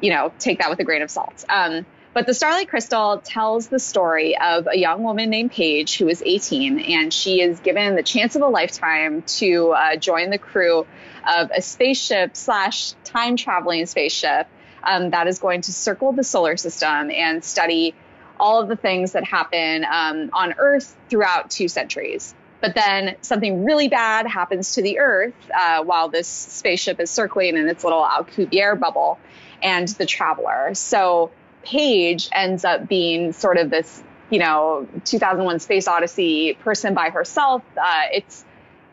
you 0.00 0.10
know, 0.10 0.32
take 0.38 0.58
that 0.58 0.70
with 0.70 0.78
a 0.80 0.84
grain 0.84 1.02
of 1.02 1.10
salt. 1.10 1.44
Um, 1.48 1.86
but 2.14 2.26
the 2.26 2.34
Starlight 2.34 2.68
Crystal 2.68 3.18
tells 3.18 3.68
the 3.68 3.78
story 3.78 4.36
of 4.36 4.66
a 4.66 4.76
young 4.76 5.02
woman 5.02 5.30
named 5.30 5.52
Paige 5.52 5.98
who 5.98 6.08
is 6.08 6.22
18, 6.24 6.80
and 6.80 7.12
she 7.12 7.40
is 7.40 7.60
given 7.60 7.94
the 7.94 8.02
chance 8.02 8.34
of 8.34 8.42
a 8.42 8.48
lifetime 8.48 9.22
to 9.22 9.70
uh, 9.70 9.96
join 9.96 10.30
the 10.30 10.38
crew 10.38 10.86
of 11.26 11.50
a 11.54 11.62
spaceship 11.62 12.34
slash 12.34 12.94
time 13.04 13.36
traveling 13.36 13.86
spaceship 13.86 14.48
um, 14.82 15.10
that 15.10 15.26
is 15.26 15.38
going 15.38 15.60
to 15.62 15.72
circle 15.72 16.12
the 16.12 16.24
solar 16.24 16.56
system 16.56 17.10
and 17.10 17.44
study 17.44 17.94
all 18.40 18.60
of 18.60 18.68
the 18.68 18.76
things 18.76 19.12
that 19.12 19.24
happen 19.24 19.84
um, 19.84 20.30
on 20.32 20.54
Earth 20.58 20.96
throughout 21.10 21.50
two 21.50 21.68
centuries. 21.68 22.34
But 22.60 22.74
then 22.74 23.16
something 23.20 23.64
really 23.64 23.88
bad 23.88 24.26
happens 24.26 24.74
to 24.74 24.82
the 24.82 24.98
Earth 24.98 25.34
uh, 25.54 25.84
while 25.84 26.08
this 26.08 26.26
spaceship 26.26 26.98
is 26.98 27.10
circling 27.10 27.56
in 27.56 27.68
its 27.68 27.84
little 27.84 28.02
Alcubierre 28.02 28.78
bubble 28.78 29.18
and 29.62 29.88
the 29.88 30.06
traveler. 30.06 30.74
So 30.74 31.30
Paige 31.62 32.28
ends 32.32 32.64
up 32.64 32.88
being 32.88 33.32
sort 33.32 33.58
of 33.58 33.70
this, 33.70 34.02
you 34.30 34.38
know, 34.38 34.86
2001 35.04 35.60
Space 35.60 35.88
Odyssey 35.88 36.54
person 36.54 36.94
by 36.94 37.10
herself. 37.10 37.62
Uh, 37.76 38.02
it's 38.12 38.44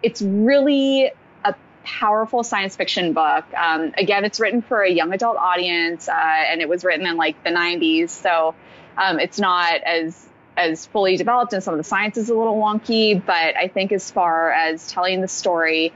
it's 0.04 0.22
really 0.22 1.12
a 1.44 1.56
powerful 1.84 2.44
science 2.44 2.76
fiction 2.76 3.14
book. 3.14 3.46
Um, 3.54 3.94
again, 3.98 4.26
it's 4.26 4.40
written 4.40 4.62
for 4.62 4.82
a 4.82 4.92
young 4.92 5.14
adult 5.14 5.38
audience, 5.38 6.10
uh, 6.10 6.14
and 6.14 6.62
it 6.62 6.70
was 6.70 6.84
written 6.84 7.08
in 7.08 7.18
like 7.18 7.44
the 7.44 7.50
90s, 7.50 8.10
so 8.10 8.56
um, 8.98 9.20
it's 9.20 9.40
not 9.40 9.82
as 9.82 10.22
as 10.58 10.86
fully 10.86 11.18
developed, 11.18 11.52
and 11.54 11.62
some 11.62 11.74
of 11.74 11.78
the 11.78 11.84
science 11.84 12.18
is 12.18 12.30
a 12.30 12.36
little 12.36 12.56
wonky. 12.56 13.24
But 13.24 13.58
I 13.58 13.68
think 13.68 13.92
as 13.92 14.10
far 14.10 14.52
as 14.52 14.88
telling 14.88 15.22
the 15.22 15.28
story 15.28 15.94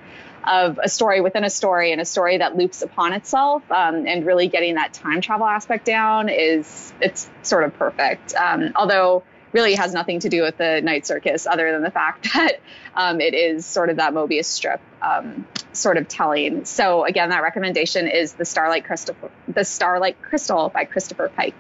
of 0.50 0.80
a 0.82 0.90
story 0.90 1.22
within 1.22 1.44
a 1.44 1.50
story 1.50 1.92
and 1.92 2.02
a 2.02 2.06
story 2.06 2.38
that 2.38 2.58
loops 2.58 2.82
upon 2.82 3.14
itself 3.14 3.64
um, 3.72 4.08
and 4.08 4.26
really 4.26 4.48
getting 4.48 4.76
that 4.76 4.92
time 4.94 5.22
travel 5.22 5.46
aspect 5.46 5.86
down 5.86 6.28
is 6.28 6.92
it's 7.00 7.30
sort 7.44 7.64
of 7.64 7.74
perfect. 7.76 8.34
Um, 8.34 8.72
although 8.76 9.24
really 9.54 9.76
has 9.76 9.94
nothing 9.94 10.20
to 10.20 10.30
do 10.30 10.42
with 10.42 10.58
the 10.58 10.82
night 10.82 11.06
circus 11.06 11.48
other 11.48 11.72
than 11.72 11.82
the 11.82 11.92
fact 11.92 12.28
that 12.34 12.60
um, 12.96 13.22
it 13.22 13.34
is 13.34 13.66
sort 13.66 13.90
of 13.90 13.98
that 13.98 14.14
mobius 14.14 14.46
strip 14.46 14.82
um, 15.02 15.48
sort 15.72 15.98
of 15.98 16.08
telling. 16.08 16.66
So 16.66 17.06
again 17.06 17.30
that 17.30 17.44
recommendation 17.44 18.08
is 18.08 18.34
the 18.34 18.46
starlight 18.46 18.86
crystal 18.86 19.16
the 19.48 19.64
starlight 19.64 20.22
crystal 20.22 20.70
by 20.70 20.86
christopher 20.86 21.32
pike 21.36 21.56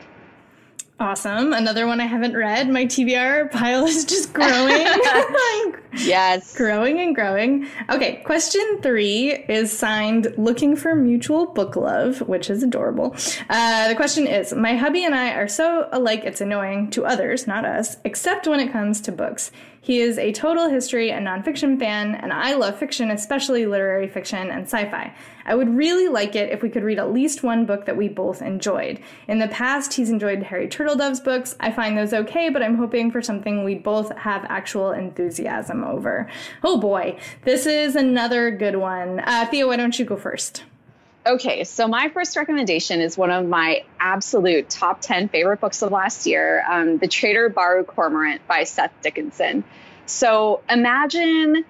Awesome. 0.99 1.53
Another 1.53 1.88
one 1.88 2.01
I 2.01 2.07
haven't 2.07 2.35
read. 2.35 2.69
My 2.69 2.85
TBR 2.85 3.51
pile 3.51 3.85
is 3.85 4.03
just 4.03 4.33
growing. 4.33 4.85
yes. 5.95 6.53
growing 6.57 6.99
and 6.99 7.15
growing. 7.15 7.67
Okay, 7.89 8.17
question 8.25 8.81
three 8.81 9.31
is 9.47 9.71
signed 9.71 10.33
Looking 10.38 10.75
for 10.75 10.95
Mutual 10.95 11.45
Book 11.45 11.77
Love, 11.77 12.19
which 12.27 12.49
is 12.49 12.63
adorable. 12.63 13.15
Uh, 13.49 13.88
the 13.88 13.95
question 13.95 14.27
is 14.27 14.53
My 14.53 14.75
hubby 14.75 15.05
and 15.05 15.15
I 15.15 15.35
are 15.35 15.47
so 15.47 15.88
alike 15.93 16.23
it's 16.25 16.41
annoying 16.41 16.89
to 16.91 17.05
others, 17.05 17.47
not 17.47 17.63
us, 17.63 17.95
except 18.03 18.45
when 18.45 18.59
it 18.59 18.73
comes 18.73 18.99
to 19.01 19.13
books. 19.13 19.51
He 19.81 20.01
is 20.01 20.17
a 20.17 20.31
total 20.33 20.69
history 20.69 21.11
and 21.11 21.25
nonfiction 21.25 21.79
fan, 21.79 22.15
and 22.15 22.33
I 22.33 22.53
love 22.53 22.77
fiction, 22.77 23.11
especially 23.11 23.65
literary 23.65 24.07
fiction 24.07 24.51
and 24.51 24.63
sci 24.63 24.89
fi. 24.89 25.15
I 25.45 25.55
would 25.55 25.75
really 25.75 26.07
like 26.07 26.35
it 26.35 26.51
if 26.51 26.61
we 26.61 26.69
could 26.69 26.83
read 26.83 26.99
at 26.99 27.13
least 27.13 27.43
one 27.43 27.65
book 27.65 27.85
that 27.85 27.97
we 27.97 28.07
both 28.07 28.41
enjoyed. 28.41 28.99
In 29.27 29.39
the 29.39 29.47
past, 29.47 29.93
he's 29.93 30.09
enjoyed 30.09 30.43
Harry 30.43 30.67
Turtledove's 30.67 31.21
books. 31.21 31.55
I 31.59 31.71
find 31.71 31.97
those 31.97 32.13
okay, 32.13 32.49
but 32.49 32.61
I'm 32.61 32.75
hoping 32.75 33.09
for 33.09 33.21
something 33.21 33.63
we 33.63 33.75
both 33.75 34.15
have 34.17 34.45
actual 34.49 34.91
enthusiasm 34.91 35.83
over. 35.83 36.29
Oh 36.63 36.79
boy, 36.79 37.17
this 37.43 37.65
is 37.65 37.95
another 37.95 38.51
good 38.51 38.75
one. 38.75 39.21
Uh, 39.21 39.47
Thea, 39.49 39.65
why 39.65 39.77
don't 39.77 39.97
you 39.97 40.05
go 40.05 40.17
first? 40.17 40.63
Okay, 41.29 41.63
so 41.63 41.87
my 41.87 42.09
first 42.09 42.35
recommendation 42.35 43.01
is 43.01 43.15
one 43.15 43.29
of 43.29 43.47
my 43.47 43.83
absolute 43.99 44.67
top 44.67 44.99
10 44.99 45.29
favorite 45.29 45.61
books 45.61 45.83
of 45.83 45.91
last 45.91 46.25
year 46.25 46.63
um, 46.67 46.97
The 46.97 47.07
Traitor 47.07 47.49
Baru 47.49 47.83
Cormorant 47.83 48.39
by 48.47 48.63
Seth 48.63 48.91
Dickinson. 49.03 49.63
So 50.07 50.63
imagine 50.67 51.65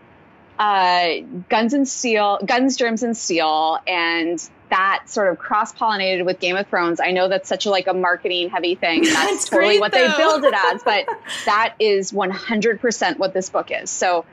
uh, 0.57 1.07
Guns 1.49 1.73
and 1.73 1.85
Steel, 1.85 2.39
Guns, 2.45 2.77
Germs 2.77 3.03
and 3.03 3.17
Steel, 3.17 3.79
and 3.85 4.41
that 4.69 5.03
sort 5.07 5.29
of 5.29 5.39
cross 5.39 5.73
pollinated 5.73 6.23
with 6.23 6.39
Game 6.39 6.55
of 6.55 6.67
Thrones. 6.67 7.01
I 7.01 7.11
know 7.11 7.27
that's 7.27 7.49
such 7.49 7.65
a 7.65 7.69
like 7.69 7.87
a 7.87 7.93
marketing 7.93 8.51
heavy 8.51 8.75
thing. 8.75 8.99
And 8.99 9.07
that's, 9.13 9.31
that's 9.31 9.49
totally 9.49 9.77
great, 9.77 9.81
what 9.81 9.91
though. 9.91 10.07
they 10.07 10.15
build 10.15 10.45
it 10.45 10.53
as, 10.53 10.83
but 10.83 11.05
that 11.45 11.75
is 11.79 12.13
100% 12.13 13.17
what 13.17 13.33
this 13.33 13.49
book 13.49 13.71
is. 13.71 13.89
So 13.89 14.23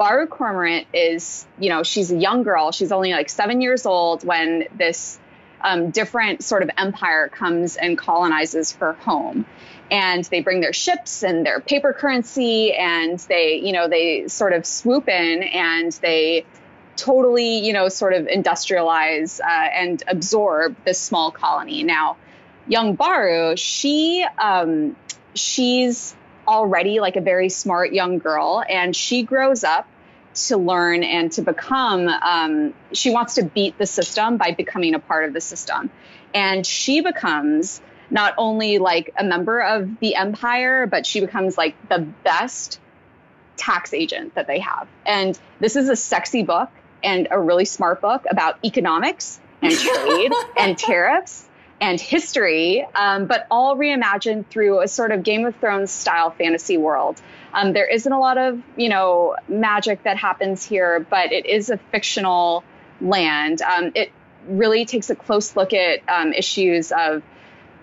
Baru 0.00 0.26
Cormorant 0.26 0.86
is, 0.94 1.46
you 1.58 1.68
know, 1.68 1.82
she's 1.82 2.10
a 2.10 2.16
young 2.16 2.42
girl. 2.42 2.72
She's 2.72 2.90
only 2.90 3.12
like 3.12 3.28
seven 3.28 3.60
years 3.60 3.84
old 3.84 4.24
when 4.24 4.64
this 4.74 5.20
um, 5.60 5.90
different 5.90 6.42
sort 6.42 6.62
of 6.62 6.70
empire 6.78 7.28
comes 7.28 7.76
and 7.76 7.98
colonizes 7.98 8.72
her 8.76 8.94
home. 8.94 9.44
And 9.90 10.24
they 10.24 10.40
bring 10.40 10.62
their 10.62 10.72
ships 10.72 11.22
and 11.22 11.44
their 11.44 11.60
paper 11.60 11.92
currency, 11.92 12.72
and 12.72 13.18
they, 13.18 13.56
you 13.56 13.72
know, 13.72 13.88
they 13.88 14.26
sort 14.28 14.54
of 14.54 14.64
swoop 14.64 15.06
in 15.06 15.42
and 15.42 15.92
they 16.00 16.46
totally, 16.96 17.58
you 17.58 17.74
know, 17.74 17.90
sort 17.90 18.14
of 18.14 18.24
industrialize 18.24 19.38
uh, 19.38 19.44
and 19.46 20.02
absorb 20.08 20.76
this 20.86 20.98
small 20.98 21.30
colony. 21.30 21.82
Now, 21.82 22.16
young 22.66 22.94
Baru, 22.94 23.54
she 23.54 24.24
um, 24.38 24.96
she's 25.34 26.16
already 26.50 26.98
like 26.98 27.16
a 27.16 27.20
very 27.20 27.48
smart 27.48 27.92
young 27.92 28.18
girl, 28.18 28.62
and 28.68 28.94
she 28.94 29.22
grows 29.22 29.62
up 29.62 29.88
to 30.34 30.56
learn 30.56 31.04
and 31.04 31.30
to 31.32 31.42
become. 31.42 32.08
Um, 32.08 32.74
she 32.92 33.10
wants 33.10 33.36
to 33.36 33.44
beat 33.44 33.78
the 33.78 33.86
system 33.86 34.36
by 34.36 34.52
becoming 34.52 34.94
a 34.94 34.98
part 34.98 35.24
of 35.24 35.32
the 35.32 35.40
system, 35.40 35.90
and 36.34 36.66
she 36.66 37.00
becomes 37.00 37.80
not 38.10 38.34
only 38.36 38.78
like 38.78 39.12
a 39.16 39.22
member 39.22 39.60
of 39.60 40.00
the 40.00 40.16
empire, 40.16 40.86
but 40.86 41.06
she 41.06 41.20
becomes 41.20 41.56
like 41.56 41.76
the 41.88 42.00
best 42.00 42.80
tax 43.56 43.94
agent 43.94 44.34
that 44.34 44.48
they 44.48 44.58
have. 44.58 44.88
And 45.06 45.38
this 45.60 45.76
is 45.76 45.88
a 45.88 45.94
sexy 45.94 46.42
book 46.42 46.70
and 47.04 47.28
a 47.30 47.38
really 47.38 47.64
smart 47.64 48.00
book 48.00 48.24
about 48.28 48.58
economics 48.64 49.38
and 49.62 49.72
trade 49.78 50.32
and 50.56 50.76
tariffs 50.76 51.48
and 51.80 51.98
history, 51.98 52.86
um, 52.94 53.26
but 53.26 53.46
all 53.50 53.76
reimagined 53.76 54.46
through 54.48 54.80
a 54.80 54.88
sort 54.88 55.12
of 55.12 55.22
Game 55.22 55.46
of 55.46 55.56
Thrones 55.56 55.90
style 55.90 56.30
fantasy 56.30 56.76
world. 56.76 57.20
Um, 57.54 57.72
there 57.72 57.86
isn't 57.86 58.12
a 58.12 58.20
lot 58.20 58.36
of, 58.36 58.62
you 58.76 58.90
know, 58.90 59.36
magic 59.48 60.02
that 60.02 60.18
happens 60.18 60.64
here, 60.64 61.00
but 61.00 61.32
it 61.32 61.46
is 61.46 61.70
a 61.70 61.78
fictional 61.78 62.62
land. 63.00 63.62
Um, 63.62 63.92
it 63.94 64.12
really 64.46 64.84
takes 64.84 65.08
a 65.08 65.16
close 65.16 65.56
look 65.56 65.72
at 65.72 66.00
um, 66.06 66.34
issues 66.34 66.92
of, 66.92 67.22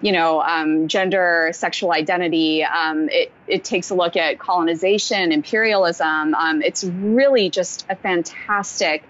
you 0.01 0.12
know, 0.12 0.41
um, 0.41 0.88
gender, 0.88 1.49
sexual 1.53 1.91
identity. 1.91 2.63
Um, 2.63 3.10
it, 3.10 3.31
it 3.47 3.63
takes 3.63 3.89
a 3.89 3.95
look 3.95 4.15
at 4.15 4.38
colonization, 4.38 5.31
imperialism. 5.31 6.36
it's 6.63 6.83
really 6.83 7.49
just 7.49 7.86
a 7.89 7.95
fantastic 7.95 9.03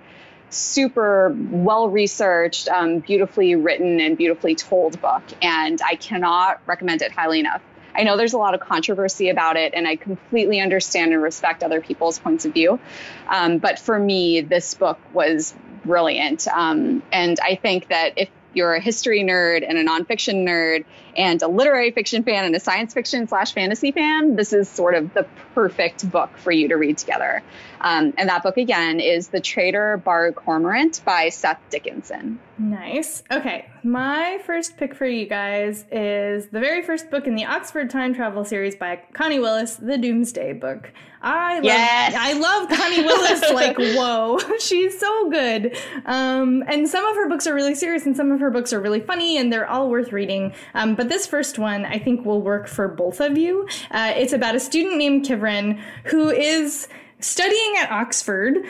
super 0.49 1.35
well 1.51 1.89
researched, 1.89 2.67
um, 2.69 2.99
beautifully 2.99 3.55
written, 3.55 3.99
and 3.99 4.17
beautifully 4.17 4.55
told 4.55 4.99
book. 5.01 5.23
And 5.41 5.79
I 5.85 5.95
cannot 5.95 6.61
recommend 6.65 7.01
it 7.01 7.11
highly 7.11 7.39
enough. 7.39 7.61
I 7.95 8.03
know 8.03 8.15
there's 8.15 8.33
a 8.33 8.37
lot 8.37 8.53
of 8.53 8.59
controversy 8.59 9.29
about 9.29 9.57
it, 9.57 9.73
and 9.73 9.87
I 9.87 9.95
completely 9.95 10.59
understand 10.59 11.13
and 11.13 11.21
respect 11.21 11.63
other 11.63 11.81
people's 11.81 12.19
points 12.19 12.45
of 12.45 12.53
view. 12.53 12.79
Um, 13.27 13.57
but 13.57 13.79
for 13.79 13.97
me, 13.97 14.41
this 14.41 14.75
book 14.75 14.99
was 15.13 15.55
brilliant. 15.83 16.47
Um, 16.47 17.01
and 17.11 17.39
I 17.39 17.55
think 17.55 17.87
that 17.87 18.13
if 18.17 18.29
you're 18.53 18.75
a 18.75 18.81
history 18.81 19.23
nerd 19.23 19.65
and 19.67 19.77
a 19.77 19.83
nonfiction 19.83 20.45
nerd 20.47 20.85
and 21.17 21.41
a 21.41 21.47
literary 21.47 21.91
fiction 21.91 22.23
fan 22.23 22.45
and 22.45 22.55
a 22.55 22.59
science 22.59 22.93
fiction 22.93 23.27
slash 23.27 23.53
fantasy 23.53 23.91
fan, 23.91 24.35
this 24.35 24.53
is 24.53 24.69
sort 24.69 24.93
of 24.93 25.13
the 25.13 25.25
perfect 25.55 26.09
book 26.11 26.37
for 26.37 26.51
you 26.51 26.67
to 26.67 26.75
read 26.75 26.97
together. 26.97 27.41
Um, 27.81 28.13
and 28.17 28.29
that 28.29 28.43
book 28.43 28.57
again 28.57 28.99
is 28.99 29.29
The 29.29 29.39
Traitor 29.39 29.97
Baru 29.97 30.31
Cormorant 30.31 31.01
by 31.03 31.29
Seth 31.29 31.59
Dickinson. 31.69 32.39
Nice. 32.59 33.23
Okay, 33.31 33.69
my 33.83 34.39
first 34.45 34.77
pick 34.77 34.95
for 34.95 35.05
you 35.05 35.27
guys 35.27 35.85
is 35.91 36.47
the 36.47 36.59
very 36.59 36.81
first 36.81 37.09
book 37.11 37.27
in 37.27 37.35
the 37.35 37.45
Oxford 37.45 37.89
Time 37.89 38.13
Travel 38.13 38.45
series 38.45 38.75
by 38.75 39.01
Connie 39.13 39.39
Willis, 39.39 39.75
The 39.75 39.97
Doomsday 39.97 40.53
Book. 40.53 40.91
I 41.21 41.55
love, 41.55 41.63
yes. 41.63 42.15
I 42.15 42.33
love 42.33 42.69
Connie 42.69 43.03
Willis. 43.03 43.41
like, 43.53 43.77
whoa, 43.77 44.39
she's 44.59 44.99
so 44.99 45.29
good. 45.29 45.77
Um, 46.05 46.63
and 46.67 46.87
some 46.87 47.05
of 47.05 47.15
her 47.15 47.27
books 47.27 47.47
are 47.47 47.53
really 47.53 47.75
serious, 47.75 48.05
and 48.05 48.15
some 48.15 48.31
of 48.31 48.39
her 48.39 48.49
books 48.49 48.71
are 48.71 48.79
really 48.79 49.01
funny, 49.01 49.37
and 49.37 49.51
they're 49.51 49.67
all 49.67 49.89
worth 49.89 50.11
reading. 50.11 50.53
Um, 50.73 50.95
but 50.95 51.06
this 51.07 51.27
first 51.27 51.57
one, 51.57 51.85
I 51.85 51.99
think, 51.99 52.25
will 52.25 52.41
work 52.41 52.67
for 52.67 52.87
both 52.87 53.19
of 53.19 53.37
you. 53.37 53.67
Uh, 53.91 54.13
it's 54.15 54.33
about 54.33 54.55
a 54.55 54.59
student 54.59 54.97
named 54.97 55.25
Kivrin 55.25 55.79
who 56.05 56.29
is 56.29 56.87
studying 57.19 57.75
at 57.79 57.91
Oxford 57.91 58.65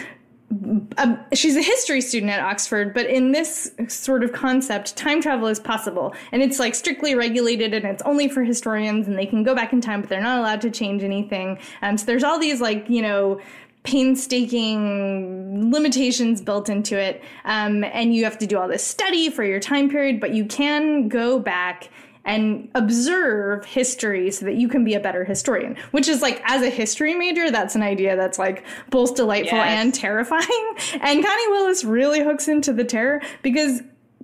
um, 0.97 1.19
she's 1.34 1.58
a 1.58 1.62
history 1.62 2.00
student 2.00 2.32
at 2.32 2.39
Oxford, 2.39 2.93
but 2.93 3.06
in 3.06 3.32
this 3.34 3.71
sort 3.89 4.23
of 4.23 4.32
concept, 4.32 4.95
time 4.95 5.21
travel 5.21 5.47
is 5.47 5.60
possible. 5.60 6.15
And 6.32 6.41
it's 6.41 6.58
like 6.58 6.73
strictly 6.73 7.15
regulated 7.15 7.73
and 7.73 7.86
it's 7.86 8.02
only 8.04 8.30
for 8.30 8.43
historians 8.43 9.08
and 9.08 9.17
they 9.17 9.26
can 9.26 9.43
go 9.43 9.54
back 9.54 9.73
in 9.73 9.82
time, 9.82 10.00
but 10.02 10.10
they're 10.10 10.21
not 10.21 10.39
allowed 10.39 10.62
to 10.62 10.71
change 10.71 11.04
anything. 11.04 11.60
Um, 11.82 11.97
so 11.97 12.06
there's 12.06 12.23
all 12.23 12.39
these 12.39 12.62
like, 12.62 12.89
you 12.89 13.02
know, 13.02 13.41
painstaking 13.84 15.71
limitations 15.71 16.41
built 16.41 16.69
into 16.69 16.97
it. 16.97 17.21
Um, 17.43 17.84
and 17.84 18.15
you 18.15 18.23
have 18.23 18.38
to 18.39 18.47
do 18.47 18.58
all 18.58 18.67
this 18.69 18.84
study 18.84 19.30
for 19.30 19.43
your 19.43 19.60
time 19.60 19.89
period, 19.89 20.19
but 20.19 20.34
you 20.34 20.45
can 20.45 21.10
go 21.10 21.39
back 21.39 21.89
and 22.28 22.70
observe 22.76 23.66
history 23.66 24.30
so 24.30 24.46
that 24.46 24.56
you 24.56 24.68
can 24.68 24.84
be 24.84 24.94
a 24.94 25.00
better 25.00 25.24
historian. 25.24 25.76
Which 25.92 26.08
is 26.08 26.22
like, 26.22 26.42
as 26.46 26.62
a 26.62 26.70
history 26.70 27.16
major, 27.16 27.50
that's 27.50 27.74
an 27.74 27.82
idea 27.82 28.16
that's 28.16 28.38
like 28.38 28.63
both 28.90 29.16
delightful 29.16 29.58
yes. 29.58 29.68
and 29.68 29.94
terrifying. 29.94 30.44
And 31.00 31.24
Connie 31.24 31.48
Willis 31.50 31.84
really 31.84 32.22
hooks 32.22 32.48
into 32.48 32.74
the 32.74 32.84
terror 32.84 33.22
because 33.42 33.82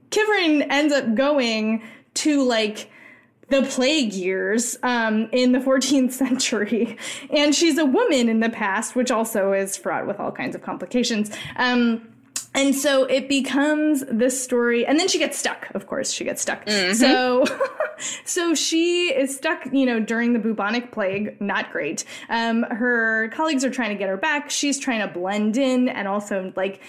Kivrin 0.10 0.68
ends 0.70 0.94
up 0.94 1.16
going 1.16 1.84
to 2.16 2.44
like 2.44 2.90
the 3.50 3.64
plague 3.64 4.14
years 4.14 4.78
um, 4.84 5.30
in 5.32 5.52
the 5.52 5.60
14th 5.60 6.12
century. 6.24 6.98
And 7.30 7.56
she's 7.56 7.78
a 7.78 7.86
woman 7.86 8.28
in 8.28 8.40
the 8.40 8.50
past, 8.50 8.96
which 8.96 9.12
also 9.12 9.54
is 9.54 9.78
fraught 9.78 10.08
with 10.08 10.20
all 10.20 10.32
kinds 10.32 10.56
of 10.56 10.62
complications. 10.62 11.32
Um, 11.56 12.13
and 12.56 12.76
so 12.76 13.06
it 13.06 13.28
becomes 13.28 14.04
this 14.10 14.42
story 14.42 14.86
and 14.86 15.00
then 15.00 15.08
she 15.08 15.18
gets 15.20 15.38
stuck 15.38 15.70
of 15.74 15.88
course 15.88 16.12
she 16.12 16.24
gets 16.24 16.42
stuck 16.42 16.66
mm-hmm. 16.66 16.94
so 16.94 17.46
so 18.26 18.54
she 18.54 19.14
is 19.14 19.36
stuck 19.36 19.66
you 19.72 19.86
know 19.86 20.00
during 20.00 20.34
the 20.34 20.40
bubonic 20.40 20.92
plague 20.92 21.40
not 21.42 21.72
great 21.72 22.06
um, 22.30 22.64
her 22.64 23.30
colleagues 23.30 23.64
are 23.66 23.72
trying 23.72 23.90
to 23.90 23.96
get 23.96 24.10
her 24.10 24.18
back 24.18 24.50
she's 24.50 24.80
trying 24.80 25.02
to 25.02 25.14
blend 25.14 25.58
in 25.58 25.90
and 25.90 26.08
also 26.08 26.52
like 26.56 26.82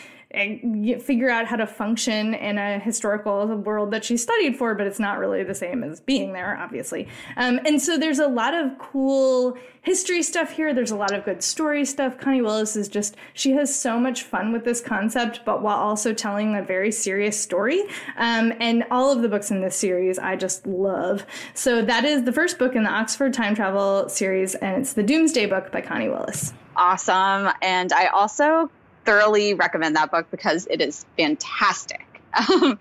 figure 1.01 1.31
out 1.31 1.47
how 1.47 1.57
to 1.57 1.66
function 1.66 2.35
in 2.35 2.59
a 2.59 2.79
historical 2.79 3.47
world 3.57 3.90
that 3.92 4.05
she 4.05 4.16
studied 4.16 4.57
for, 4.57 4.75
but 4.75 4.87
it's 4.87 4.99
not 4.99 5.18
really 5.18 5.42
the 5.44 5.55
same 5.55 5.85
as 5.85 6.01
being 6.01 6.33
there, 6.33 6.57
obviously. 6.57 7.09
Um, 7.37 7.61
and 7.64 7.81
so 7.81 7.97
there's 7.97 8.18
a 8.18 8.27
lot 8.27 8.55
of 8.55 8.77
cool 8.79 9.57
history 9.83 10.23
stuff 10.23 10.51
here. 10.51 10.75
There's 10.75 10.90
a 10.90 10.97
lot 10.97 11.12
of 11.12 11.25
good 11.25 11.42
story 11.42 11.85
stuff. 11.85 12.18
Connie 12.18 12.42
Willis 12.42 12.75
is 12.75 12.88
just, 12.88 13.16
she 13.35 13.53
has 13.53 13.75
so 13.75 14.01
much 14.01 14.23
fun 14.23 14.53
with 14.53 14.64
this 14.64 14.81
concept, 14.81 15.40
but 15.44 15.62
while 15.62 15.77
also 15.77 16.12
telling 16.12 16.57
a 16.57 16.62
very 16.62 16.90
serious 16.90 17.40
story. 17.40 17.83
Um, 18.16 18.53
and 18.61 18.85
all 18.90 19.12
of 19.12 19.23
the 19.23 19.29
books 19.29 19.51
in 19.51 19.61
this 19.61 19.77
series 19.77 20.18
I 20.18 20.37
just 20.37 20.66
love. 20.66 21.27
So 21.55 21.83
that 21.83 22.05
is 22.05 22.25
the 22.25 22.33
first 22.33 22.59
book 22.59 22.75
in 22.75 22.83
the 22.83 22.90
Oxford 22.90 23.35
Time 23.35 23.55
Travel 23.55 24.09
series, 24.09 24.55
and 24.57 24.81
it's 24.81 24.94
The 24.94 25.03
Doomsday 25.03 25.47
Book 25.47 25.70
by 25.70 25.81
Connie 25.81 26.09
Willis. 26.09 26.53
Awesome. 26.77 27.53
And 27.62 27.92
I 27.92 28.07
also 28.07 28.70
thoroughly 29.04 29.54
recommend 29.54 29.96
that 29.96 30.10
book 30.10 30.26
because 30.30 30.66
it 30.70 30.80
is 30.80 31.04
fantastic. 31.16 32.04
Um, 32.34 32.78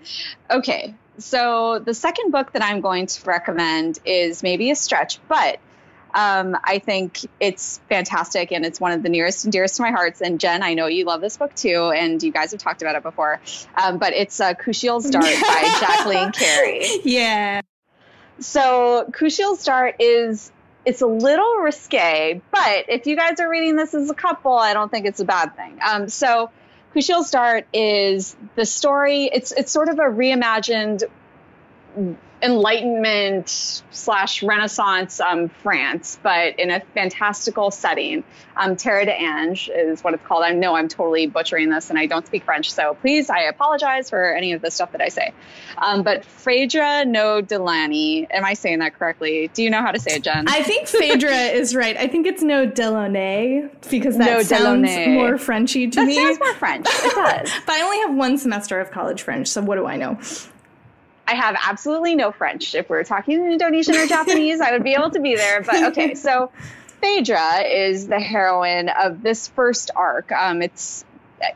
okay, 0.50 0.96
so 1.18 1.80
the 1.80 1.94
second 1.94 2.32
book 2.32 2.54
that 2.54 2.64
I'm 2.64 2.82
going 2.82 3.06
to 3.06 3.26
recommend 3.26 4.00
is 4.06 4.42
maybe 4.42 4.72
a 4.72 4.76
stretch, 4.76 5.20
but 5.28 5.60
um, 6.14 6.58
I 6.64 6.80
think 6.80 7.20
it's 7.40 7.80
fantastic 7.90 8.52
and 8.52 8.66
it's 8.66 8.80
one 8.80 8.92
of 8.92 9.04
the 9.04 9.10
nearest 9.10 9.46
and 9.46 9.52
dearest 9.52 9.78
to 9.78 9.82
my 9.82 9.92
hearts. 9.92 10.22
And 10.22 10.40
Jen, 10.40 10.62
I 10.62 10.74
know 10.76 10.88
you 10.88 11.06
love 11.06 11.22
this 11.22 11.38
book 11.38 11.56
too, 11.56 11.92
and 11.96 12.22
you 12.22 12.32
guys 12.32 12.52
have 12.52 12.60
talked 12.60 12.82
about 12.82 12.96
it 12.96 13.04
before. 13.04 13.42
Um, 13.76 13.98
but 13.98 14.14
it's 14.14 14.40
uh, 14.40 14.54
Kushiel's 14.54 15.10
Dart 15.10 15.26
by 15.26 15.78
Jacqueline 15.80 16.32
Carey. 16.32 16.86
Yeah. 17.04 17.62
So 18.40 19.06
Kushiel's 19.12 19.64
Dart 19.64 19.96
is 20.00 20.52
it's 20.86 21.02
a 21.02 21.08
little 21.08 21.58
risque, 21.58 22.42
but 22.52 22.86
if 22.90 23.06
you 23.08 23.16
guys 23.16 23.40
are 23.40 23.50
reading 23.50 23.76
this 23.76 23.94
as 23.94 24.10
a 24.10 24.14
couple, 24.14 24.54
I 24.54 24.74
don't 24.74 24.92
think 24.92 25.06
it's 25.06 25.20
a 25.20 25.26
bad 25.26 25.56
thing. 25.56 25.80
Um, 25.86 26.10
so, 26.10 26.50
Kushiel's 26.94 27.32
Dart 27.32 27.66
is 27.74 28.36
the 28.56 28.66
story. 28.66 29.26
It's 29.26 29.52
it's 29.52 29.72
sort 29.72 29.90
of 29.90 29.98
a 29.98 30.04
reimagined 30.04 31.04
Enlightenment 32.44 33.48
slash 33.92 34.44
Renaissance 34.44 35.22
um, 35.22 35.48
France, 35.48 36.20
but 36.22 36.60
in 36.60 36.72
a 36.72 36.82
fantastical 36.94 37.72
setting. 37.72 38.26
Um, 38.58 38.76
Terre 38.76 39.06
d'Ange 39.06 39.70
is 39.74 40.04
what 40.04 40.14
it's 40.14 40.26
called. 40.28 40.44
I 40.44 40.52
know 40.52 40.76
I'm 40.76 40.90
totally 40.90 41.26
butchering 41.26 41.70
this 41.70 41.90
and 41.90 41.98
I 41.98 42.06
don't 42.06 42.28
speak 42.28 42.44
French, 42.44 42.72
so 42.74 42.96
please, 42.96 43.30
I 43.30 43.44
apologize 43.44 44.10
for 44.10 44.36
any 44.36 44.52
of 44.52 44.62
the 44.62 44.70
stuff 44.72 44.92
that 44.92 45.02
I 45.02 45.08
say. 45.08 45.34
Um, 45.78 46.04
but 46.04 46.26
Phaedra 46.26 47.06
No 47.06 47.40
Delany, 47.40 48.28
am 48.30 48.44
I 48.44 48.56
saying 48.56 48.80
that 48.80 49.00
correctly? 49.00 49.50
Do 49.54 49.64
you 49.64 49.70
know 49.70 49.82
how 49.82 49.92
to 49.92 50.00
say 50.00 50.16
it, 50.16 50.24
Jen? 50.24 50.48
I 50.50 50.64
think 50.64 50.88
Phaedra 50.88 51.32
is 51.34 51.74
right. 51.74 51.96
I 51.96 52.08
think 52.08 52.28
it's 52.28 52.44
No 52.44 52.68
Delaunay 52.68 53.72
because 53.90 54.18
that 54.18 54.26
no 54.26 54.42
sounds 54.44 54.90
Delaunay. 54.90 55.14
more 55.14 55.38
Frenchy 55.38 55.88
to 55.90 55.96
that 55.96 56.06
me. 56.06 56.18
It 56.18 56.22
sounds 56.22 56.40
more 56.40 56.54
French. 56.56 56.88
It 56.90 57.16
does. 57.16 57.52
but 57.66 57.74
I 57.74 57.82
only 57.82 58.00
have 58.00 58.16
one 58.16 58.38
semester 58.38 58.82
of 58.82 58.92
college 58.92 59.22
French, 59.22 59.48
so 59.48 59.62
what 59.62 59.78
do 59.78 59.86
I 59.86 59.96
know? 59.96 60.20
I 61.34 61.36
have 61.36 61.58
absolutely 61.68 62.14
no 62.14 62.32
French. 62.32 62.76
If 62.76 62.92
we're 62.92 63.04
talking 63.04 63.44
Indonesian 63.44 63.96
or 63.96 64.06
Japanese, 64.06 64.62
I 64.62 64.72
would 64.72 64.84
be 64.84 64.94
able 64.94 65.10
to 65.10 65.20
be 65.20 65.36
there. 65.36 65.64
But 65.64 65.84
okay, 65.86 66.14
so 66.14 66.52
Phaedra 67.02 67.62
is 67.62 68.06
the 68.06 68.20
heroine 68.20 68.88
of 68.90 69.24
this 69.24 69.48
first 69.48 69.90
arc. 69.96 70.32
Um, 70.32 70.62
it's 70.62 71.04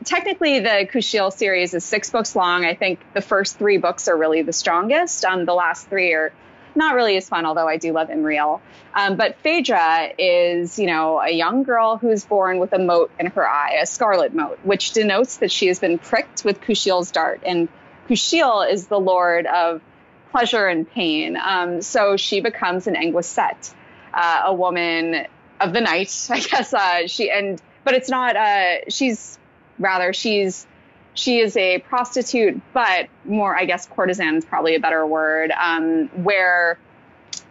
technically 0.04 0.58
the 0.58 0.88
Kushiel 0.92 1.32
series 1.32 1.74
is 1.74 1.84
six 1.84 2.10
books 2.10 2.34
long. 2.34 2.64
I 2.64 2.74
think 2.74 2.98
the 3.14 3.20
first 3.20 3.56
three 3.56 3.78
books 3.78 4.08
are 4.08 4.16
really 4.16 4.42
the 4.42 4.52
strongest. 4.52 5.24
Um, 5.24 5.44
the 5.44 5.54
last 5.54 5.88
three 5.88 6.12
are 6.12 6.32
not 6.74 6.96
really 6.96 7.16
as 7.16 7.28
fun, 7.28 7.46
although 7.46 7.68
I 7.68 7.76
do 7.76 7.92
love 7.92 8.08
Imriel. 8.08 8.60
Um, 8.96 9.14
but 9.14 9.38
Phaedra 9.44 10.10
is, 10.18 10.76
you 10.80 10.88
know, 10.88 11.20
a 11.20 11.30
young 11.30 11.62
girl 11.62 11.98
who's 11.98 12.24
born 12.24 12.58
with 12.58 12.72
a 12.72 12.80
mote 12.80 13.12
in 13.20 13.26
her 13.26 13.48
eye, 13.48 13.78
a 13.80 13.86
scarlet 13.86 14.34
mote, 14.34 14.58
which 14.64 14.90
denotes 14.90 15.36
that 15.36 15.52
she 15.52 15.68
has 15.68 15.78
been 15.78 15.98
pricked 15.98 16.44
with 16.44 16.60
Kushiel's 16.60 17.12
dart. 17.12 17.42
And 17.46 17.68
Kushiel 18.08 18.70
is 18.70 18.86
the 18.86 18.98
lord 18.98 19.46
of 19.46 19.82
pleasure 20.30 20.66
and 20.66 20.88
pain. 20.88 21.36
Um, 21.36 21.82
so 21.82 22.16
she 22.16 22.40
becomes 22.40 22.86
an 22.86 22.94
Anguisette, 22.94 23.72
uh, 24.12 24.42
a 24.46 24.54
woman 24.54 25.26
of 25.60 25.72
the 25.72 25.80
night, 25.80 26.26
I 26.30 26.40
guess. 26.40 26.74
Uh, 26.74 27.06
she 27.06 27.30
and 27.30 27.60
but 27.84 27.94
it's 27.94 28.08
not. 28.08 28.36
Uh, 28.36 28.88
she's 28.88 29.38
rather 29.78 30.12
she's 30.12 30.66
she 31.14 31.40
is 31.40 31.56
a 31.56 31.78
prostitute, 31.80 32.60
but 32.72 33.08
more 33.24 33.56
I 33.56 33.64
guess 33.64 33.86
courtesan 33.86 34.36
is 34.36 34.44
probably 34.44 34.74
a 34.74 34.80
better 34.80 35.06
word. 35.06 35.50
Um, 35.50 36.08
where 36.22 36.78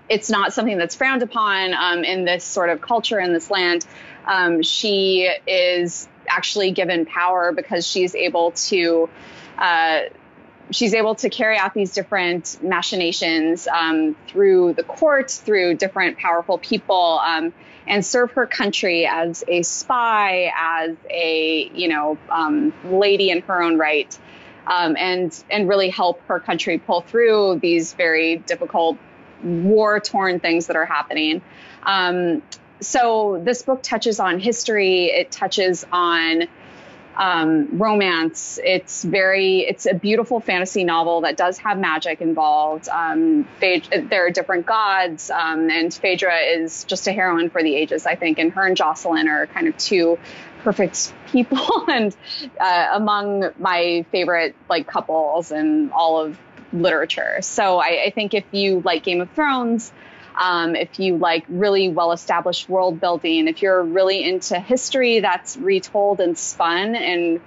it's 0.09 0.29
not 0.29 0.53
something 0.53 0.77
that's 0.77 0.95
frowned 0.95 1.21
upon 1.21 1.73
um, 1.73 2.03
in 2.03 2.23
this 2.23 2.43
sort 2.43 2.69
of 2.69 2.79
culture 2.79 3.19
in 3.19 3.33
this 3.33 3.51
land. 3.51 3.85
Um, 4.25 4.61
she 4.61 5.29
is 5.45 6.07
actually 6.29 6.71
given 6.71 7.05
power 7.05 7.51
because 7.51 7.85
she's 7.85 8.15
able 8.15 8.51
to 8.51 9.09
uh, 9.57 10.01
she's 10.71 10.93
able 10.93 11.15
to 11.15 11.29
carry 11.29 11.57
out 11.57 11.73
these 11.73 11.93
different 11.93 12.57
machinations 12.61 13.67
um, 13.67 14.15
through 14.27 14.73
the 14.73 14.83
courts, 14.83 15.37
through 15.37 15.75
different 15.75 16.17
powerful 16.17 16.57
people, 16.57 17.19
um, 17.23 17.53
and 17.87 18.05
serve 18.05 18.31
her 18.33 18.45
country 18.45 19.07
as 19.07 19.43
a 19.47 19.63
spy, 19.63 20.51
as 20.57 20.95
a 21.09 21.69
you 21.73 21.87
know 21.87 22.17
um, 22.29 22.73
lady 22.85 23.29
in 23.29 23.41
her 23.41 23.61
own 23.61 23.77
right, 23.77 24.17
um, 24.67 24.95
and 24.97 25.43
and 25.49 25.69
really 25.69 25.89
help 25.89 26.21
her 26.27 26.39
country 26.39 26.77
pull 26.77 27.01
through 27.01 27.59
these 27.61 27.93
very 27.93 28.37
difficult 28.37 28.97
war 29.43 29.99
torn 29.99 30.39
things 30.39 30.67
that 30.67 30.75
are 30.75 30.85
happening. 30.85 31.41
Um, 31.83 32.41
so 32.79 33.41
this 33.43 33.63
book 33.63 33.81
touches 33.81 34.19
on 34.19 34.39
history. 34.39 35.05
It 35.05 35.31
touches 35.31 35.85
on 35.91 36.43
um, 37.17 37.79
romance. 37.79 38.59
It's 38.63 39.03
very, 39.03 39.61
it's 39.61 39.87
a 39.87 39.95
beautiful 39.95 40.39
fantasy 40.39 40.83
novel 40.83 41.21
that 41.21 41.35
does 41.35 41.57
have 41.57 41.79
magic 41.79 42.21
involved. 42.21 42.87
Um, 42.87 43.47
there 43.59 44.27
are 44.27 44.29
different 44.29 44.67
gods, 44.67 45.31
um, 45.31 45.69
and 45.69 45.93
Phaedra 45.93 46.37
is 46.37 46.83
just 46.83 47.07
a 47.07 47.11
heroine 47.11 47.49
for 47.49 47.63
the 47.63 47.75
ages, 47.75 48.05
I 48.05 48.15
think. 48.15 48.37
And 48.37 48.51
her 48.53 48.65
and 48.65 48.77
Joscelin 48.77 49.27
are 49.27 49.47
kind 49.47 49.67
of 49.67 49.75
two 49.77 50.19
perfect 50.63 51.13
people, 51.31 51.85
and 51.89 52.15
uh, 52.59 52.89
among 52.93 53.51
my 53.57 54.05
favorite 54.11 54.55
like 54.69 54.87
couples 54.87 55.51
in 55.51 55.91
all 55.91 56.23
of 56.23 56.37
literature. 56.71 57.37
So 57.41 57.79
I, 57.79 58.03
I 58.05 58.09
think 58.11 58.35
if 58.35 58.45
you 58.51 58.81
like 58.85 59.03
Game 59.03 59.21
of 59.21 59.31
Thrones. 59.31 59.91
Um, 60.37 60.75
if 60.75 60.99
you 60.99 61.17
like 61.17 61.45
really 61.49 61.89
well 61.89 62.11
established 62.11 62.69
world 62.69 62.99
building, 62.99 63.47
if 63.47 63.61
you're 63.61 63.81
really 63.81 64.23
into 64.23 64.59
history 64.59 65.19
that's 65.19 65.57
retold 65.57 66.19
and 66.19 66.37
spun 66.37 66.95
in 66.95 67.41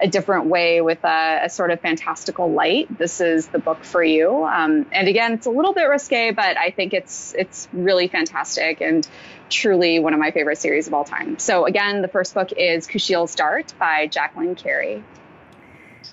a 0.00 0.06
different 0.06 0.46
way 0.46 0.80
with 0.80 1.02
a, 1.04 1.40
a 1.44 1.48
sort 1.48 1.70
of 1.70 1.80
fantastical 1.80 2.50
light, 2.50 2.98
this 2.98 3.20
is 3.20 3.46
the 3.48 3.58
book 3.58 3.82
for 3.82 4.02
you. 4.02 4.44
Um, 4.44 4.86
and 4.92 5.08
again, 5.08 5.32
it's 5.32 5.46
a 5.46 5.50
little 5.50 5.72
bit 5.72 5.84
risque, 5.84 6.32
but 6.32 6.56
I 6.56 6.70
think 6.70 6.92
it's 6.92 7.34
it's 7.36 7.66
really 7.72 8.08
fantastic 8.08 8.80
and 8.80 9.06
truly 9.48 9.98
one 9.98 10.12
of 10.12 10.20
my 10.20 10.30
favorite 10.30 10.58
series 10.58 10.86
of 10.86 10.94
all 10.94 11.04
time. 11.04 11.38
So 11.38 11.66
again, 11.66 12.02
the 12.02 12.08
first 12.08 12.34
book 12.34 12.52
is 12.52 12.86
Kushiel's 12.86 13.34
Dart 13.34 13.72
by 13.78 14.06
Jacqueline 14.06 14.54
Carey. 14.54 15.02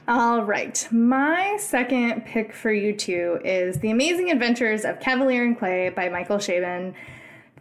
All 0.08 0.44
right. 0.44 0.88
My 0.92 1.58
second 1.60 2.26
pick 2.26 2.54
for 2.54 2.72
you 2.72 2.94
two 2.96 3.40
is 3.44 3.80
The 3.80 3.92
Amazing 3.92 4.32
Adventures 4.32 4.86
of 4.86 5.00
Cavalier 5.00 5.44
and 5.44 5.58
Clay 5.58 5.90
by 5.90 6.10
Michael 6.10 6.38
Chabon. 6.38 6.94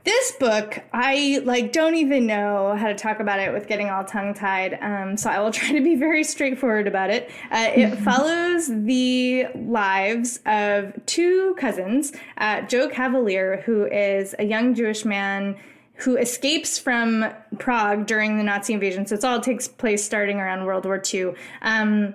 This 0.05 0.33
book, 0.33 0.81
I 0.93 1.41
like 1.45 1.71
don't 1.71 1.95
even 1.95 2.27
know 2.27 2.75
how 2.77 2.89
to 2.89 2.95
talk 2.97 3.21
about 3.21 3.39
it 3.39 3.53
with 3.53 3.69
getting 3.69 3.89
all 3.89 4.03
tongue 4.03 4.35
tied. 4.35 4.77
Um, 4.81 5.17
so 5.17 5.31
I 5.31 5.39
will 5.39 5.53
try 5.53 5.71
to 5.73 5.81
be 5.81 5.95
very 5.95 6.25
straightforward 6.25 6.89
about 6.89 7.11
it. 7.11 7.31
Uh, 7.53 7.71
it 7.75 7.97
follows 7.99 8.67
the 8.67 9.47
lives 9.55 10.41
of 10.45 10.95
two 11.07 11.55
cousins, 11.57 12.13
uh, 12.39 12.63
Joe 12.63 12.89
Cavalier, 12.89 13.63
who 13.65 13.87
is 13.87 14.35
a 14.41 14.45
young 14.45 14.75
Jewish 14.75 15.05
man 15.05 15.57
who 15.97 16.17
escapes 16.17 16.79
from 16.79 17.25
Prague 17.59 18.07
during 18.07 18.37
the 18.39 18.43
Nazi 18.43 18.73
invasion. 18.73 19.07
So 19.07 19.15
it 19.15 19.25
all 19.25 19.41
takes 19.41 19.69
place 19.69 20.05
starting 20.05 20.39
around 20.39 20.65
World 20.65 20.85
War 20.85 21.01
II. 21.13 21.35
Um, 21.61 22.15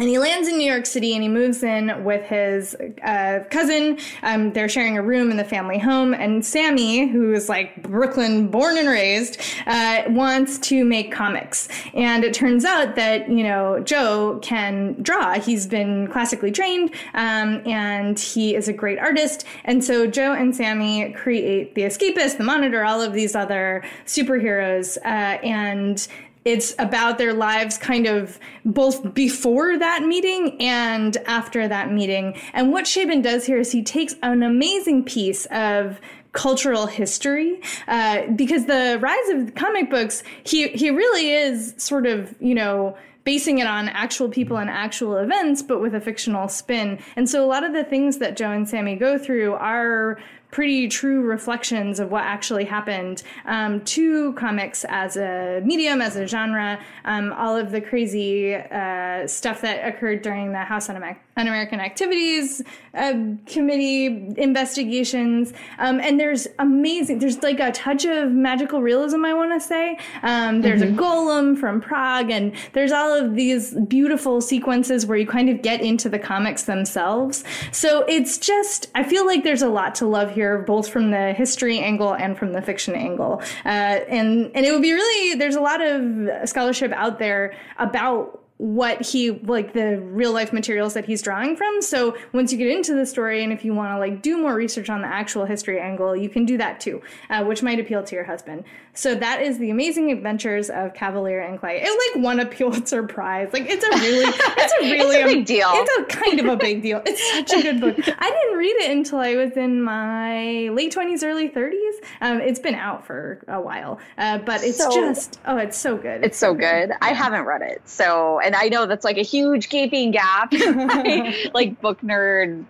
and 0.00 0.08
he 0.08 0.18
lands 0.18 0.48
in 0.48 0.56
New 0.56 0.66
York 0.66 0.86
City 0.86 1.12
and 1.12 1.22
he 1.22 1.28
moves 1.28 1.62
in 1.62 2.02
with 2.04 2.24
his 2.24 2.74
uh, 3.04 3.40
cousin. 3.50 3.98
Um, 4.22 4.50
they're 4.54 4.68
sharing 4.68 4.96
a 4.96 5.02
room 5.02 5.30
in 5.30 5.36
the 5.36 5.44
family 5.44 5.78
home. 5.78 6.14
And 6.14 6.44
Sammy, 6.44 7.06
who 7.06 7.34
is 7.34 7.50
like 7.50 7.82
Brooklyn 7.82 8.48
born 8.48 8.78
and 8.78 8.88
raised, 8.88 9.38
uh, 9.66 10.04
wants 10.08 10.58
to 10.60 10.86
make 10.86 11.12
comics. 11.12 11.68
And 11.92 12.24
it 12.24 12.32
turns 12.32 12.64
out 12.64 12.96
that, 12.96 13.28
you 13.28 13.42
know, 13.42 13.80
Joe 13.80 14.38
can 14.40 14.96
draw. 15.02 15.38
He's 15.38 15.66
been 15.66 16.08
classically 16.08 16.50
trained 16.50 16.94
um, 17.12 17.60
and 17.66 18.18
he 18.18 18.54
is 18.54 18.68
a 18.68 18.72
great 18.72 18.98
artist. 18.98 19.44
And 19.64 19.84
so 19.84 20.06
Joe 20.06 20.32
and 20.32 20.56
Sammy 20.56 21.12
create 21.12 21.74
The 21.74 21.82
Escapist, 21.82 22.38
The 22.38 22.44
Monitor, 22.44 22.84
all 22.84 23.02
of 23.02 23.12
these 23.12 23.34
other 23.34 23.84
superheroes. 24.06 24.96
Uh, 25.04 25.36
and 25.44 26.08
it's 26.44 26.74
about 26.78 27.18
their 27.18 27.34
lives 27.34 27.76
kind 27.76 28.06
of 28.06 28.38
both 28.64 29.14
before 29.14 29.78
that 29.78 30.02
meeting 30.02 30.56
and 30.60 31.16
after 31.26 31.68
that 31.68 31.92
meeting. 31.92 32.38
And 32.54 32.72
what 32.72 32.86
Chabon 32.86 33.22
does 33.22 33.44
here 33.46 33.58
is 33.58 33.72
he 33.72 33.82
takes 33.82 34.14
an 34.22 34.42
amazing 34.42 35.04
piece 35.04 35.46
of 35.46 36.00
cultural 36.32 36.86
history 36.86 37.60
uh, 37.88 38.26
because 38.36 38.66
the 38.66 38.98
rise 39.00 39.28
of 39.30 39.54
comic 39.54 39.90
books 39.90 40.22
he 40.44 40.68
he 40.68 40.90
really 40.90 41.32
is 41.32 41.74
sort 41.76 42.06
of 42.06 42.34
you 42.40 42.54
know 42.54 42.96
basing 43.24 43.58
it 43.58 43.66
on 43.66 43.88
actual 43.88 44.28
people 44.28 44.56
and 44.56 44.70
actual 44.70 45.16
events 45.16 45.60
but 45.60 45.80
with 45.80 45.92
a 45.92 46.00
fictional 46.00 46.46
spin 46.46 47.00
and 47.16 47.28
so 47.28 47.44
a 47.44 47.48
lot 47.48 47.64
of 47.64 47.72
the 47.72 47.82
things 47.82 48.18
that 48.18 48.36
joe 48.36 48.52
and 48.52 48.68
sammy 48.68 48.94
go 48.94 49.18
through 49.18 49.54
are 49.54 50.20
pretty 50.50 50.88
true 50.88 51.22
reflections 51.22 52.00
of 52.00 52.10
what 52.10 52.24
actually 52.24 52.64
happened 52.64 53.22
um, 53.46 53.80
to 53.84 54.32
comics 54.32 54.84
as 54.88 55.16
a 55.16 55.60
medium, 55.64 56.00
as 56.00 56.16
a 56.16 56.26
genre, 56.26 56.78
um, 57.04 57.32
all 57.34 57.56
of 57.56 57.70
the 57.70 57.80
crazy 57.80 58.54
uh, 58.54 59.26
stuff 59.26 59.60
that 59.60 59.86
occurred 59.86 60.22
during 60.22 60.52
the 60.52 60.58
House 60.58 60.88
Un-American 60.88 61.80
Activities 61.80 62.62
uh, 62.94 63.12
Committee 63.46 64.06
investigations. 64.36 65.52
Um, 65.78 66.00
and 66.00 66.18
there's 66.18 66.48
amazing, 66.58 67.20
there's 67.20 67.42
like 67.42 67.60
a 67.60 67.70
touch 67.72 68.04
of 68.04 68.32
magical 68.32 68.82
realism, 68.82 69.24
I 69.24 69.34
want 69.34 69.52
to 69.52 69.66
say. 69.66 69.98
Um, 70.22 70.62
there's 70.62 70.82
mm-hmm. 70.82 70.98
a 70.98 71.02
golem 71.02 71.58
from 71.58 71.80
Prague, 71.80 72.30
and 72.30 72.52
there's 72.72 72.92
all 72.92 73.12
of 73.12 73.36
these 73.36 73.74
beautiful 73.74 74.40
sequences 74.40 75.06
where 75.06 75.16
you 75.16 75.26
kind 75.26 75.48
of 75.48 75.62
get 75.62 75.80
into 75.80 76.08
the 76.08 76.18
comics 76.18 76.64
themselves. 76.64 77.44
So 77.72 78.04
it's 78.08 78.38
just, 78.38 78.90
I 78.94 79.04
feel 79.04 79.26
like 79.26 79.44
there's 79.44 79.62
a 79.62 79.68
lot 79.68 79.94
to 79.96 80.06
love 80.06 80.32
here 80.32 80.39
here, 80.40 80.58
both 80.74 80.88
from 80.88 81.10
the 81.10 81.34
history 81.34 81.78
angle 81.80 82.14
and 82.14 82.38
from 82.38 82.52
the 82.54 82.62
fiction 82.62 82.94
angle. 82.94 83.42
Uh, 83.66 84.00
and 84.18 84.50
and 84.54 84.64
it 84.64 84.72
would 84.72 84.80
be 84.80 84.92
really 84.92 85.38
there's 85.38 85.56
a 85.56 85.60
lot 85.60 85.80
of 85.82 86.48
scholarship 86.48 86.92
out 86.92 87.18
there 87.18 87.54
about 87.78 88.40
what 88.60 89.00
he 89.00 89.30
like 89.30 89.72
the 89.72 89.98
real 90.00 90.32
life 90.32 90.52
materials 90.52 90.92
that 90.92 91.06
he's 91.06 91.22
drawing 91.22 91.56
from. 91.56 91.80
So 91.80 92.16
once 92.32 92.52
you 92.52 92.58
get 92.58 92.68
into 92.68 92.94
the 92.94 93.06
story, 93.06 93.42
and 93.42 93.52
if 93.52 93.64
you 93.64 93.72
want 93.74 93.94
to 93.94 93.98
like 93.98 94.20
do 94.22 94.36
more 94.36 94.54
research 94.54 94.90
on 94.90 95.00
the 95.00 95.08
actual 95.08 95.46
history 95.46 95.80
angle, 95.80 96.14
you 96.14 96.28
can 96.28 96.44
do 96.44 96.58
that 96.58 96.78
too, 96.78 97.00
uh, 97.30 97.42
which 97.44 97.62
might 97.62 97.80
appeal 97.80 98.02
to 98.02 98.14
your 98.14 98.24
husband. 98.24 98.64
So 98.92 99.14
that 99.14 99.40
is 99.40 99.58
the 99.58 99.70
amazing 99.70 100.10
adventures 100.10 100.68
of 100.68 100.94
Cavalier 100.94 101.40
and 101.40 101.58
Clay. 101.58 101.80
It 101.82 102.14
like 102.14 102.24
won 102.24 102.40
a 102.40 102.46
Pulitzer 102.46 103.04
Prize. 103.04 103.48
Like 103.52 103.66
it's 103.68 103.84
a 103.84 103.88
really, 103.88 104.24
it's 104.34 104.72
a 104.72 104.82
really 104.82 105.16
it's 105.16 105.30
a 105.30 105.34
big 105.34 105.46
deal. 105.46 105.70
It's 105.72 106.12
a 106.12 106.16
kind 106.16 106.40
of 106.40 106.46
a 106.46 106.56
big 106.56 106.82
deal. 106.82 107.00
It's 107.06 107.32
such 107.32 107.52
a 107.58 107.62
good 107.62 107.80
book. 107.80 107.96
I 108.18 108.30
didn't 108.30 108.58
read 108.58 108.76
it 108.76 108.90
until 108.90 109.18
I 109.18 109.36
was 109.36 109.52
in 109.56 109.82
my 109.82 110.68
late 110.68 110.92
twenties, 110.92 111.22
early 111.22 111.48
thirties. 111.48 111.94
Um, 112.20 112.40
it's 112.40 112.58
been 112.58 112.74
out 112.74 113.06
for 113.06 113.40
a 113.48 113.60
while, 113.60 114.00
uh, 114.18 114.38
but 114.38 114.62
it's 114.64 114.78
so, 114.78 114.90
just 114.90 115.40
oh, 115.46 115.56
it's 115.56 115.78
so 115.78 115.96
good. 115.96 116.18
It's, 116.18 116.28
it's 116.28 116.38
so, 116.38 116.54
good. 116.54 116.88
good. 116.88 116.96
I 117.00 117.12
haven't 117.12 117.44
read 117.44 117.62
it, 117.62 117.82
so 117.88 118.40
and 118.40 118.56
I 118.56 118.68
know 118.68 118.86
that's 118.86 119.04
like 119.04 119.18
a 119.18 119.22
huge 119.22 119.68
gaping 119.68 120.10
gap, 120.10 120.52
like 121.54 121.80
book 121.80 122.00
nerd. 122.00 122.64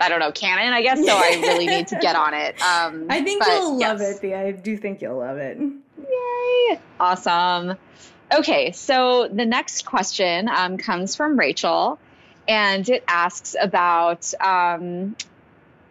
I 0.00 0.08
don't 0.08 0.20
know 0.20 0.32
canon, 0.32 0.72
I 0.72 0.82
guess. 0.82 1.04
So 1.04 1.12
I 1.12 1.38
really 1.40 1.66
need 1.66 1.88
to 1.88 1.98
get 2.00 2.16
on 2.16 2.34
it. 2.34 2.60
Um, 2.60 3.06
I 3.10 3.22
think 3.22 3.40
but, 3.40 3.48
you'll 3.48 3.78
love 3.78 4.00
yes. 4.00 4.22
it. 4.22 4.34
I 4.34 4.52
do 4.52 4.76
think 4.76 5.02
you'll 5.02 5.18
love 5.18 5.36
it. 5.38 5.58
Yay! 5.58 6.80
Awesome. 6.98 7.76
Okay, 8.32 8.72
so 8.72 9.28
the 9.28 9.44
next 9.44 9.84
question 9.84 10.48
um, 10.48 10.78
comes 10.78 11.16
from 11.16 11.38
Rachel, 11.38 11.98
and 12.48 12.88
it 12.88 13.04
asks 13.06 13.56
about. 13.60 14.32
Um, 14.40 15.16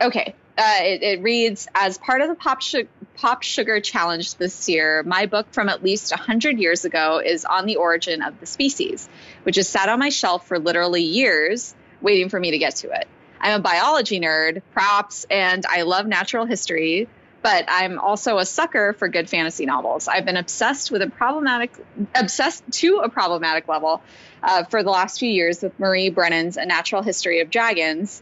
okay, 0.01 0.33
uh, 0.59 0.79
it, 0.81 1.03
it, 1.03 1.21
reads 1.21 1.67
as 1.73 1.97
part 1.97 2.21
of 2.21 2.27
the 2.27 2.35
pop, 2.35 2.61
Su- 2.61 2.87
pop 3.15 3.43
sugar 3.43 3.79
challenge 3.79 4.35
this 4.35 4.67
year 4.67 5.03
my 5.03 5.25
book 5.25 5.47
from 5.51 5.69
at 5.69 5.83
least 5.83 6.11
100 6.11 6.59
years 6.59 6.83
ago 6.83 7.21
is 7.23 7.45
on 7.45 7.65
the 7.65 7.77
origin 7.77 8.21
of 8.21 8.37
the 8.41 8.45
species 8.45 9.07
which 9.43 9.55
has 9.55 9.69
sat 9.69 9.87
on 9.87 9.99
my 9.99 10.09
shelf 10.09 10.47
for 10.47 10.59
literally 10.59 11.03
years 11.03 11.73
waiting 12.01 12.27
for 12.27 12.37
me 12.39 12.51
to 12.51 12.57
get 12.57 12.75
to 12.75 12.91
it 12.91 13.07
i'm 13.39 13.59
a 13.59 13.63
biology 13.63 14.19
nerd 14.19 14.61
props 14.73 15.25
and 15.29 15.65
i 15.65 15.83
love 15.83 16.05
natural 16.05 16.45
history 16.45 17.07
but 17.41 17.65
i'm 17.67 17.99
also 17.99 18.37
a 18.37 18.45
sucker 18.45 18.93
for 18.93 19.07
good 19.07 19.29
fantasy 19.29 19.65
novels 19.65 20.07
i've 20.07 20.25
been 20.25 20.37
obsessed 20.37 20.91
with 20.91 21.01
a 21.01 21.09
problematic 21.09 21.71
obsessed 22.15 22.63
to 22.71 22.97
a 22.97 23.09
problematic 23.09 23.67
level 23.67 24.01
uh, 24.41 24.63
for 24.63 24.83
the 24.83 24.89
last 24.89 25.19
few 25.19 25.29
years 25.29 25.61
with 25.61 25.77
marie 25.79 26.09
brennan's 26.09 26.57
a 26.57 26.65
natural 26.65 27.01
history 27.01 27.41
of 27.41 27.49
dragons 27.49 28.21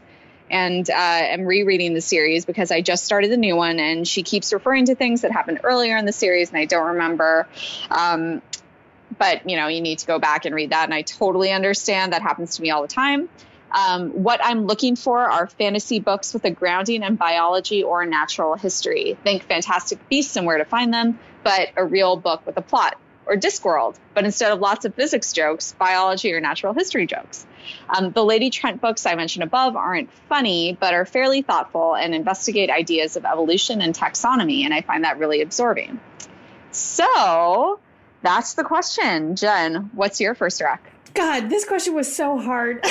and 0.50 0.88
uh, 0.88 0.94
am 0.94 1.44
rereading 1.44 1.94
the 1.94 2.00
series 2.00 2.44
because 2.44 2.70
I 2.70 2.80
just 2.80 3.04
started 3.04 3.30
the 3.30 3.36
new 3.36 3.56
one, 3.56 3.78
and 3.78 4.06
she 4.06 4.22
keeps 4.22 4.52
referring 4.52 4.86
to 4.86 4.94
things 4.94 5.22
that 5.22 5.32
happened 5.32 5.60
earlier 5.62 5.96
in 5.96 6.06
the 6.06 6.12
series, 6.12 6.48
and 6.50 6.58
I 6.58 6.64
don't 6.64 6.86
remember. 6.86 7.46
Um, 7.90 8.42
but 9.16 9.48
you 9.48 9.56
know, 9.56 9.68
you 9.68 9.80
need 9.80 10.00
to 10.00 10.06
go 10.06 10.18
back 10.18 10.44
and 10.44 10.54
read 10.54 10.70
that, 10.70 10.84
and 10.84 10.94
I 10.94 11.02
totally 11.02 11.52
understand 11.52 12.12
that 12.12 12.22
happens 12.22 12.56
to 12.56 12.62
me 12.62 12.70
all 12.70 12.82
the 12.82 12.88
time. 12.88 13.28
Um, 13.70 14.10
what 14.22 14.40
I'm 14.42 14.66
looking 14.66 14.96
for 14.96 15.18
are 15.18 15.46
fantasy 15.46 16.00
books 16.00 16.32
with 16.32 16.44
a 16.44 16.50
grounding 16.50 17.02
in 17.02 17.16
biology 17.16 17.82
or 17.82 18.06
natural 18.06 18.54
history. 18.54 19.18
Think 19.24 19.44
Fantastic 19.44 20.08
Beasts 20.08 20.36
and 20.36 20.46
where 20.46 20.58
to 20.58 20.64
find 20.64 20.92
them, 20.92 21.18
but 21.44 21.70
a 21.76 21.84
real 21.84 22.16
book 22.16 22.46
with 22.46 22.56
a 22.56 22.62
plot 22.62 22.98
or 23.28 23.36
Discworld, 23.36 23.96
but 24.14 24.24
instead 24.24 24.52
of 24.52 24.60
lots 24.60 24.86
of 24.86 24.94
physics 24.94 25.32
jokes, 25.32 25.74
biology 25.78 26.32
or 26.32 26.40
natural 26.40 26.72
history 26.72 27.06
jokes. 27.06 27.46
Um, 27.88 28.10
the 28.12 28.24
Lady 28.24 28.48
Trent 28.48 28.80
books 28.80 29.04
I 29.04 29.14
mentioned 29.14 29.42
above 29.42 29.76
aren't 29.76 30.10
funny, 30.28 30.76
but 30.80 30.94
are 30.94 31.04
fairly 31.04 31.42
thoughtful 31.42 31.94
and 31.94 32.14
investigate 32.14 32.70
ideas 32.70 33.16
of 33.16 33.26
evolution 33.26 33.82
and 33.82 33.94
taxonomy, 33.94 34.64
and 34.64 34.72
I 34.72 34.80
find 34.80 35.04
that 35.04 35.18
really 35.18 35.42
absorbing. 35.42 36.00
So 36.70 37.78
that's 38.22 38.54
the 38.54 38.64
question. 38.64 39.36
Jenn, 39.36 39.90
what's 39.92 40.20
your 40.20 40.34
first 40.34 40.62
rec? 40.62 40.82
God, 41.14 41.48
this 41.50 41.64
question 41.64 41.94
was 41.94 42.14
so 42.14 42.38
hard. 42.38 42.80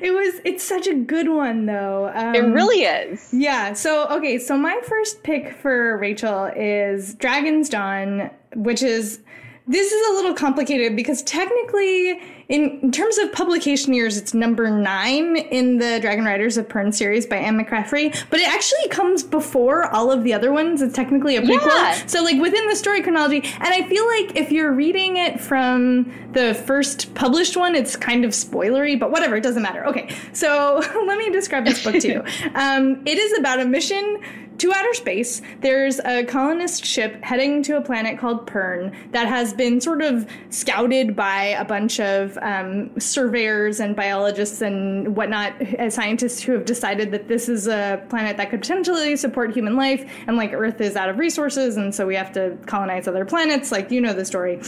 it 0.00 0.14
was. 0.14 0.40
It's 0.44 0.64
such 0.64 0.86
a 0.86 0.94
good 0.94 1.28
one, 1.28 1.66
though. 1.66 2.10
Um, 2.14 2.34
it 2.34 2.40
really 2.40 2.82
is. 2.82 3.28
Yeah. 3.32 3.72
So 3.74 4.08
okay. 4.08 4.38
So 4.38 4.56
my 4.56 4.80
first 4.84 5.22
pick 5.22 5.54
for 5.54 5.96
Rachel 5.98 6.50
is 6.56 7.14
Dragon's 7.14 7.68
Dawn, 7.68 8.30
which 8.54 8.82
is 8.82 9.20
this 9.68 9.90
is 9.90 10.10
a 10.10 10.12
little 10.12 10.32
complicated 10.32 10.94
because 10.94 11.22
technically, 11.22 12.10
in, 12.48 12.78
in, 12.82 12.92
terms 12.92 13.18
of 13.18 13.32
publication 13.32 13.92
years, 13.92 14.16
it's 14.16 14.32
number 14.32 14.70
nine 14.70 15.36
in 15.36 15.78
the 15.78 15.98
Dragon 16.00 16.24
Riders 16.24 16.56
of 16.56 16.68
Pern 16.68 16.94
series 16.94 17.26
by 17.26 17.36
Anne 17.36 17.58
McCaffrey, 17.58 18.16
but 18.30 18.38
it 18.38 18.48
actually 18.48 18.88
comes 18.90 19.24
before 19.24 19.86
all 19.92 20.12
of 20.12 20.22
the 20.22 20.32
other 20.32 20.52
ones. 20.52 20.82
It's 20.82 20.94
technically 20.94 21.36
a 21.36 21.42
prequel. 21.42 21.66
Yeah. 21.66 21.94
So, 22.06 22.22
like, 22.22 22.40
within 22.40 22.68
the 22.68 22.76
story 22.76 23.02
chronology, 23.02 23.38
and 23.38 23.66
I 23.66 23.88
feel 23.88 24.06
like 24.06 24.36
if 24.36 24.52
you're 24.52 24.72
reading 24.72 25.16
it 25.16 25.40
from 25.40 26.12
the 26.32 26.54
first 26.54 27.12
published 27.14 27.56
one, 27.56 27.74
it's 27.74 27.96
kind 27.96 28.24
of 28.24 28.30
spoilery, 28.30 28.98
but 28.98 29.10
whatever, 29.10 29.34
it 29.34 29.42
doesn't 29.42 29.62
matter. 29.62 29.84
Okay, 29.86 30.14
so 30.32 30.76
let 31.06 31.18
me 31.18 31.30
describe 31.30 31.64
this 31.64 31.82
book 31.82 32.00
to 32.00 32.08
you. 32.08 32.24
Um, 32.54 33.02
it 33.06 33.18
is 33.18 33.38
about 33.38 33.60
a 33.60 33.64
mission 33.64 34.20
to 34.58 34.72
outer 34.72 34.94
space. 34.94 35.42
There's 35.60 35.98
a 36.00 36.24
colonist 36.24 36.84
ship 36.84 37.22
heading 37.22 37.62
to 37.64 37.76
a 37.76 37.80
planet 37.80 38.18
called 38.18 38.46
Pern 38.46 38.94
that 39.12 39.26
has 39.26 39.52
been 39.52 39.80
sort 39.80 40.02
of 40.02 40.26
scouted 40.50 41.14
by 41.14 41.44
a 41.44 41.64
bunch 41.64 42.00
of 42.00 42.38
um, 42.42 42.98
surveyors 42.98 43.80
and 43.80 43.94
biologists 43.94 44.62
and 44.62 45.16
whatnot, 45.16 45.60
uh, 45.78 45.90
scientists 45.90 46.42
who 46.42 46.52
have 46.52 46.64
decided 46.64 47.10
that 47.12 47.28
this 47.28 47.48
is 47.48 47.66
a 47.68 48.02
planet 48.08 48.36
that 48.36 48.50
could 48.50 48.60
potentially 48.60 49.16
support 49.16 49.52
human 49.52 49.76
life. 49.76 50.10
And 50.26 50.36
like 50.36 50.52
Earth 50.52 50.80
is 50.80 50.96
out 50.96 51.08
of 51.08 51.18
resources, 51.18 51.76
and 51.76 51.94
so 51.94 52.06
we 52.06 52.14
have 52.14 52.32
to 52.32 52.56
colonize 52.66 53.08
other 53.08 53.24
planets. 53.24 53.72
Like, 53.72 53.90
you 53.90 54.00
know 54.00 54.12
the 54.12 54.24
story. 54.24 54.62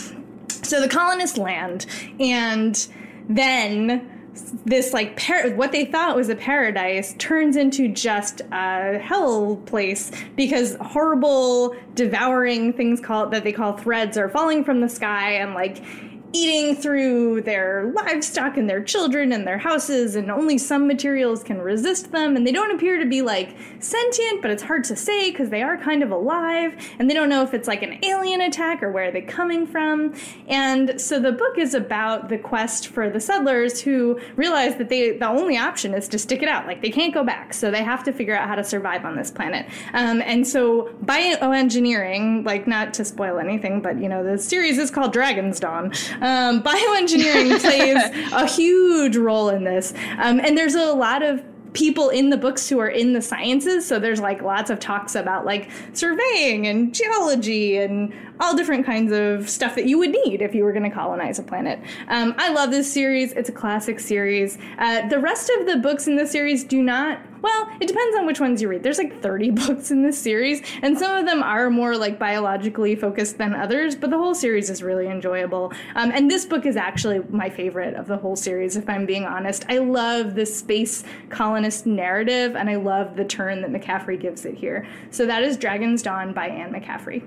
So 0.63 0.81
the 0.81 0.89
colonists 0.89 1.39
land, 1.39 1.87
and 2.21 2.87
then 3.29 4.18
this 4.65 4.93
like 4.93 5.17
par- 5.19 5.51
what 5.51 5.73
they 5.73 5.85
thought 5.85 6.17
was 6.17 6.29
a 6.29 6.37
paradise 6.37 7.15
turns 7.19 7.57
into 7.57 7.89
just 7.89 8.41
a 8.53 8.99
hell 8.99 9.57
place 9.67 10.11
because 10.37 10.77
horrible 10.81 11.75
devouring 11.95 12.73
things 12.73 13.01
called 13.01 13.31
that 13.31 13.45
they 13.45 13.53
call 13.53 13.77
threads 13.77 14.17
are 14.17 14.29
falling 14.29 14.65
from 14.65 14.81
the 14.81 14.89
sky 14.89 15.33
and 15.33 15.55
like 15.55 15.83
eating 16.33 16.77
through 16.77 17.41
their 17.43 17.91
livestock 17.95 18.57
and 18.57 18.69
their 18.69 18.83
children 18.83 19.33
and 19.33 19.47
their 19.47 19.59
houses, 19.59 20.15
and 20.15 20.31
only 20.31 20.59
some 20.59 20.87
materials 20.87 21.43
can 21.43 21.59
resist 21.59 22.13
them. 22.13 22.37
And 22.37 22.47
they 22.47 22.53
don't 22.53 22.75
appear 22.75 22.99
to 22.99 23.07
be 23.07 23.23
like 23.23 23.57
sentient, 23.81 24.43
but 24.43 24.51
it's 24.51 24.63
hard 24.63 24.85
to 24.85 24.97
say 24.97 25.31
because 25.31 25.51
they 25.51 25.63
are 25.63 25.77
kind 25.77 26.03
of 26.03 26.11
alive, 26.11 26.75
and 26.99 27.09
they 27.09 27.15
don't 27.15 27.29
know 27.29 27.43
if 27.43 27.55
it's 27.55 27.69
like 27.69 27.83
an 27.83 27.99
alien 28.05 28.41
attack 28.41 28.83
or 28.83 28.91
where 28.91 29.11
they're 29.11 29.23
coming 29.23 29.67
from. 29.67 30.15
And 30.49 31.01
so 31.01 31.19
the 31.19 31.33
book 31.33 31.57
is 31.59 31.75
about 31.75 32.29
the 32.29 32.39
quest 32.39 32.89
for 32.89 33.09
the 33.09 33.21
settlers 33.21 33.81
who 33.81 34.21
realize 34.37 34.77
that 34.77 34.89
they 34.89 35.13
the 35.13 35.29
only 35.29 35.57
option 35.57 35.95
is 35.95 36.09
to 36.09 36.19
stick 36.19 36.43
it 36.43 36.49
out. 36.49 36.67
Like 36.67 36.83
they 36.83 36.91
can't 36.91 37.15
go 37.15 37.25
back, 37.25 37.55
so 37.55 37.71
they 37.71 37.83
have 37.83 38.05
to 38.05 38.13
figure 38.13 38.37
out 38.37 38.49
how 38.49 38.55
to 38.55 38.65
survive 38.65 39.05
on 39.05 39.17
this 39.17 39.31
planet. 39.31 39.67
Um, 39.95 40.21
and 40.23 40.47
so 40.47 40.91
bioengineering, 41.05 42.45
like 42.45 42.67
not 42.67 42.93
to 42.95 43.05
spoil 43.05 43.39
anything, 43.39 43.81
but 43.81 44.01
you 44.01 44.09
know 44.09 44.23
the 44.23 44.37
series 44.37 44.79
is 44.79 44.91
called 44.91 45.13
Dragon's 45.13 45.59
Dawn. 45.59 45.93
Um, 46.21 46.63
bioengineering 46.63 47.61
plays 47.61 48.33
a 48.33 48.47
huge 48.47 49.17
role 49.17 49.49
in 49.51 49.65
this. 49.65 49.93
Um, 50.19 50.41
and 50.41 50.57
there's 50.57 50.75
a 50.75 50.93
lot 50.93 51.23
of 51.23 51.43
people 51.73 52.09
in 52.09 52.31
the 52.31 52.37
books 52.37 52.69
who 52.69 52.79
are 52.79 52.89
in 52.89 53.13
the 53.13 53.23
sciences. 53.23 53.87
So 53.87 53.99
there's 53.99 54.21
like 54.21 54.43
lots 54.43 54.71
of 54.71 54.81
talks 54.81 55.15
about 55.15 55.45
like 55.45 55.71
surveying 55.93 56.67
and 56.67 56.95
geology 56.95 57.77
and 57.77 58.13
all 58.41 58.57
different 58.57 58.87
kinds 58.87 59.13
of 59.13 59.49
stuff 59.49 59.75
that 59.75 59.87
you 59.87 59.99
would 59.99 60.11
need 60.11 60.43
if 60.43 60.55
you 60.55 60.65
were 60.65 60.73
going 60.73 60.89
to 60.89 60.91
colonize 60.91 61.39
a 61.39 61.43
planet. 61.43 61.79
Um, 62.09 62.35
I 62.39 62.53
love 62.53 62.71
this 62.71 62.93
series. 62.93 63.33
It's 63.33 63.49
a 63.49 63.53
classic 63.53 64.01
series. 64.01 64.59
Uh, 64.79 65.09
the 65.09 65.19
rest 65.19 65.51
of 65.59 65.67
the 65.67 65.77
books 65.77 66.07
in 66.07 66.17
the 66.17 66.27
series 66.27 66.65
do 66.65 66.83
not. 66.83 67.21
Well, 67.41 67.69
it 67.81 67.87
depends 67.87 68.17
on 68.17 68.27
which 68.27 68.41
ones 68.41 68.61
you 68.61 68.69
read. 68.69 68.83
There's 68.83 68.99
like 68.99 69.23
30 69.23 69.51
books 69.67 69.91
in 69.91 70.03
this 70.03 70.19
series, 70.19 70.63
and 70.83 70.99
some 70.99 71.17
of 71.17 71.27
them 71.27 71.43
are 71.43 71.71
more 71.71 71.97
like 71.97 72.19
biologically 72.19 72.97
focused 72.97 73.39
than 73.39 73.55
others, 73.55 73.95
but 73.95 74.11
the 74.11 74.19
whole 74.19 74.35
series 74.35 74.71
is 74.71 74.83
really 74.83 75.09
enjoyable. 75.09 75.73
Um, 75.95 76.11
and 76.13 76.31
this 76.31 76.45
book 76.45 76.67
is 76.67 76.77
actually 76.77 77.21
my 77.31 77.49
favorite 77.49 77.95
of 77.95 78.07
the 78.07 78.17
whole 78.17 78.37
series, 78.37 78.77
if 78.77 78.89
I'm 78.89 79.07
being 79.07 79.25
honest. 79.25 79.65
I 79.69 79.79
love 79.79 80.35
the 80.35 80.47
space 80.47 81.05
colonist 81.29 81.87
narrative, 81.87 82.57
and 82.57 82.69
I 82.69 82.77
love 82.77 83.17
the 83.17 83.25
turn 83.25 83.61
that 83.63 83.71
McCaffrey 83.71 84.21
gives 84.21 84.45
it 84.45 84.55
here. 84.55 84.87
So 85.11 85.27
that 85.27 85.43
is 85.43 85.57
Dragon's 85.57 86.03
Dawn 86.03 86.33
by 86.33 86.49
Anne 86.49 86.73
McCaffrey. 86.73 87.27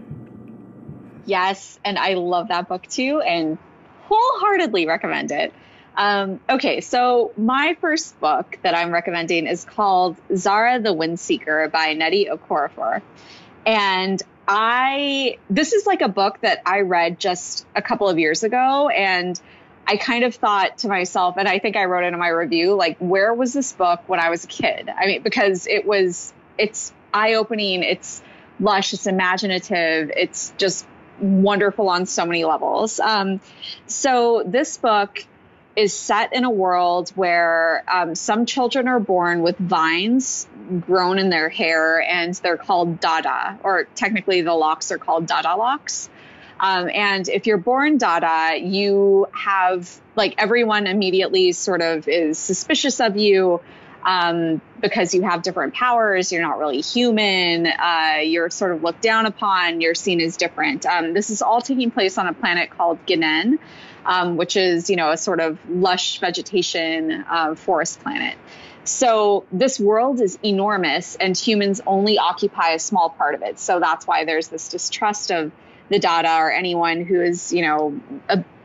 Yes, 1.25 1.79
and 1.85 1.97
I 1.97 2.15
love 2.15 2.49
that 2.49 2.67
book 2.67 2.87
too, 2.87 3.21
and 3.21 3.57
wholeheartedly 4.09 4.85
recommend 4.87 5.31
it. 5.31 5.53
Um, 5.95 6.39
okay, 6.49 6.81
so 6.81 7.33
my 7.37 7.77
first 7.81 8.19
book 8.19 8.57
that 8.61 8.75
I'm 8.75 8.91
recommending 8.91 9.45
is 9.47 9.65
called 9.65 10.15
Zahrah 10.29 10.81
the 10.81 10.93
Windseeker 10.93 11.71
by 11.71 11.95
Nnedi 11.95 12.29
Okorafor. 12.29 13.01
And 13.65 14.21
I, 14.47 15.37
this 15.49 15.73
is 15.73 15.85
like 15.85 16.01
a 16.01 16.07
book 16.07 16.39
that 16.41 16.61
I 16.65 16.81
read 16.81 17.19
just 17.19 17.65
a 17.75 17.81
couple 17.81 18.09
of 18.09 18.17
years 18.17 18.43
ago. 18.43 18.89
And 18.89 19.39
I 19.85 19.97
kind 19.97 20.23
of 20.23 20.35
thought 20.35 20.79
to 20.79 20.87
myself, 20.87 21.35
and 21.37 21.47
I 21.47 21.59
think 21.59 21.75
I 21.75 21.85
wrote 21.85 22.05
it 22.05 22.13
in 22.13 22.19
my 22.19 22.29
review, 22.29 22.75
like, 22.75 22.97
where 22.99 23.33
was 23.33 23.51
this 23.51 23.73
book 23.73 24.01
when 24.07 24.19
I 24.19 24.29
was 24.29 24.43
a 24.43 24.47
kid? 24.47 24.89
I 24.89 25.05
mean, 25.07 25.21
because 25.21 25.67
it 25.67 25.85
was, 25.85 26.33
it's 26.57 26.93
eye 27.13 27.33
opening, 27.33 27.83
it's 27.83 28.21
lush, 28.59 28.93
it's 28.93 29.07
imaginative, 29.07 30.11
it's 30.15 30.53
just 30.57 30.87
wonderful 31.19 31.89
on 31.89 32.05
so 32.05 32.25
many 32.25 32.45
levels. 32.45 32.99
Um, 32.99 33.41
so 33.87 34.43
this 34.45 34.77
book 34.77 35.25
is 35.75 35.93
set 35.93 36.33
in 36.33 36.43
a 36.43 36.49
world 36.49 37.09
where 37.15 37.83
um, 37.87 38.15
some 38.15 38.45
children 38.45 38.87
are 38.87 38.99
born 38.99 39.41
with 39.41 39.57
vines 39.57 40.47
grown 40.81 41.17
in 41.17 41.29
their 41.29 41.49
hair 41.49 42.01
and 42.01 42.33
they're 42.35 42.57
called 42.57 42.99
dada, 42.99 43.59
or 43.63 43.85
technically 43.95 44.41
the 44.41 44.53
locks 44.53 44.91
are 44.91 44.97
called 44.97 45.25
dada 45.25 45.55
locks. 45.55 46.09
Um, 46.61 46.91
and 46.93 47.27
if 47.27 47.47
you're 47.47 47.57
born 47.57 47.97
Dada, 47.97 48.55
you 48.61 49.27
have 49.31 49.99
like 50.15 50.35
everyone 50.37 50.85
immediately 50.85 51.53
sort 51.53 51.81
of 51.81 52.07
is 52.07 52.37
suspicious 52.37 52.99
of 52.99 53.17
you 53.17 53.61
um, 54.05 54.61
because 54.79 55.15
you 55.15 55.23
have 55.23 55.41
different 55.41 55.73
powers. 55.73 56.31
You're 56.31 56.43
not 56.43 56.59
really 56.59 56.81
human. 56.81 57.65
Uh, 57.65 58.17
you're 58.23 58.51
sort 58.51 58.73
of 58.73 58.83
looked 58.83 59.01
down 59.01 59.25
upon. 59.25 59.81
You're 59.81 59.95
seen 59.95 60.21
as 60.21 60.37
different. 60.37 60.85
Um, 60.85 61.13
this 61.13 61.31
is 61.31 61.41
all 61.41 61.61
taking 61.61 61.89
place 61.89 62.19
on 62.19 62.27
a 62.27 62.33
planet 62.33 62.69
called 62.69 63.03
Ginen, 63.07 63.57
um, 64.05 64.37
which 64.37 64.55
is 64.55 64.89
you 64.89 64.95
know 64.95 65.11
a 65.11 65.17
sort 65.17 65.39
of 65.39 65.57
lush 65.69 66.19
vegetation 66.19 67.25
uh, 67.29 67.55
forest 67.55 67.99
planet. 68.01 68.37
So 68.83 69.45
this 69.51 69.79
world 69.79 70.21
is 70.21 70.39
enormous, 70.43 71.15
and 71.15 71.37
humans 71.37 71.81
only 71.85 72.17
occupy 72.17 72.71
a 72.71 72.79
small 72.79 73.09
part 73.09 73.35
of 73.35 73.43
it. 73.43 73.59
So 73.59 73.79
that's 73.79 74.07
why 74.07 74.25
there's 74.25 74.47
this 74.47 74.69
distrust 74.69 75.31
of 75.31 75.51
the 75.89 75.99
Dada 75.99 76.35
or 76.37 76.51
anyone 76.51 77.05
who 77.05 77.21
is, 77.21 77.53
you 77.53 77.61
know, 77.61 77.99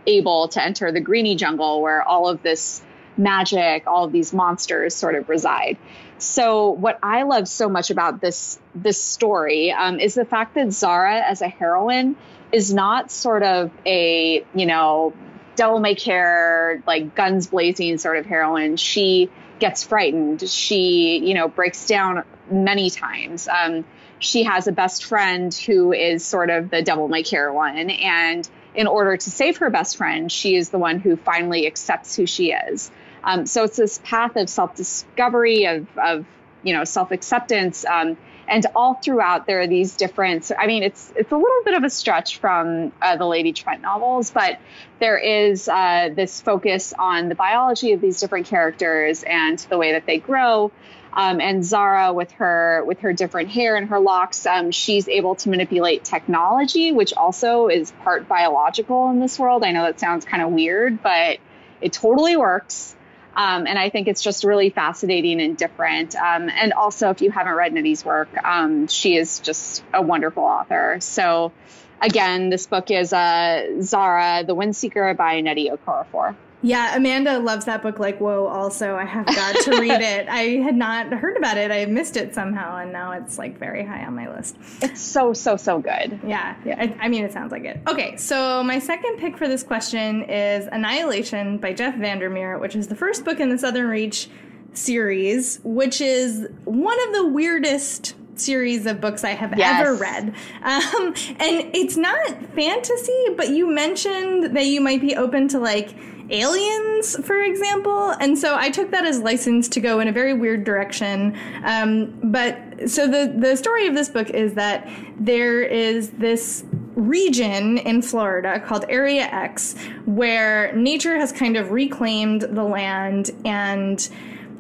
able 0.07 0.49
to 0.49 0.63
enter 0.63 0.91
the 0.93 1.01
greeny 1.01 1.35
jungle 1.35 1.83
where 1.83 2.03
all 2.03 2.29
of 2.29 2.43
this 2.43 2.83
magic, 3.17 3.87
all 3.87 4.05
of 4.05 4.13
these 4.13 4.33
monsters 4.33 4.95
sort 4.95 5.17
of 5.17 5.29
reside. 5.29 5.77
So 6.19 6.71
what 6.71 6.99
I 7.03 7.25
love 7.25 7.47
so 7.49 7.69
much 7.69 7.91
about 7.91 8.21
this 8.21 8.59
this 8.75 9.03
story 9.03 9.73
um, 9.73 10.01
is 10.01 10.15
the 10.15 10.25
fact 10.25 10.55
that 10.55 10.69
Zahrah 10.69 11.23
as 11.23 11.43
a 11.43 11.49
heroine 11.49 12.17
is 12.53 12.73
not 12.73 13.11
sort 13.11 13.43
of 13.43 13.71
a 13.85 14.45
you 14.55 14.67
know 14.67 15.13
devil 15.57 15.79
may 15.79 15.95
care 15.95 16.83
like 16.87 17.15
guns 17.15 17.47
blazing 17.49 17.99
sort 17.99 18.19
of 18.19 18.27
heroine. 18.27 18.77
She 18.77 19.31
gets 19.59 19.83
frightened. 19.83 20.49
She 20.49 21.19
you 21.19 21.35
know 21.35 21.49
breaks 21.49 21.87
down 21.87 22.25
many 22.51 22.91
times. 22.91 23.49
Um, 23.49 23.85
she 24.19 24.45
has 24.45 24.67
a 24.67 24.73
best 24.73 25.05
friend 25.05 25.53
who 25.53 25.93
is 25.93 26.25
sort 26.25 26.51
of 26.51 26.71
the 26.71 26.83
devil 26.83 27.09
may 27.09 27.23
care 27.23 27.53
one. 27.53 27.91
And 27.91 28.49
in 28.75 28.87
order 28.87 29.17
to 29.17 29.31
save 29.31 29.59
her 29.59 29.71
best 29.71 29.97
friend, 29.97 30.31
she 30.31 30.57
is 30.57 30.71
the 30.71 30.79
one 30.79 30.99
who 31.01 31.17
finally 31.17 31.67
accepts 31.67 32.17
who 32.17 32.27
she 32.27 32.53
is. 32.53 32.91
Um, 33.25 33.47
so 33.47 33.65
it's 33.65 33.77
this 33.77 34.01
path 34.05 34.37
of 34.37 34.49
self 34.49 34.75
discovery, 34.75 35.65
of, 35.67 35.87
of, 35.99 36.27
you 36.63 36.75
know, 36.75 36.85
self 36.85 37.11
acceptance. 37.11 37.85
Um, 37.85 38.17
and 38.49 38.65
all 38.75 38.95
throughout, 38.95 39.47
there 39.47 39.61
are 39.61 39.67
these 39.67 39.97
different. 39.97 40.51
I 40.59 40.67
mean, 40.67 40.83
it's 40.83 41.13
it's 41.17 41.33
a 41.33 41.37
little 41.37 41.63
bit 41.65 41.75
of 41.75 41.85
a 41.85 41.91
stretch 41.91 42.39
from 42.39 42.93
uh, 43.03 43.17
the 43.17 43.27
Lady 43.27 43.53
Trent 43.53 43.83
novels, 43.83 44.31
but 44.31 44.59
there 44.99 45.19
is 45.19 45.69
uh, 45.69 46.11
this 46.15 46.41
focus 46.41 46.93
on 46.99 47.29
the 47.29 47.35
biology 47.35 47.93
of 47.93 48.01
these 48.01 48.21
different 48.21 48.47
characters 48.47 49.23
and 49.23 49.59
the 49.59 49.79
way 49.79 49.93
that 49.93 50.07
they 50.07 50.19
grow. 50.19 50.71
Um, 51.13 51.41
and 51.41 51.63
Zahrah, 51.63 52.15
with 52.15 52.31
her 52.33 52.85
with 52.85 53.01
her 53.01 53.13
different 53.13 53.49
hair 53.49 53.77
and 53.77 53.89
her 53.89 53.99
locks, 53.99 54.45
um, 54.47 54.71
she's 54.71 55.09
able 55.09 55.35
to 55.37 55.49
manipulate 55.49 56.05
technology, 56.05 56.93
which 56.93 57.15
also 57.15 57.69
is 57.69 57.91
part 58.03 58.29
biological 58.29 59.11
in 59.11 59.21
this 59.21 59.39
world. 59.39 59.65
I 59.65 59.73
know 59.73 59.85
that 59.85 59.99
sounds 60.01 60.25
kind 60.25 60.43
of 60.43 60.51
weird, 60.51 61.03
but 61.03 61.39
it 61.81 61.93
totally 61.93 62.37
works. 62.37 62.96
Um, 63.37 63.67
and 63.67 63.79
I 63.79 63.91
think 63.91 64.09
it's 64.09 64.23
just 64.23 64.45
really 64.45 64.71
fascinating 64.71 65.43
and 65.43 65.59
different. 65.59 66.17
Um, 66.17 66.49
and 66.49 66.73
also, 66.73 67.11
if 67.11 67.21
you 67.21 67.31
haven't 67.31 67.53
read 67.53 67.73
Nnedi's 67.73 68.03
work, 68.03 68.29
um, 68.43 68.89
she 68.89 69.17
is 69.17 69.41
just 69.41 69.85
a 69.93 70.01
wonderful 70.01 70.43
author. 70.43 70.97
So, 71.01 71.53
again, 72.01 72.49
this 72.49 72.67
book 72.67 72.91
is 72.91 73.13
uh, 73.13 73.67
Zahrah, 73.81 74.47
the 74.47 74.57
Windseeker 74.57 75.15
by 75.15 75.43
Nnedi 75.43 75.71
Okorafor. 75.71 76.35
Yeah, 76.63 76.97
Amanda 76.97 77.39
loves 77.39 77.67
that 77.67 77.83
book 77.83 77.99
like 77.99 78.19
whoa. 78.19 78.47
Also, 78.47 78.97
I 78.97 79.05
have 79.05 79.27
got 79.27 79.57
to 79.65 79.81
read 79.81 79.91
it. 80.01 80.29
I 80.29 80.63
had 80.63 80.75
not 80.75 81.13
heard 81.13 81.37
about 81.37 81.59
it. 81.59 81.71
I 81.71 81.85
missed 81.87 82.17
it 82.17 82.35
somehow, 82.35 82.79
and 82.79 82.93
now 82.93 83.13
it's 83.13 83.39
like 83.39 83.59
very 83.59 83.85
high 83.85 84.05
on 84.05 84.15
my 84.15 84.35
list. 84.35 84.57
It's 84.83 85.01
so 85.01 85.33
so 85.33 85.57
so 85.57 85.79
good. 85.79 86.19
Yeah, 86.27 86.57
yeah. 86.65 86.77
I, 86.79 86.97
I 87.03 87.09
mean, 87.09 87.25
it 87.25 87.33
sounds 87.33 87.53
like 87.53 87.65
it. 87.65 87.81
Okay, 87.87 88.17
so 88.17 88.63
my 88.63 88.79
second 88.79 89.19
pick 89.19 89.37
for 89.37 89.49
this 89.49 89.63
question 89.63 90.23
is 90.25 90.67
Annihilation 90.73 91.59
by 91.59 91.73
Jeff 91.73 91.95
VanderMeer, 91.97 92.61
which 92.61 92.75
is 92.75 92.89
the 92.89 92.97
first 92.97 93.25
book 93.25 93.39
in 93.39 93.49
the 93.49 93.59
Southern 93.59 93.89
Reach 93.89 94.29
series, 94.73 95.61
which 95.63 96.01
is 96.01 96.47
one 96.65 96.99
of 97.09 97.15
the 97.15 97.27
weirdest 97.29 98.15
series 98.39 98.87
of 98.87 99.01
books 99.01 99.25
I 99.25 99.31
have 99.31 99.57
yes. 99.57 99.81
ever 99.81 99.95
read. 99.95 100.35
Um, 100.63 101.15
and 101.39 101.75
it's 101.75 101.97
not 101.97 102.55
fantasy, 102.55 103.27
but 103.37 103.51
you 103.51 103.73
mentioned 103.73 104.57
that 104.57 104.67
you 104.67 104.81
might 104.81 105.01
be 105.01 105.17
open 105.17 105.49
to 105.49 105.59
like 105.59 105.95
aliens, 106.31 107.17
for 107.25 107.43
example. 107.43 108.11
And 108.21 108.39
so 108.39 108.57
I 108.57 108.71
took 108.71 108.91
that 108.91 109.05
as 109.05 109.21
license 109.21 109.69
to 109.71 109.81
go 109.81 110.01
in 110.01 110.09
a 110.09 110.13
very 110.13 110.35
weird 110.35 110.65
direction. 110.65 111.37
Um, 111.65 112.19
but 112.25 112.59
so 112.87 113.07
the, 113.07 113.35
the 113.37 113.57
story 113.57 113.87
of 113.87 113.95
this 113.95 114.09
book 114.09 114.31
is 114.31 114.55
that 114.55 114.89
there 115.19 115.63
is 115.63 116.11
this 116.11 116.65
region 116.95 117.79
in 117.79 118.03
Florida 118.03 118.59
called 118.61 118.85
Area 118.89 119.25
X 119.25 119.77
where 120.07 120.75
nature 120.75 121.19
has 121.19 121.31
kind 121.31 121.57
of 121.57 121.71
reclaimed 121.71 122.43
the 122.43 122.65
land 122.65 123.31
and 123.45 124.09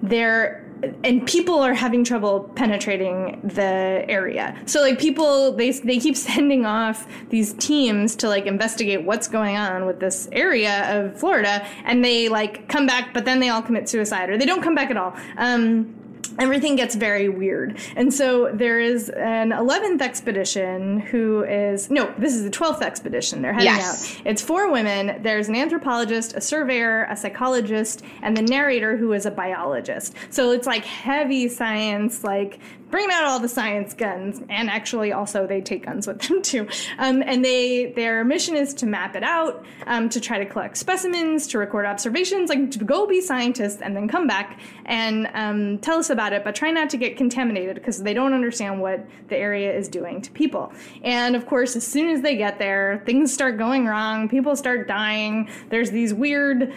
there 0.03 0.66
and 1.05 1.27
people 1.27 1.59
are 1.61 1.75
having 1.75 2.05
trouble 2.05 2.51
penetrating 2.55 3.41
the 3.43 4.05
area. 4.09 4.57
So 4.67 4.81
like 4.81 4.99
people 4.99 5.53
they 5.53 5.71
they 5.73 5.99
keep 5.99 6.17
sending 6.29 6.67
off 6.67 7.07
these 7.31 7.55
teams 7.55 8.17
to 8.17 8.29
like 8.29 8.47
investigate 8.47 9.05
what's 9.05 9.29
going 9.29 9.57
on 9.57 9.87
with 9.87 10.01
this 10.01 10.29
area 10.33 11.01
of 11.01 11.19
Florida 11.19 11.67
and 11.85 12.05
they 12.05 12.29
like 12.29 12.69
come 12.69 12.87
back 12.87 13.15
but 13.15 13.25
then 13.25 13.41
they 13.41 13.49
all 13.49 13.63
commit 13.63 13.89
suicide 13.89 14.31
or 14.31 14.37
they 14.37 14.47
don't 14.47 14.63
come 14.63 14.75
back 14.75 14.91
at 14.91 14.97
all. 14.97 15.17
Um, 15.39 15.95
everything 16.39 16.77
gets 16.77 16.95
very 16.95 17.29
weird. 17.29 17.79
And 17.97 18.13
so 18.13 18.51
there 18.53 18.81
is 18.81 19.09
an 19.11 19.51
11th 19.51 20.01
expedition 20.01 21.01
who 21.01 21.45
is, 21.45 21.91
no, 21.91 22.13
this 22.19 22.35
is 22.35 22.45
the 22.45 22.51
12th 22.51 22.83
expedition. 22.83 23.43
They're 23.43 23.53
heading 23.53 23.67
yes. 23.67 24.17
out. 24.17 24.27
It's 24.27 24.43
four 24.43 24.71
women. 24.71 25.23
There's 25.23 25.49
an 25.49 25.57
anthropologist, 25.57 26.35
a 26.35 26.41
surveyor, 26.41 27.05
a 27.05 27.17
psychologist, 27.17 28.03
and 28.23 28.37
the 28.37 28.43
narrator 28.43 28.97
who 28.97 29.13
is 29.13 29.27
a 29.27 29.31
biologist. 29.31 30.15
So 30.31 30.51
it's 30.53 30.67
like 30.67 30.85
heavy 30.85 31.49
science, 31.49 32.25
like 32.25 32.61
bring 32.91 33.09
out 33.11 33.25
all 33.25 33.41
the 33.41 33.49
science 33.49 33.95
guns 33.95 34.41
and 34.49 34.71
actually 34.71 35.13
also 35.13 35.47
they 35.47 35.61
take 35.61 35.87
guns 35.87 36.07
with 36.07 36.21
them 36.21 36.43
too. 36.43 36.69
Um, 36.99 37.23
and 37.23 37.45
they 37.45 37.93
their 37.93 38.25
mission 38.25 38.57
is 38.57 38.75
to 38.75 38.87
map 38.87 39.17
it 39.17 39.23
out 39.23 39.65
um, 39.87 40.09
to 40.11 40.21
try 40.21 40.39
to 40.39 40.47
collect 40.47 40.77
specimens 40.77 41.47
to 41.49 41.59
record 41.59 41.87
observations 41.87 42.49
like 42.49 42.71
to 42.71 42.85
go 42.85 43.07
be 43.07 43.21
scientists 43.21 43.83
and 43.83 43.97
then 43.97 44.09
come 44.09 44.27
back 44.27 44.61
and 44.85 45.29
um, 45.35 45.79
tell 45.79 45.99
us 45.99 46.11
about 46.11 46.33
it 46.33 46.45
but 46.45 46.55
try 46.55 46.71
not 46.71 46.89
to 46.91 46.97
get 46.97 47.17
contaminated 47.17 47.75
because 47.75 48.03
they 48.03 48.15
don't 48.15 48.33
understand 48.33 48.81
what 48.81 49.07
the 49.29 49.37
area 49.37 49.77
is 49.77 49.89
doing 49.89 50.21
to 50.23 50.31
people. 50.33 50.73
And 51.03 51.35
of 51.35 51.47
course 51.47 51.77
as 51.77 51.87
soon 51.87 52.09
as 52.09 52.23
they 52.23 52.37
get 52.37 52.59
there 52.59 53.03
things 53.05 53.33
start 53.33 53.59
going 53.59 53.87
wrong 53.87 54.29
people 54.29 54.55
start 54.57 54.87
dying 54.87 55.49
there's 55.71 55.91
these 55.91 56.15
weird 56.15 56.73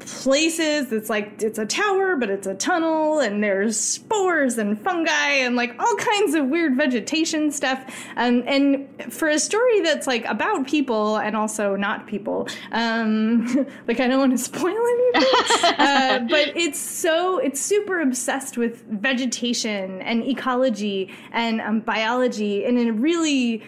places. 0.00 0.92
It's 0.92 1.10
like 1.10 1.42
it's 1.42 1.58
a 1.58 1.66
tower 1.66 2.16
but 2.16 2.30
it's 2.30 2.46
a 2.46 2.54
tunnel 2.54 3.20
and 3.20 3.42
there's 3.42 3.78
spores 3.78 4.58
and 4.58 4.80
fungi 4.80 5.30
and 5.30 5.56
like 5.56 5.74
all 5.78 5.96
kinds 5.96 6.34
of 6.34 6.46
weird 6.46 6.76
vegetation 6.76 7.50
stuff. 7.50 7.84
Um, 8.16 8.42
and 8.46 8.88
for 9.12 9.28
a 9.28 9.38
story 9.38 9.80
that's 9.80 10.06
like 10.06 10.24
about 10.24 10.66
people 10.66 11.16
and 11.16 11.36
also 11.36 11.76
not 11.76 12.06
people 12.06 12.48
um, 12.72 13.46
like 13.86 14.00
i 14.00 14.06
don't 14.06 14.18
want 14.18 14.32
to 14.32 14.38
spoil 14.38 14.76
anything 14.76 15.24
uh, 15.78 16.18
but 16.28 16.56
it's 16.56 16.78
so 16.78 17.38
it's 17.38 17.60
super 17.60 18.00
obsessed 18.00 18.56
with 18.56 18.82
vegetation 18.88 20.02
and 20.02 20.24
ecology 20.24 21.10
and 21.32 21.60
um, 21.60 21.80
biology 21.80 22.64
and 22.64 22.78
in 22.78 22.88
a 22.88 22.92
really 22.92 23.62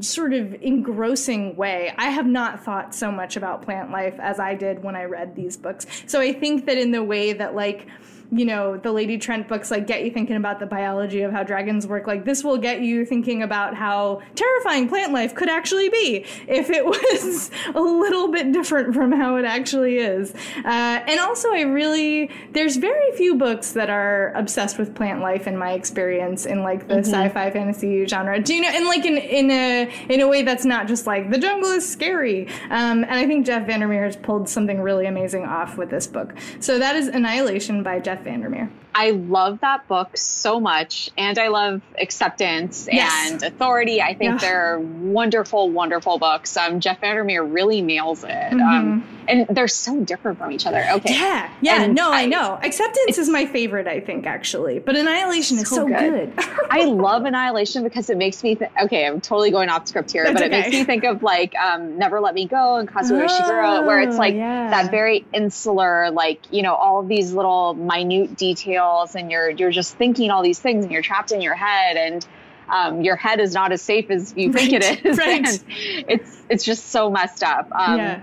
sort 0.00 0.32
of 0.32 0.54
engrossing 0.62 1.56
way. 1.56 1.92
I 1.96 2.10
have 2.10 2.26
not 2.26 2.64
thought 2.64 2.94
so 2.94 3.10
much 3.10 3.36
about 3.36 3.62
plant 3.62 3.90
life 3.90 4.18
as 4.20 4.38
I 4.38 4.54
did 4.54 4.82
when 4.82 4.96
I 4.96 5.04
read 5.04 5.34
these 5.34 5.56
books. 5.56 5.86
So 6.06 6.20
I 6.20 6.32
think 6.32 6.66
that 6.66 6.78
in 6.78 6.90
the 6.90 7.02
way 7.02 7.32
that 7.32 7.54
like 7.54 7.86
you 8.32 8.44
know, 8.44 8.76
the 8.76 8.92
Lady 8.92 9.18
Trent 9.18 9.48
books 9.48 9.70
like 9.70 9.86
get 9.86 10.04
you 10.04 10.10
thinking 10.10 10.36
about 10.36 10.60
the 10.60 10.66
biology 10.66 11.22
of 11.22 11.32
how 11.32 11.42
dragons 11.42 11.86
work. 11.86 12.06
Like 12.06 12.24
this 12.24 12.44
will 12.44 12.58
get 12.58 12.80
you 12.80 13.04
thinking 13.04 13.42
about 13.42 13.74
how 13.74 14.20
terrifying 14.36 14.88
plant 14.88 15.12
life 15.12 15.34
could 15.34 15.48
actually 15.48 15.88
be 15.88 16.24
if 16.46 16.70
it 16.70 16.84
was 16.86 17.50
a 17.74 17.80
little 17.80 18.28
bit 18.28 18.52
different 18.52 18.94
from 18.94 19.10
how 19.10 19.36
it 19.36 19.44
actually 19.44 19.96
is. 19.96 20.32
Uh, 20.64 21.00
and 21.06 21.18
also, 21.18 21.52
I 21.52 21.62
really 21.62 22.30
there's 22.52 22.76
very 22.76 23.10
few 23.16 23.34
books 23.34 23.72
that 23.72 23.90
are 23.90 24.32
obsessed 24.34 24.78
with 24.78 24.94
plant 24.94 25.20
life 25.20 25.48
in 25.48 25.56
my 25.56 25.72
experience 25.72 26.46
in 26.46 26.62
like 26.62 26.86
the 26.86 26.94
mm-hmm. 26.94 27.12
sci-fi 27.12 27.50
fantasy 27.50 28.06
genre. 28.06 28.40
Do 28.40 28.54
you 28.54 28.62
know? 28.62 28.68
And 28.68 28.86
like 28.86 29.04
in 29.04 29.16
in 29.16 29.50
a 29.50 29.92
in 30.08 30.20
a 30.20 30.28
way 30.28 30.42
that's 30.42 30.64
not 30.64 30.86
just 30.86 31.06
like 31.06 31.30
the 31.30 31.38
jungle 31.38 31.70
is 31.70 31.88
scary. 31.88 32.46
Um, 32.70 33.02
and 33.02 33.14
I 33.14 33.26
think 33.26 33.46
Jeff 33.46 33.66
VanderMeer 33.66 34.04
has 34.04 34.16
pulled 34.16 34.48
something 34.48 34.80
really 34.80 35.06
amazing 35.06 35.46
off 35.46 35.76
with 35.76 35.90
this 35.90 36.06
book. 36.06 36.34
So 36.60 36.78
that 36.78 36.94
is 36.94 37.08
Annihilation 37.08 37.82
by 37.82 37.98
Jeff 37.98 38.19
Jeff 38.22 38.32
VanderMeer. 38.32 38.70
I 38.94 39.10
love 39.10 39.60
that 39.60 39.86
book 39.86 40.16
so 40.16 40.58
much, 40.58 41.10
and 41.16 41.38
I 41.38 41.48
love 41.48 41.80
Acceptance 41.98 42.88
yes. 42.90 43.30
and 43.30 43.42
Authority. 43.42 44.02
I 44.02 44.14
think 44.14 44.32
yeah. 44.32 44.38
they're 44.38 44.80
wonderful, 44.80 45.70
wonderful 45.70 46.18
books. 46.18 46.56
Um, 46.56 46.80
Jeff 46.80 47.00
VanderMeer 47.00 47.52
really 47.52 47.82
nails 47.82 48.24
it, 48.24 48.28
mm-hmm. 48.28 48.60
um, 48.60 49.19
and 49.28 49.46
they're 49.48 49.68
so 49.68 50.00
different 50.00 50.38
from 50.38 50.52
each 50.52 50.66
other. 50.66 50.84
Okay, 50.92 51.14
yeah, 51.14 51.52
yeah, 51.60 51.82
and 51.82 51.94
no, 51.94 52.10
I, 52.10 52.22
I, 52.22 52.26
know. 52.26 52.58
Acceptance 52.62 53.18
is 53.18 53.28
my 53.28 53.46
favorite, 53.46 53.86
I 53.86 54.00
think, 54.00 54.26
actually, 54.26 54.78
but 54.78 54.96
Annihilation 54.96 55.56
so 55.58 55.62
is 55.62 55.68
so 55.68 55.86
good. 55.86 56.34
good. 56.36 56.44
I 56.70 56.84
love 56.84 57.24
Annihilation 57.24 57.82
because 57.82 58.10
it 58.10 58.16
makes 58.16 58.42
me 58.42 58.54
th- 58.54 58.70
okay. 58.82 59.06
I'm 59.06 59.20
totally 59.20 59.50
going 59.50 59.68
off 59.68 59.88
script 59.88 60.10
here, 60.10 60.24
That's 60.24 60.34
but 60.34 60.46
okay. 60.46 60.58
it 60.58 60.62
makes 60.62 60.72
me 60.72 60.84
think 60.84 61.04
of 61.04 61.22
like 61.22 61.54
um, 61.56 61.98
Never 61.98 62.20
Let 62.20 62.34
Me 62.34 62.46
Go 62.46 62.76
and 62.76 62.88
Kazuo 62.88 63.22
oh, 63.22 63.26
Ishiguro, 63.26 63.86
where 63.86 64.00
it's 64.00 64.18
like 64.18 64.34
yeah. 64.34 64.70
that 64.70 64.90
very 64.90 65.24
insular, 65.32 66.10
like 66.10 66.40
you 66.50 66.62
know, 66.62 66.74
all 66.74 67.00
of 67.00 67.08
these 67.08 67.32
little 67.32 67.74
minute 67.74 68.36
details 68.36 69.14
and 69.14 69.30
you're 69.30 69.50
you're 69.50 69.70
just 69.70 69.96
thinking 69.96 70.30
all 70.30 70.42
these 70.42 70.58
things 70.58 70.84
and 70.84 70.92
you're 70.92 71.02
trapped 71.02 71.32
in 71.32 71.40
your 71.40 71.54
head 71.54 71.96
and 71.96 72.26
um, 72.70 73.02
your 73.02 73.16
head 73.16 73.40
is 73.40 73.52
not 73.52 73.72
as 73.72 73.82
safe 73.82 74.10
as 74.10 74.34
you 74.36 74.52
think 74.52 74.72
it 74.72 75.04
is. 75.04 75.18
Right. 75.20 75.64
it's 76.08 76.42
it's 76.48 76.64
just 76.64 76.86
so 76.86 77.10
messed 77.10 77.42
up. 77.42 77.70
Um, 77.72 77.98
yeah. 77.98 78.20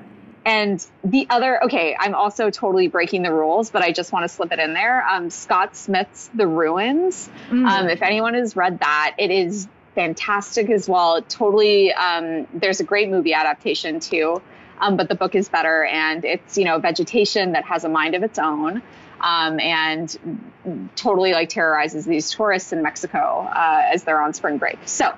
And 0.47 0.83
the 1.03 1.27
other, 1.29 1.61
okay, 1.65 1.93
I'm 1.99 2.15
also 2.15 2.49
totally 2.49 2.87
breaking 2.87 3.21
the 3.21 3.33
rules, 3.33 3.69
but 3.69 3.81
I 3.81 3.91
just 3.91 4.13
want 4.13 4.23
to 4.23 4.29
slip 4.29 4.53
it 4.53 4.59
in 4.59 4.73
there. 4.73 5.05
Um, 5.05 5.29
Scott 5.29 5.75
Smith's 5.75 6.29
The 6.33 6.47
Ruins. 6.47 7.29
Mm. 7.49 7.67
Um, 7.67 7.89
if 7.89 8.01
anyone 8.01 8.33
has 8.33 8.55
read 8.55 8.79
that, 8.79 9.15
it 9.17 9.29
is 9.29 9.67
fantastic 9.93 10.69
as 10.69 10.87
well. 10.87 11.21
Totally, 11.21 11.91
um, 11.91 12.47
there's 12.53 12.79
a 12.79 12.85
great 12.85 13.09
movie 13.09 13.33
adaptation 13.33 13.99
too, 13.99 14.41
um, 14.79 14.95
but 14.95 15.09
the 15.09 15.15
book 15.15 15.35
is 15.35 15.49
better, 15.49 15.83
and 15.83 16.23
it's 16.23 16.57
you 16.57 16.63
know 16.63 16.79
vegetation 16.79 17.51
that 17.51 17.65
has 17.65 17.83
a 17.83 17.89
mind 17.89 18.15
of 18.15 18.23
its 18.23 18.39
own 18.39 18.81
um, 19.19 19.59
and 19.59 20.89
totally 20.95 21.33
like 21.33 21.49
terrorizes 21.49 22.05
these 22.05 22.31
tourists 22.31 22.71
in 22.71 22.81
Mexico 22.83 23.49
uh, 23.53 23.81
as 23.91 24.05
they're 24.05 24.21
on 24.21 24.33
spring 24.33 24.59
break. 24.59 24.77
So 24.85 25.13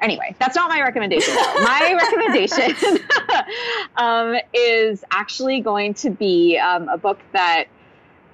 anyway, 0.00 0.34
that's 0.38 0.56
not 0.56 0.68
my 0.68 0.80
recommendation. 0.80 1.34
my 1.34 1.98
recommendation 2.02 2.98
um, 3.96 4.36
is 4.52 5.04
actually 5.10 5.60
going 5.60 5.94
to 5.94 6.10
be 6.10 6.58
um, 6.58 6.88
a 6.88 6.98
book 6.98 7.18
that 7.32 7.66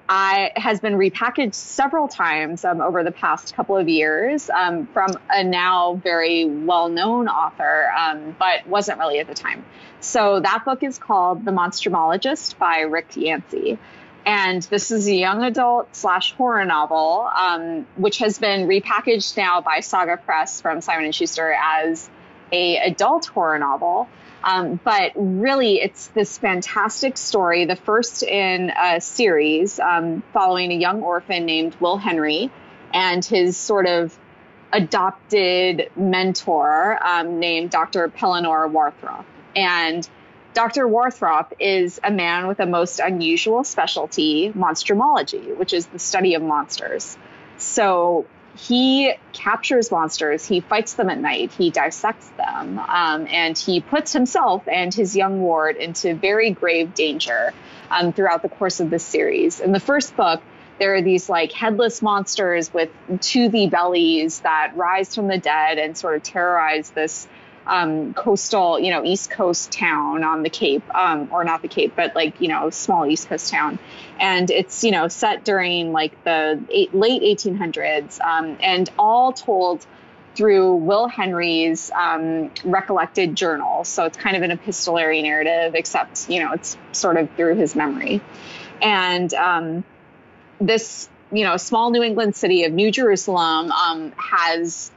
I 0.07 0.51
has 0.55 0.79
been 0.79 0.93
repackaged 0.93 1.55
several 1.55 2.07
times 2.07 2.63
um, 2.63 2.79
over 2.79 3.03
the 3.03 3.11
past 3.11 3.55
couple 3.55 3.75
of 3.75 3.89
years 3.89 4.49
um, 4.51 4.85
from 4.87 5.17
a 5.31 5.43
now 5.43 5.95
very 5.95 6.45
well-known 6.45 7.27
author, 7.27 7.91
um, 7.97 8.35
but 8.37 8.67
wasn't 8.67 8.99
really 8.99 9.19
at 9.19 9.27
the 9.27 9.33
time. 9.33 9.65
So 10.01 10.39
that 10.41 10.63
book 10.63 10.83
is 10.83 10.99
called 10.99 11.43
The 11.43 11.51
Monstrumologist 11.51 12.59
by 12.59 12.81
Rick 12.81 13.15
Yancey. 13.15 13.79
And 14.25 14.63
this 14.63 14.89
is 14.89 15.07
a 15.07 15.13
young 15.13 15.43
adult 15.43 15.95
slash 15.95 16.33
horror 16.33 16.65
novel, 16.65 17.29
um, 17.35 17.85
which 17.95 18.17
has 18.19 18.39
been 18.39 18.67
repackaged 18.67 19.37
now 19.37 19.61
by 19.61 19.81
Saga 19.81 20.17
Press 20.17 20.61
from 20.61 20.81
Simon 20.81 21.05
and 21.05 21.15
Schuster 21.15 21.53
as 21.53 22.09
a 22.51 22.77
adult 22.77 23.27
horror 23.27 23.59
novel. 23.59 24.09
Um, 24.43 24.79
but 24.83 25.11
really, 25.15 25.79
it's 25.79 26.07
this 26.07 26.37
fantastic 26.37 27.17
story, 27.17 27.65
the 27.65 27.75
first 27.75 28.23
in 28.23 28.71
a 28.71 29.01
series 29.01 29.79
um, 29.79 30.23
following 30.33 30.71
a 30.71 30.75
young 30.75 31.01
orphan 31.01 31.45
named 31.45 31.75
Will 31.79 31.97
Henry 31.97 32.51
and 32.93 33.25
his 33.25 33.57
sort 33.57 33.87
of 33.87 34.17
adopted 34.71 35.89
mentor 35.95 36.99
um, 37.03 37.39
named 37.39 37.71
Dr. 37.71 38.07
Pellinore 38.09 38.69
Warthrop. 38.69 39.25
And 39.55 40.07
Dr. 40.55 40.87
Warthrop 40.87 41.51
is 41.59 41.99
a 42.01 42.09
man 42.09 42.47
with 42.47 42.61
a 42.61 42.65
most 42.65 43.01
unusual 43.01 43.65
specialty, 43.65 44.53
monstrumology, 44.53 45.55
which 45.57 45.73
is 45.73 45.85
the 45.87 45.99
study 45.99 46.33
of 46.33 46.41
monsters. 46.41 47.17
So 47.57 48.25
he 48.55 49.13
captures 49.33 49.91
monsters, 49.91 50.45
he 50.45 50.61
fights 50.61 50.93
them 50.93 51.09
at 51.09 51.19
night, 51.19 51.51
he 51.51 51.71
dissects 51.71 52.29
them, 52.37 52.79
um, 52.79 53.27
and 53.27 53.57
he 53.57 53.81
puts 53.81 54.13
himself 54.13 54.65
and 54.69 54.93
his 54.93 55.13
young 55.13 55.41
ward 55.41 55.75
into 55.75 56.15
very 56.15 56.51
grave 56.51 56.93
danger 56.93 57.53
um, 57.91 58.13
throughout 58.13 58.41
the 58.41 58.47
course 58.49 58.79
of 58.79 58.89
this 58.89 59.03
series. 59.03 59.59
In 59.59 59.73
the 59.73 59.81
first 59.81 60.15
book, 60.15 60.41
there 60.79 60.95
are 60.95 61.01
these 61.01 61.27
like 61.27 61.51
headless 61.51 62.01
monsters 62.01 62.73
with 62.73 62.89
toothy 63.19 63.67
bellies 63.67 64.39
that 64.39 64.71
rise 64.75 65.13
from 65.13 65.27
the 65.27 65.37
dead 65.37 65.79
and 65.79 65.97
sort 65.97 66.15
of 66.15 66.23
terrorize 66.23 66.91
this 66.91 67.27
um, 67.67 68.13
coastal, 68.13 68.79
you 68.79 68.91
know, 68.91 69.03
East 69.03 69.31
Coast 69.31 69.71
town 69.71 70.23
on 70.23 70.43
the 70.43 70.49
Cape, 70.49 70.83
um, 70.95 71.29
or 71.31 71.43
not 71.43 71.61
the 71.61 71.67
Cape, 71.67 71.93
but 71.95 72.15
like, 72.15 72.39
you 72.39 72.47
know, 72.47 72.69
small 72.69 73.05
East 73.05 73.27
Coast 73.27 73.51
town. 73.51 73.79
And 74.19 74.49
it's, 74.51 74.83
you 74.83 74.91
know, 74.91 75.07
set 75.07 75.43
during 75.43 75.91
like 75.91 76.23
the 76.23 76.63
eight, 76.69 76.93
late 76.93 77.21
1800s 77.21 78.21
um, 78.21 78.57
and 78.61 78.89
all 78.97 79.33
told 79.33 79.85
through 80.35 80.75
Will 80.75 81.07
Henry's 81.07 81.91
um, 81.91 82.51
recollected 82.63 83.35
journal. 83.35 83.83
So 83.83 84.05
it's 84.05 84.17
kind 84.17 84.35
of 84.35 84.43
an 84.43 84.51
epistolary 84.51 85.21
narrative, 85.21 85.75
except, 85.75 86.29
you 86.29 86.43
know, 86.43 86.51
it's 86.51 86.77
sort 86.91 87.17
of 87.17 87.29
through 87.31 87.55
his 87.55 87.75
memory. 87.75 88.21
And 88.81 89.33
um, 89.33 89.83
this, 90.59 91.09
you 91.31 91.45
know, 91.45 91.57
small 91.57 91.89
New 91.89 92.03
England 92.03 92.35
city 92.35 92.65
of 92.65 92.73
New 92.73 92.91
Jerusalem 92.91 93.71
um, 93.71 94.11
has 94.17 94.91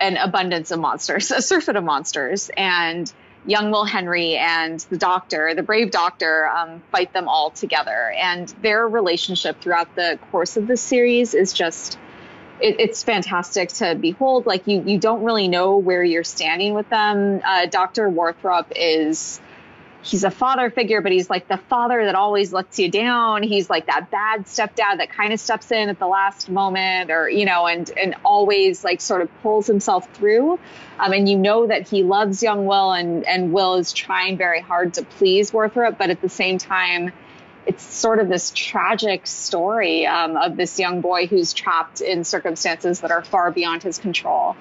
an 0.00 0.16
abundance 0.16 0.70
of 0.70 0.80
monsters, 0.80 1.30
a 1.32 1.42
surfeit 1.42 1.76
of 1.76 1.84
monsters, 1.84 2.50
and 2.56 3.12
young 3.46 3.70
Will 3.70 3.84
Henry 3.84 4.36
and 4.36 4.80
the 4.90 4.96
doctor, 4.96 5.54
the 5.54 5.62
brave 5.62 5.90
doctor, 5.90 6.48
um, 6.48 6.82
fight 6.90 7.12
them 7.12 7.28
all 7.28 7.50
together. 7.50 8.12
And 8.16 8.48
their 8.62 8.88
relationship 8.88 9.60
throughout 9.60 9.94
the 9.94 10.18
course 10.30 10.56
of 10.56 10.66
this 10.66 10.80
series 10.80 11.34
is 11.34 11.52
just. 11.52 11.98
It, 12.58 12.80
it's 12.80 13.02
fantastic 13.02 13.68
to 13.74 13.94
behold. 13.94 14.46
Like 14.46 14.66
you, 14.66 14.82
you 14.86 14.98
don't 14.98 15.22
really 15.22 15.46
know 15.46 15.76
where 15.76 16.02
you're 16.02 16.24
standing 16.24 16.72
with 16.72 16.88
them. 16.88 17.42
Uh, 17.44 17.66
Dr. 17.66 18.08
Warthrop 18.08 18.72
is 18.74 19.42
he's 20.06 20.22
a 20.22 20.30
father 20.30 20.70
figure, 20.70 21.00
but 21.00 21.10
he's 21.10 21.28
like 21.28 21.48
the 21.48 21.56
father 21.56 22.04
that 22.04 22.14
always 22.14 22.52
lets 22.52 22.78
you 22.78 22.90
down. 22.90 23.42
He's 23.42 23.68
like 23.68 23.86
that 23.86 24.10
bad 24.10 24.44
stepdad 24.44 24.98
that 24.98 25.10
kind 25.10 25.32
of 25.32 25.40
steps 25.40 25.72
in 25.72 25.88
at 25.88 25.98
the 25.98 26.06
last 26.06 26.48
moment 26.48 27.10
or, 27.10 27.28
you 27.28 27.44
know, 27.44 27.66
and, 27.66 27.90
and 27.98 28.14
always 28.24 28.84
like 28.84 29.00
sort 29.00 29.20
of 29.20 29.28
pulls 29.42 29.66
himself 29.66 30.08
through. 30.14 30.60
Um, 30.98 31.12
and 31.12 31.28
you 31.28 31.36
know 31.36 31.66
that 31.66 31.88
he 31.88 32.04
loves 32.04 32.42
young 32.42 32.66
Will 32.66 32.92
and, 32.92 33.26
and 33.26 33.52
Will 33.52 33.74
is 33.74 33.92
trying 33.92 34.36
very 34.36 34.60
hard 34.60 34.94
to 34.94 35.02
please 35.02 35.50
Warthrop, 35.50 35.98
but 35.98 36.10
at 36.10 36.20
the 36.20 36.28
same 36.28 36.58
time, 36.58 37.12
it's 37.66 37.82
sort 37.82 38.20
of 38.20 38.28
this 38.28 38.52
tragic 38.54 39.26
story 39.26 40.06
um, 40.06 40.36
of 40.36 40.56
this 40.56 40.78
young 40.78 41.00
boy 41.00 41.26
who's 41.26 41.52
trapped 41.52 42.00
in 42.00 42.22
circumstances 42.22 43.00
that 43.00 43.10
are 43.10 43.24
far 43.24 43.50
beyond 43.50 43.82
his 43.82 43.98
control. 43.98 44.56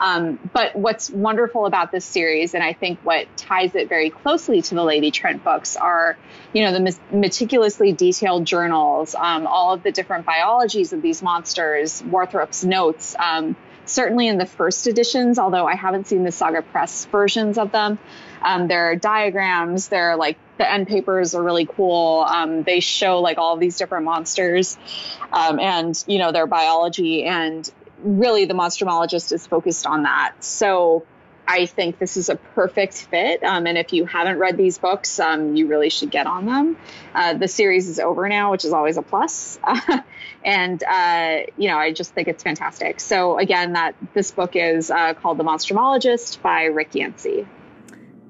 Um, 0.00 0.38
but 0.52 0.74
what's 0.74 1.10
wonderful 1.10 1.66
about 1.66 1.92
this 1.92 2.06
series, 2.06 2.54
and 2.54 2.64
I 2.64 2.72
think 2.72 3.00
what 3.00 3.26
ties 3.36 3.74
it 3.74 3.88
very 3.88 4.08
closely 4.08 4.62
to 4.62 4.74
the 4.74 4.82
Lady 4.82 5.10
Trent 5.10 5.44
books, 5.44 5.76
are 5.76 6.16
you 6.54 6.64
know 6.64 6.72
the 6.72 6.98
meticulously 7.12 7.92
detailed 7.92 8.46
journals, 8.46 9.14
um, 9.14 9.46
all 9.46 9.74
of 9.74 9.82
the 9.82 9.92
different 9.92 10.24
biologies 10.24 10.92
of 10.92 11.02
these 11.02 11.22
monsters, 11.22 12.02
Warthrop's 12.02 12.64
notes. 12.64 13.14
Um, 13.18 13.56
certainly 13.90 14.28
in 14.28 14.38
the 14.38 14.46
first 14.46 14.86
editions, 14.86 15.38
although 15.38 15.66
I 15.66 15.74
haven't 15.74 16.06
seen 16.06 16.22
the 16.22 16.32
Saga 16.32 16.62
Press 16.62 17.06
versions 17.06 17.58
of 17.58 17.72
them. 17.72 17.98
Um, 18.42 18.68
there 18.68 18.90
are 18.90 18.96
diagrams. 18.96 19.88
There 19.88 20.10
are 20.10 20.16
like 20.16 20.38
the 20.56 20.70
end 20.70 20.86
papers 20.86 21.34
are 21.34 21.42
really 21.42 21.66
cool. 21.66 22.24
Um, 22.26 22.62
they 22.62 22.80
show 22.80 23.20
like 23.20 23.38
all 23.38 23.56
these 23.56 23.76
different 23.76 24.04
monsters 24.04 24.78
um, 25.32 25.58
and 25.58 26.02
you 26.06 26.18
know 26.18 26.32
their 26.32 26.46
biology 26.46 27.24
and 27.24 27.70
really 28.02 28.44
the 28.44 28.54
monstrumologist 28.54 29.32
is 29.32 29.46
focused 29.46 29.86
on 29.86 30.04
that. 30.04 30.34
So 30.40 31.04
I 31.50 31.66
think 31.66 31.98
this 31.98 32.16
is 32.16 32.28
a 32.28 32.36
perfect 32.36 32.94
fit. 32.94 33.42
Um, 33.42 33.66
and 33.66 33.76
if 33.76 33.92
you 33.92 34.04
haven't 34.04 34.38
read 34.38 34.56
these 34.56 34.78
books, 34.78 35.18
um, 35.18 35.56
you 35.56 35.66
really 35.66 35.90
should 35.90 36.10
get 36.10 36.28
on 36.28 36.46
them. 36.46 36.76
Uh, 37.12 37.34
the 37.34 37.48
series 37.48 37.88
is 37.88 37.98
over 37.98 38.28
now, 38.28 38.52
which 38.52 38.64
is 38.64 38.72
always 38.72 38.96
a 38.96 39.02
plus. 39.02 39.58
and 40.44 40.82
uh, 40.84 41.38
you 41.56 41.68
know, 41.68 41.76
I 41.76 41.92
just 41.92 42.14
think 42.14 42.28
it's 42.28 42.44
fantastic. 42.44 43.00
So 43.00 43.36
again, 43.36 43.72
that 43.72 43.96
this 44.14 44.30
book 44.30 44.54
is 44.54 44.92
uh, 44.92 45.14
called 45.14 45.38
The 45.38 45.44
Monstrumologist 45.44 46.40
by 46.40 46.64
Rick 46.66 46.94
Yancey. 46.94 47.48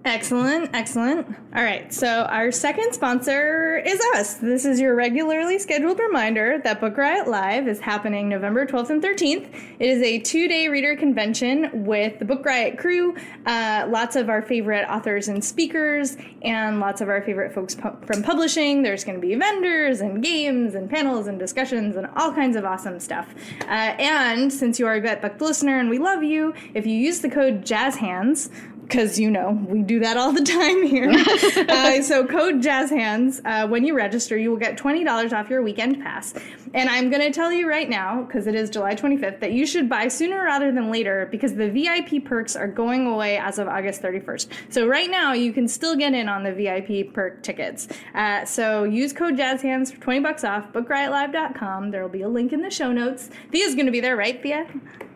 Excellent, 0.02 0.70
excellent. 0.72 1.26
All 1.54 1.62
right, 1.62 1.92
so 1.92 2.22
our 2.30 2.50
second 2.50 2.94
sponsor 2.94 3.76
is 3.80 4.00
us. 4.14 4.34
This 4.36 4.64
is 4.64 4.80
your 4.80 4.94
regularly 4.94 5.58
scheduled 5.58 5.98
reminder 5.98 6.58
that 6.64 6.80
Book 6.80 6.96
Riot 6.96 7.28
Live 7.28 7.68
is 7.68 7.80
happening 7.80 8.26
November 8.26 8.64
12th 8.64 8.88
and 8.88 9.02
13th. 9.02 9.54
It 9.78 9.86
is 9.86 10.00
a 10.00 10.18
two 10.20 10.48
day 10.48 10.68
reader 10.68 10.96
convention 10.96 11.84
with 11.84 12.18
the 12.18 12.24
Book 12.24 12.46
Riot 12.46 12.78
crew, 12.78 13.14
uh, 13.44 13.88
lots 13.90 14.16
of 14.16 14.30
our 14.30 14.40
favorite 14.40 14.88
authors 14.88 15.28
and 15.28 15.44
speakers, 15.44 16.16
and 16.40 16.80
lots 16.80 17.02
of 17.02 17.10
our 17.10 17.20
favorite 17.20 17.52
folks 17.52 17.74
pu- 17.74 17.94
from 18.06 18.22
publishing. 18.22 18.82
There's 18.82 19.04
going 19.04 19.20
to 19.20 19.26
be 19.26 19.34
vendors 19.34 20.00
and 20.00 20.22
games 20.22 20.76
and 20.76 20.88
panels 20.88 21.26
and 21.26 21.38
discussions 21.38 21.96
and 21.96 22.06
all 22.16 22.32
kinds 22.32 22.56
of 22.56 22.64
awesome 22.64 23.00
stuff. 23.00 23.34
Uh, 23.62 23.64
and 23.98 24.50
since 24.50 24.78
you 24.78 24.86
are 24.86 24.94
a 24.94 25.00
Get 25.02 25.20
Book 25.20 25.38
listener 25.42 25.78
and 25.78 25.90
we 25.90 25.98
love 25.98 26.22
you, 26.22 26.54
if 26.72 26.86
you 26.86 26.94
use 26.94 27.20
the 27.20 27.28
code 27.28 27.66
JazzHands, 27.66 28.50
because 28.90 29.18
you 29.18 29.30
know 29.30 29.52
we 29.68 29.82
do 29.82 30.00
that 30.00 30.16
all 30.16 30.32
the 30.32 30.42
time 30.44 30.82
here. 30.86 31.10
uh, 31.68 32.02
so 32.02 32.26
code 32.26 32.60
Jazz 32.60 32.90
Hands 32.90 33.40
uh, 33.44 33.66
when 33.68 33.84
you 33.84 33.96
register, 33.96 34.36
you 34.36 34.50
will 34.50 34.58
get 34.58 34.76
twenty 34.76 35.04
dollars 35.04 35.32
off 35.32 35.48
your 35.48 35.62
weekend 35.62 36.02
pass. 36.02 36.34
And 36.72 36.88
I'm 36.88 37.10
going 37.10 37.22
to 37.22 37.32
tell 37.32 37.52
you 37.52 37.68
right 37.68 37.88
now, 37.88 38.22
because 38.22 38.46
it 38.46 38.54
is 38.54 38.70
July 38.70 38.94
25th, 38.94 39.40
that 39.40 39.52
you 39.52 39.66
should 39.66 39.88
buy 39.88 40.06
sooner 40.06 40.44
rather 40.44 40.70
than 40.70 40.90
later 40.90 41.26
because 41.30 41.54
the 41.54 41.68
VIP 41.68 42.24
perks 42.24 42.54
are 42.54 42.68
going 42.68 43.08
away 43.08 43.38
as 43.38 43.58
of 43.58 43.66
August 43.66 44.02
31st. 44.02 44.48
So 44.68 44.86
right 44.86 45.10
now, 45.10 45.32
you 45.32 45.52
can 45.52 45.66
still 45.66 45.96
get 45.96 46.14
in 46.14 46.28
on 46.28 46.44
the 46.44 46.52
VIP 46.52 47.12
perk 47.12 47.42
tickets. 47.42 47.88
Uh, 48.14 48.44
so 48.44 48.84
use 48.84 49.12
code 49.12 49.36
JazzHands 49.36 49.92
for 49.92 50.00
20 50.00 50.20
bucks 50.20 50.44
off, 50.44 50.72
bookriotlive.com. 50.72 51.90
There 51.90 52.02
will 52.02 52.08
be 52.08 52.22
a 52.22 52.28
link 52.28 52.52
in 52.52 52.62
the 52.62 52.70
show 52.70 52.92
notes. 52.92 53.30
Thea's 53.50 53.74
going 53.74 53.86
to 53.86 53.92
be 53.92 54.00
there, 54.00 54.16
right, 54.16 54.40
Thea? 54.40 54.66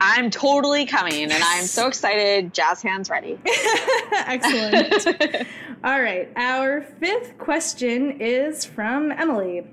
I'm 0.01 0.31
totally 0.31 0.87
coming, 0.87 1.31
and 1.31 1.33
I'm 1.33 1.64
so 1.64 1.87
excited. 1.87 2.53
Jazz 2.53 2.83
hands 2.83 3.09
ready. 3.09 3.39
Excellent. 4.26 5.46
All 5.84 6.00
right, 6.00 6.30
our 6.36 6.82
fifth 6.82 7.38
question 7.38 8.20
is 8.20 8.64
from 8.64 9.12
Emily. 9.12 9.64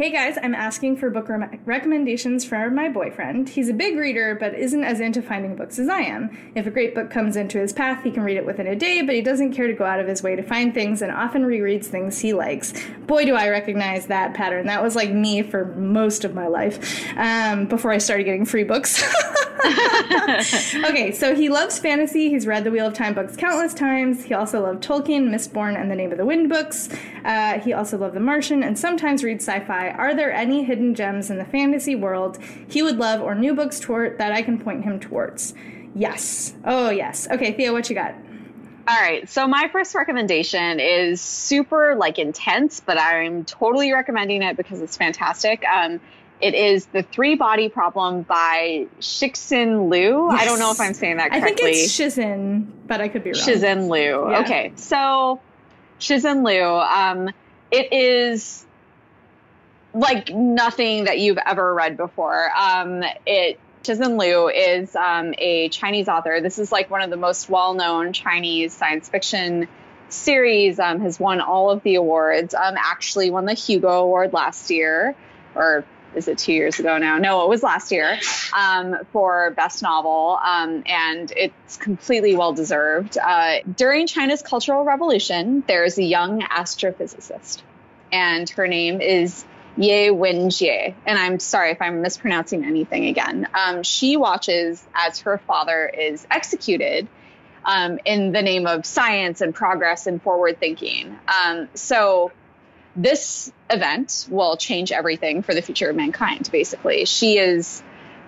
Hey 0.00 0.10
guys, 0.10 0.38
I'm 0.42 0.54
asking 0.54 0.96
for 0.96 1.10
book 1.10 1.28
re- 1.28 1.60
recommendations 1.66 2.42
for 2.42 2.70
my 2.70 2.88
boyfriend. 2.88 3.50
He's 3.50 3.68
a 3.68 3.74
big 3.74 3.98
reader, 3.98 4.34
but 4.34 4.54
isn't 4.54 4.82
as 4.82 4.98
into 4.98 5.20
finding 5.20 5.56
books 5.56 5.78
as 5.78 5.90
I 5.90 6.00
am. 6.00 6.34
If 6.54 6.66
a 6.66 6.70
great 6.70 6.94
book 6.94 7.10
comes 7.10 7.36
into 7.36 7.58
his 7.58 7.74
path, 7.74 8.02
he 8.02 8.10
can 8.10 8.22
read 8.22 8.38
it 8.38 8.46
within 8.46 8.66
a 8.66 8.74
day, 8.74 9.02
but 9.02 9.14
he 9.14 9.20
doesn't 9.20 9.52
care 9.52 9.66
to 9.66 9.74
go 9.74 9.84
out 9.84 10.00
of 10.00 10.08
his 10.08 10.22
way 10.22 10.36
to 10.36 10.42
find 10.42 10.72
things 10.72 11.02
and 11.02 11.12
often 11.12 11.42
rereads 11.42 11.84
things 11.84 12.18
he 12.18 12.32
likes. 12.32 12.72
Boy, 13.06 13.26
do 13.26 13.34
I 13.34 13.50
recognize 13.50 14.06
that 14.06 14.32
pattern. 14.32 14.68
That 14.68 14.82
was 14.82 14.96
like 14.96 15.12
me 15.12 15.42
for 15.42 15.66
most 15.66 16.24
of 16.24 16.34
my 16.34 16.46
life 16.46 17.06
um, 17.18 17.66
before 17.66 17.92
I 17.92 17.98
started 17.98 18.24
getting 18.24 18.46
free 18.46 18.64
books. 18.64 19.04
okay, 19.64 21.12
so 21.12 21.34
he 21.34 21.48
loves 21.48 21.78
fantasy. 21.78 22.30
He's 22.30 22.46
read 22.46 22.64
the 22.64 22.70
Wheel 22.70 22.86
of 22.86 22.94
Time 22.94 23.12
books 23.12 23.36
countless 23.36 23.74
times. 23.74 24.24
He 24.24 24.32
also 24.32 24.62
loved 24.62 24.82
Tolkien, 24.82 25.28
Mistborn, 25.28 25.78
and 25.78 25.90
the 25.90 25.94
Name 25.94 26.12
of 26.12 26.18
the 26.18 26.24
Wind 26.24 26.48
books. 26.48 26.88
Uh, 27.24 27.58
he 27.60 27.72
also 27.72 27.98
loved 27.98 28.14
The 28.14 28.20
Martian 28.20 28.62
and 28.62 28.78
sometimes 28.78 29.22
reads 29.22 29.46
sci 29.46 29.60
fi 29.66 29.89
are 29.90 30.14
there 30.14 30.32
any 30.32 30.64
hidden 30.64 30.94
gems 30.94 31.30
in 31.30 31.38
the 31.38 31.44
fantasy 31.44 31.94
world 31.94 32.38
he 32.68 32.82
would 32.82 32.98
love 32.98 33.20
or 33.20 33.34
new 33.34 33.54
books 33.54 33.80
toward 33.80 34.18
that 34.18 34.32
I 34.32 34.42
can 34.42 34.58
point 34.58 34.84
him 34.84 35.00
towards? 35.00 35.54
Yes. 35.94 36.54
Oh, 36.64 36.90
yes. 36.90 37.28
Okay, 37.30 37.52
Thea, 37.52 37.72
what 37.72 37.88
you 37.88 37.96
got? 37.96 38.14
All 38.88 39.00
right. 39.00 39.28
So 39.28 39.46
my 39.46 39.68
first 39.70 39.94
recommendation 39.94 40.80
is 40.80 41.20
super 41.20 41.94
like 41.96 42.18
intense, 42.18 42.80
but 42.80 42.98
I'm 42.98 43.44
totally 43.44 43.92
recommending 43.92 44.42
it 44.42 44.56
because 44.56 44.80
it's 44.80 44.96
fantastic. 44.96 45.64
Um, 45.64 46.00
it 46.40 46.54
is 46.54 46.86
the 46.86 47.02
three 47.02 47.34
body 47.34 47.68
problem 47.68 48.22
by 48.22 48.86
Cixin 48.98 49.90
Liu. 49.90 50.30
Yes. 50.32 50.40
I 50.40 50.44
don't 50.46 50.58
know 50.58 50.70
if 50.72 50.80
I'm 50.80 50.94
saying 50.94 51.18
that 51.18 51.30
correctly. 51.30 51.50
I 51.50 51.54
think 51.54 51.84
it's 51.84 51.98
Cixin, 51.98 52.66
but 52.86 53.00
I 53.00 53.08
could 53.08 53.22
be 53.22 53.30
wrong. 53.30 53.40
Cixin 53.40 53.88
Liu. 53.90 54.30
Yeah. 54.30 54.40
Okay. 54.40 54.72
So 54.76 55.40
Cixin 56.00 56.44
Liu. 56.44 56.64
Um, 56.64 57.30
it 57.70 57.92
is 57.92 58.66
like 59.92 60.30
nothing 60.30 61.04
that 61.04 61.18
you've 61.18 61.38
ever 61.44 61.74
read 61.74 61.96
before. 61.96 62.50
Um, 62.56 63.02
it 63.26 63.58
Cixin 63.82 64.18
Liu 64.18 64.48
is 64.48 64.94
um, 64.94 65.34
a 65.38 65.68
Chinese 65.70 66.08
author. 66.08 66.40
This 66.40 66.58
is 66.58 66.70
like 66.70 66.90
one 66.90 67.00
of 67.02 67.10
the 67.10 67.16
most 67.16 67.48
well-known 67.48 68.12
Chinese 68.12 68.74
science 68.74 69.08
fiction 69.08 69.68
series. 70.10 70.78
Um, 70.78 71.00
has 71.00 71.18
won 71.18 71.40
all 71.40 71.70
of 71.70 71.82
the 71.82 71.94
awards. 71.94 72.54
Um, 72.54 72.74
actually 72.78 73.30
won 73.30 73.46
the 73.46 73.54
Hugo 73.54 73.88
Award 73.88 74.32
last 74.32 74.70
year, 74.70 75.16
or 75.54 75.84
is 76.14 76.28
it 76.28 76.38
two 76.38 76.52
years 76.52 76.78
ago 76.78 76.98
now? 76.98 77.18
No, 77.18 77.44
it 77.44 77.48
was 77.48 77.62
last 77.62 77.90
year 77.92 78.18
um, 78.56 78.96
for 79.12 79.50
best 79.52 79.82
novel, 79.82 80.38
um, 80.42 80.82
and 80.86 81.32
it's 81.34 81.76
completely 81.76 82.36
well 82.36 82.52
deserved. 82.52 83.16
Uh, 83.16 83.60
during 83.76 84.06
China's 84.06 84.42
Cultural 84.42 84.84
Revolution, 84.84 85.64
there's 85.66 85.96
a 85.98 86.04
young 86.04 86.42
astrophysicist, 86.42 87.62
and 88.12 88.48
her 88.50 88.66
name 88.66 89.00
is 89.00 89.44
Ye 89.80 90.08
Wenjie, 90.08 90.94
and 91.06 91.18
I'm 91.18 91.40
sorry 91.40 91.70
if 91.70 91.80
I'm 91.80 92.02
mispronouncing 92.02 92.64
anything 92.64 93.06
again. 93.06 93.48
Um, 93.54 93.82
she 93.82 94.18
watches 94.18 94.86
as 94.94 95.20
her 95.20 95.38
father 95.38 95.88
is 95.88 96.26
executed 96.30 97.08
um, 97.64 97.98
in 98.04 98.32
the 98.32 98.42
name 98.42 98.66
of 98.66 98.84
science 98.84 99.40
and 99.40 99.54
progress 99.54 100.06
and 100.06 100.20
forward 100.20 100.60
thinking. 100.60 101.18
Um, 101.26 101.70
so 101.72 102.30
this 102.94 103.50
event 103.70 104.26
will 104.28 104.58
change 104.58 104.92
everything 104.92 105.42
for 105.42 105.54
the 105.54 105.62
future 105.62 105.88
of 105.88 105.96
mankind. 105.96 106.50
Basically, 106.52 107.06
she 107.06 107.38
is 107.38 107.82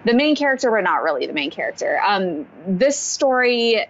the 0.06 0.14
main 0.14 0.36
character, 0.36 0.70
but 0.70 0.80
not 0.80 1.02
really 1.02 1.26
the 1.26 1.34
main 1.34 1.50
character. 1.50 2.00
Um, 2.02 2.46
this 2.66 2.98
story 2.98 3.86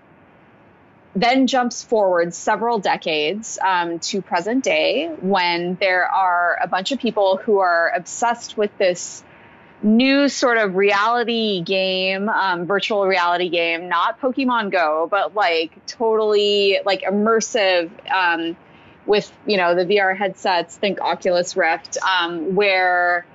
then 1.14 1.46
jumps 1.46 1.82
forward 1.82 2.32
several 2.32 2.78
decades 2.78 3.58
um, 3.62 3.98
to 3.98 4.22
present 4.22 4.64
day 4.64 5.08
when 5.20 5.76
there 5.80 6.06
are 6.06 6.58
a 6.62 6.66
bunch 6.66 6.92
of 6.92 6.98
people 6.98 7.36
who 7.36 7.58
are 7.58 7.92
obsessed 7.94 8.56
with 8.56 8.76
this 8.78 9.22
new 9.82 10.28
sort 10.28 10.58
of 10.58 10.76
reality 10.76 11.60
game, 11.60 12.28
um, 12.28 12.66
virtual 12.66 13.06
reality 13.06 13.48
game, 13.48 13.88
not 13.88 14.20
Pokemon 14.20 14.70
Go, 14.70 15.06
but 15.10 15.34
like 15.34 15.86
totally 15.86 16.78
like 16.84 17.02
immersive 17.02 17.90
um, 18.10 18.56
with, 19.04 19.30
you 19.46 19.56
know, 19.56 19.74
the 19.74 19.84
VR 19.84 20.16
headsets, 20.16 20.76
think 20.76 21.00
Oculus 21.00 21.56
Rift, 21.56 21.98
um, 21.98 22.54
where 22.54 23.26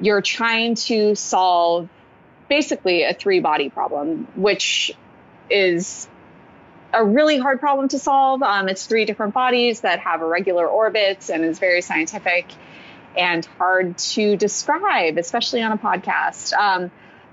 you're 0.00 0.20
trying 0.20 0.74
to 0.74 1.14
solve 1.14 1.88
basically 2.48 3.02
a 3.02 3.14
three 3.14 3.40
body 3.40 3.70
problem, 3.70 4.28
which 4.36 4.92
is 5.50 6.08
a 6.92 7.04
really 7.04 7.38
hard 7.38 7.60
problem 7.60 7.88
to 7.88 7.98
solve. 7.98 8.42
Um, 8.42 8.68
it's 8.68 8.86
three 8.86 9.04
different 9.04 9.34
bodies 9.34 9.80
that 9.80 10.00
have 10.00 10.22
irregular 10.22 10.66
orbits 10.66 11.30
and 11.30 11.44
is 11.44 11.58
very 11.58 11.82
scientific 11.82 12.46
and 13.16 13.44
hard 13.58 13.98
to 13.98 14.36
describe, 14.36 15.18
especially 15.18 15.62
on 15.62 15.72
a 15.72 15.78
podcast. 15.78 16.52
Um, 16.52 16.90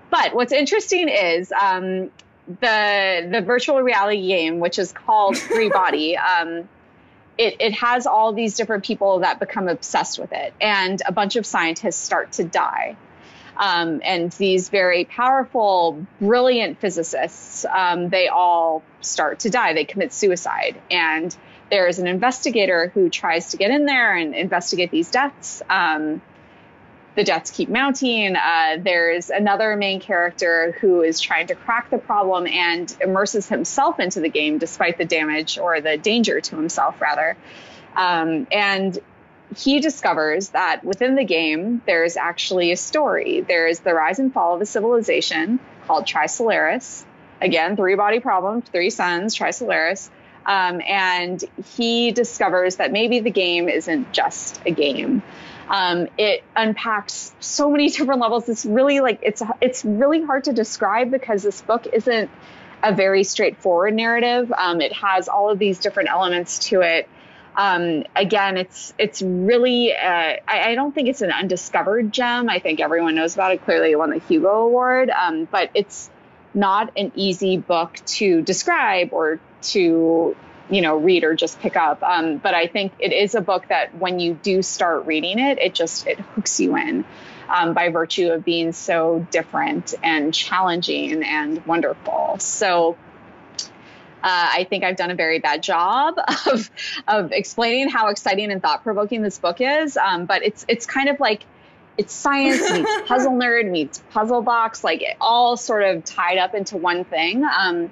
but 0.10 0.34
what's 0.34 0.54
interesting 0.54 1.10
is 1.10 1.52
um, 1.52 2.12
the 2.48 3.28
the 3.32 3.42
virtual 3.42 3.82
reality 3.82 4.28
game, 4.28 4.60
which 4.60 4.80
is 4.80 4.92
called 4.92 5.38
Three 5.38 5.70
Body. 5.74 6.18
Um, 6.18 6.70
it, 7.38 7.56
it 7.60 7.74
has 7.74 8.06
all 8.06 8.32
these 8.32 8.56
different 8.56 8.84
people 8.84 9.20
that 9.20 9.40
become 9.40 9.68
obsessed 9.68 10.20
with 10.20 10.32
it, 10.34 10.54
and 10.62 11.02
a 11.06 11.12
bunch 11.12 11.36
of 11.36 11.46
scientists 11.46 11.98
start 11.98 12.34
to 12.34 12.44
die. 12.44 12.96
Um, 13.58 14.02
and 14.04 14.32
these 14.34 14.70
very 14.70 15.06
powerful, 15.06 16.06
brilliant 16.20 16.80
physicists, 16.80 17.66
um, 17.66 18.10
they 18.10 18.28
all 18.28 18.84
start 19.02 19.40
to 19.42 19.50
die. 19.50 19.74
They 19.74 19.86
commit 19.86 20.12
suicide. 20.14 20.82
And 20.90 21.36
there 21.70 21.88
is 21.88 22.00
an 22.00 22.08
investigator 22.08 22.92
who 22.94 23.10
tries 23.10 23.52
to 23.52 23.58
get 23.58 23.72
in 23.72 23.86
there 23.86 24.16
and 24.16 24.36
investigate 24.36 24.92
these 24.92 25.12
deaths. 25.12 25.62
Um, 25.70 26.22
the 27.16 27.24
deaths 27.24 27.52
keep 27.52 27.70
mounting. 27.70 28.36
Uh, 28.36 28.78
there's 28.80 29.30
another 29.30 29.76
main 29.76 30.00
character 30.00 30.76
who 30.82 31.02
is 31.02 31.20
trying 31.20 31.48
to 31.48 31.56
crack 31.56 31.90
the 31.92 32.00
problem 32.00 32.48
and 32.48 32.96
immerses 33.02 33.48
himself 33.48 34.00
into 34.00 34.20
the 34.20 34.30
game 34.30 34.58
despite 34.58 34.98
the 34.98 35.06
damage 35.06 35.60
or 35.60 35.80
the 35.80 35.98
danger 35.98 36.42
to 36.42 36.56
himself, 36.56 37.00
rather. 37.02 37.38
Um, 37.96 38.48
and 38.52 38.98
he 39.58 39.80
discovers 39.80 40.50
that 40.50 40.84
within 40.84 41.16
the 41.16 41.24
game, 41.24 41.82
there's 41.86 42.18
actually 42.18 42.72
a 42.72 42.78
story. 42.78 43.42
There's 43.42 43.80
the 43.80 43.94
rise 43.94 44.20
and 44.20 44.34
fall 44.34 44.56
of 44.56 44.62
a 44.62 44.66
civilization 44.66 45.60
called 45.88 46.06
Trisolaris. 46.06 47.06
Again, 47.42 47.76
three 47.76 47.96
body 47.96 48.20
problem, 48.20 48.62
three 48.62 48.90
suns, 48.90 49.36
Trisolaris. 49.36 50.10
Um, 50.46 50.82
and 50.82 51.44
he 51.76 52.12
discovers 52.12 52.78
that 52.78 52.92
maybe 52.92 53.20
the 53.20 53.32
game 53.32 53.70
isn't 53.70 54.12
just 54.12 54.62
a 54.66 54.72
game. 54.72 55.24
Um, 55.70 56.08
it 56.18 56.44
unpacks 56.56 57.34
so 57.40 57.72
many 57.72 57.90
different 57.90 58.22
levels. 58.22 58.50
It's 58.50 58.66
really 58.66 59.00
like 59.00 59.20
it's 59.22 59.42
it's 59.62 59.86
really 59.86 60.22
hard 60.22 60.46
to 60.46 60.54
describe 60.54 61.12
because 61.12 61.44
this 61.44 61.62
book 61.62 61.88
isn't 61.88 62.30
a 62.84 62.94
very 62.94 63.24
straightforward 63.24 63.94
narrative. 63.94 64.52
Um, 64.52 64.82
it 64.82 64.92
has 64.94 65.30
all 65.30 65.50
of 65.50 65.58
these 65.58 65.80
different 65.80 66.10
elements 66.10 66.60
to 66.70 66.82
it 66.82 67.08
um, 67.56 68.04
again, 68.16 68.58
it's 68.58 68.94
it's 68.98 69.22
really 69.22 69.94
uh, 69.94 70.38
I, 70.48 70.72
I, 70.72 70.76
don't 70.76 70.94
think 70.94 71.08
it's 71.08 71.22
an 71.22 71.32
undiscovered 71.32 72.12
gem. 72.12 72.50
I 72.50 72.60
think 72.60 72.80
everyone 72.80 73.16
knows 73.16 73.36
about 73.36 73.52
it. 73.54 73.64
Clearly, 73.64 73.92
it 73.92 73.96
won 74.00 74.10
the 74.10 74.20
Hugo 74.20 74.50
Award, 74.50 75.12
um, 75.12 75.48
but 75.52 75.70
it's 75.76 76.10
not 76.54 76.92
an 76.98 77.12
easy 77.16 77.58
book 77.58 77.96
to 78.06 78.42
describe 78.42 79.10
or 79.12 79.40
to 79.62 80.36
you 80.70 80.82
know 80.82 80.98
read 80.98 81.24
or 81.24 81.36
just 81.36 81.60
pick 81.60 81.76
up. 81.76 82.02
Um, 82.02 82.38
but 82.38 82.56
I 82.56 82.66
think 82.66 82.94
it 82.98 83.14
is 83.14 83.36
a 83.36 83.42
book 83.42 83.68
that 83.68 83.96
when 83.96 84.20
you 84.20 84.34
do 84.34 84.64
start 84.64 85.06
reading 85.06 85.38
it, 85.38 85.60
it 85.60 85.76
just 85.76 86.08
it 86.08 86.20
hooks 86.20 86.60
you 86.60 86.76
in. 86.76 87.06
Um, 87.50 87.74
by 87.74 87.90
virtue 87.90 88.32
of 88.32 88.46
being 88.46 88.72
so 88.72 89.28
different 89.30 89.94
and 90.02 90.34
challenging 90.34 91.24
and 91.24 91.64
wonderful. 91.68 92.38
So 92.40 92.98
uh, 94.24 94.50
I 94.54 94.66
think 94.70 94.84
I've 94.84 94.96
done 94.96 95.12
a 95.12 95.16
very 95.16 95.40
bad 95.40 95.62
job 95.62 96.16
of 96.52 96.70
of 97.08 97.32
explaining 97.32 97.90
how 97.90 98.08
exciting 98.08 98.52
and 98.52 98.62
thought 98.62 98.84
provoking 98.84 99.22
this 99.22 99.38
book 99.40 99.58
is. 99.60 99.98
Um, 99.98 100.26
but 100.26 100.44
it's 100.44 100.66
it's 100.68 100.86
kind 100.86 101.10
of 101.10 101.20
like 101.20 101.44
it's 101.98 102.14
science 102.14 102.72
meets 102.72 102.92
puzzle 103.06 103.34
nerd 103.34 103.70
meets 103.70 104.02
puzzle 104.12 104.42
box, 104.42 104.84
like 104.84 105.02
it 105.02 105.18
all 105.22 105.58
sort 105.58 105.84
of 105.84 106.04
tied 106.06 106.38
up 106.38 106.56
into 106.56 106.78
one 106.78 107.04
thing. 107.04 107.44
Um, 107.44 107.92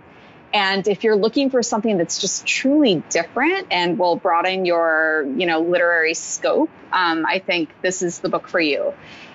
And 0.53 0.85
if 0.87 1.05
you're 1.05 1.15
looking 1.15 1.49
for 1.49 1.63
something 1.63 1.97
that's 1.97 2.19
just 2.19 2.45
truly 2.45 3.01
different 3.09 3.67
and 3.71 3.97
will 3.97 4.17
broaden 4.17 4.65
your, 4.65 5.25
you 5.37 5.45
know, 5.45 5.61
literary 5.61 6.13
scope, 6.13 6.69
um, 6.91 7.25
I 7.25 7.39
think 7.39 7.69
this 7.81 8.01
is 8.01 8.19
the 8.19 8.27
book 8.27 8.49
for 8.49 8.59
you. 8.59 8.93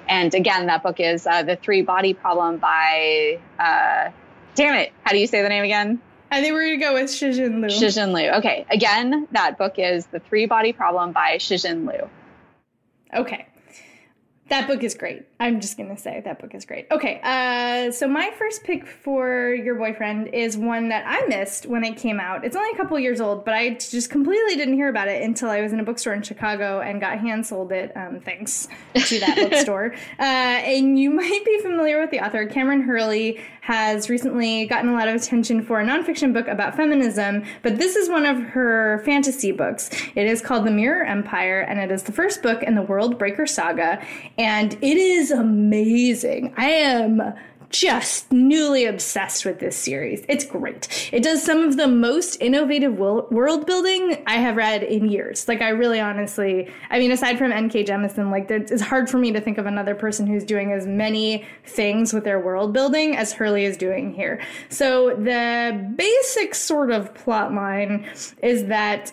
And 0.09 0.34
again, 0.34 0.66
that 0.66 0.82
book 0.82 1.01
is 1.01 1.26
uh, 1.26 1.42
The 1.42 1.57
Three 1.57 1.80
Body 1.80 2.12
Problem 2.12 2.59
by, 2.59 3.38
uh, 3.59 4.11
damn 4.57 4.74
it, 4.74 4.92
how 5.05 5.12
do 5.12 5.18
you 5.18 5.26
say 5.26 5.40
the 5.40 5.49
name 5.49 5.64
again? 5.64 6.03
I 6.37 6.43
think 6.43 6.53
we're 6.53 6.66
going 6.66 6.80
to 6.80 6.84
go 6.84 6.93
with 6.93 7.05
Cixin 7.05 7.62
Liu. 7.62 7.70
Cixin 7.70 8.12
Liu. 8.12 8.30
Okay. 8.32 8.66
Again, 8.70 9.26
that 9.32 9.57
book 9.57 9.78
is 9.78 10.05
The 10.05 10.20
Three 10.20 10.45
Body 10.45 10.74
Problem 10.74 11.12
by 11.12 11.39
Cixin 11.39 11.87
Liu. 11.87 12.11
Okay. 13.14 13.47
That 14.49 14.68
book 14.68 14.84
is 14.84 14.94
great. 14.94 15.24
I'm 15.40 15.61
just 15.61 15.76
going 15.76 15.88
to 15.88 16.01
say 16.01 16.22
that 16.24 16.40
book 16.40 16.55
is 16.55 16.64
great. 16.64 16.86
Okay, 16.92 17.20
uh, 17.24 17.90
so 17.90 18.07
my 18.07 18.30
first 18.38 18.62
pick 18.62 18.86
for 18.86 19.53
your 19.53 19.74
boyfriend 19.74 20.28
is 20.28 20.57
one 20.57 20.88
that 20.90 21.05
I 21.05 21.26
missed 21.26 21.66
when 21.66 21.82
it 21.82 21.97
came 21.97 22.20
out. 22.20 22.44
It's 22.44 22.55
only 22.55 22.70
a 22.70 22.76
couple 22.76 22.97
years 23.01 23.20
old, 23.20 23.44
but 23.44 23.55
I 23.55 23.70
just 23.70 24.09
completely 24.09 24.55
didn't 24.55 24.74
hear 24.74 24.88
about 24.88 25.09
it 25.09 25.22
until 25.22 25.51
I 25.51 25.62
was 25.62 25.72
in 25.72 25.80
a 25.80 25.84
bookstore 25.84 26.12
in 26.12 26.22
Chicago 26.22 26.80
and 26.80 27.01
got 27.01 27.18
hand 27.18 27.44
sold 27.44 27.72
it, 27.72 27.92
um, 27.97 28.20
thanks 28.20 28.68
to 28.94 29.18
that 29.18 29.36
bookstore. 29.51 29.94
Uh, 30.18 30.22
and 30.22 30.97
you 30.97 31.11
might 31.16 31.44
be 31.44 31.59
familiar 31.59 32.01
with 32.01 32.12
the 32.12 32.24
author. 32.24 32.47
Kameron 32.47 32.84
Hurley 32.84 33.40
has 33.62 34.09
recently 34.09 34.64
gotten 34.66 34.90
a 34.90 34.92
lot 34.92 35.09
of 35.09 35.16
attention 35.16 35.61
for 35.61 35.80
a 35.80 35.84
nonfiction 35.84 36.32
book 36.32 36.47
about 36.47 36.76
feminism, 36.76 37.44
but 37.64 37.78
this 37.78 37.97
is 37.97 38.09
one 38.09 38.24
of 38.24 38.38
her 38.38 39.03
fantasy 39.05 39.51
books. 39.51 39.90
It 40.14 40.28
is 40.28 40.40
called 40.40 40.64
The 40.64 40.70
Mirror 40.70 41.05
Empire, 41.07 41.62
and 41.62 41.80
it 41.80 41.90
is 41.90 42.05
the 42.05 42.12
first 42.12 42.44
book 42.44 42.62
in 42.62 42.76
the 42.76 42.82
World 42.82 43.18
Breaker 43.18 43.44
saga 43.44 44.01
and 44.39 44.74
it 44.74 44.97
is 44.97 45.30
amazing. 45.30 46.55
I 46.57 46.70
am 46.70 47.34
just 47.68 48.30
newly 48.30 48.87
obsessed 48.87 49.45
with 49.45 49.59
this 49.59 49.76
series. 49.76 50.24
It's 50.28 50.45
great. 50.45 51.11
It 51.12 51.24
does 51.24 51.43
some 51.43 51.64
of 51.64 51.76
the 51.76 51.89
most 51.89 52.41
innovative 52.41 52.97
world 52.97 53.66
building 53.66 54.22
I 54.24 54.34
have 54.37 54.57
read 54.57 54.84
in 54.84 55.09
years. 55.11 55.49
Like 55.49 55.62
I 55.62 55.70
really 55.70 55.99
honestly, 55.99 56.70
I 56.91 57.01
mean 57.01 57.11
aside 57.11 57.39
from 57.39 57.51
N.K. 57.51 57.84
Jemisin, 57.84 58.30
like 58.30 58.49
it's 58.51 58.80
hard 58.80 59.11
for 59.11 59.18
me 59.18 59.32
to 59.32 59.41
think 59.41 59.59
of 59.59 59.66
another 59.66 59.97
person 59.97 60.28
who's 60.28 60.45
doing 60.45 60.70
as 60.70 60.87
many 60.87 61.45
things 61.64 62.12
with 62.12 62.22
their 62.22 62.39
world 62.39 62.72
building 62.72 63.16
as 63.16 63.32
Hurley 63.32 63.64
is 63.64 63.76
doing 63.76 64.14
here. 64.14 64.41
So 64.68 65.16
the 65.16 65.93
basic 65.97 66.55
sort 66.55 66.93
of 66.93 67.14
plot 67.14 67.53
line 67.53 68.09
is 68.45 68.66
that 68.66 69.12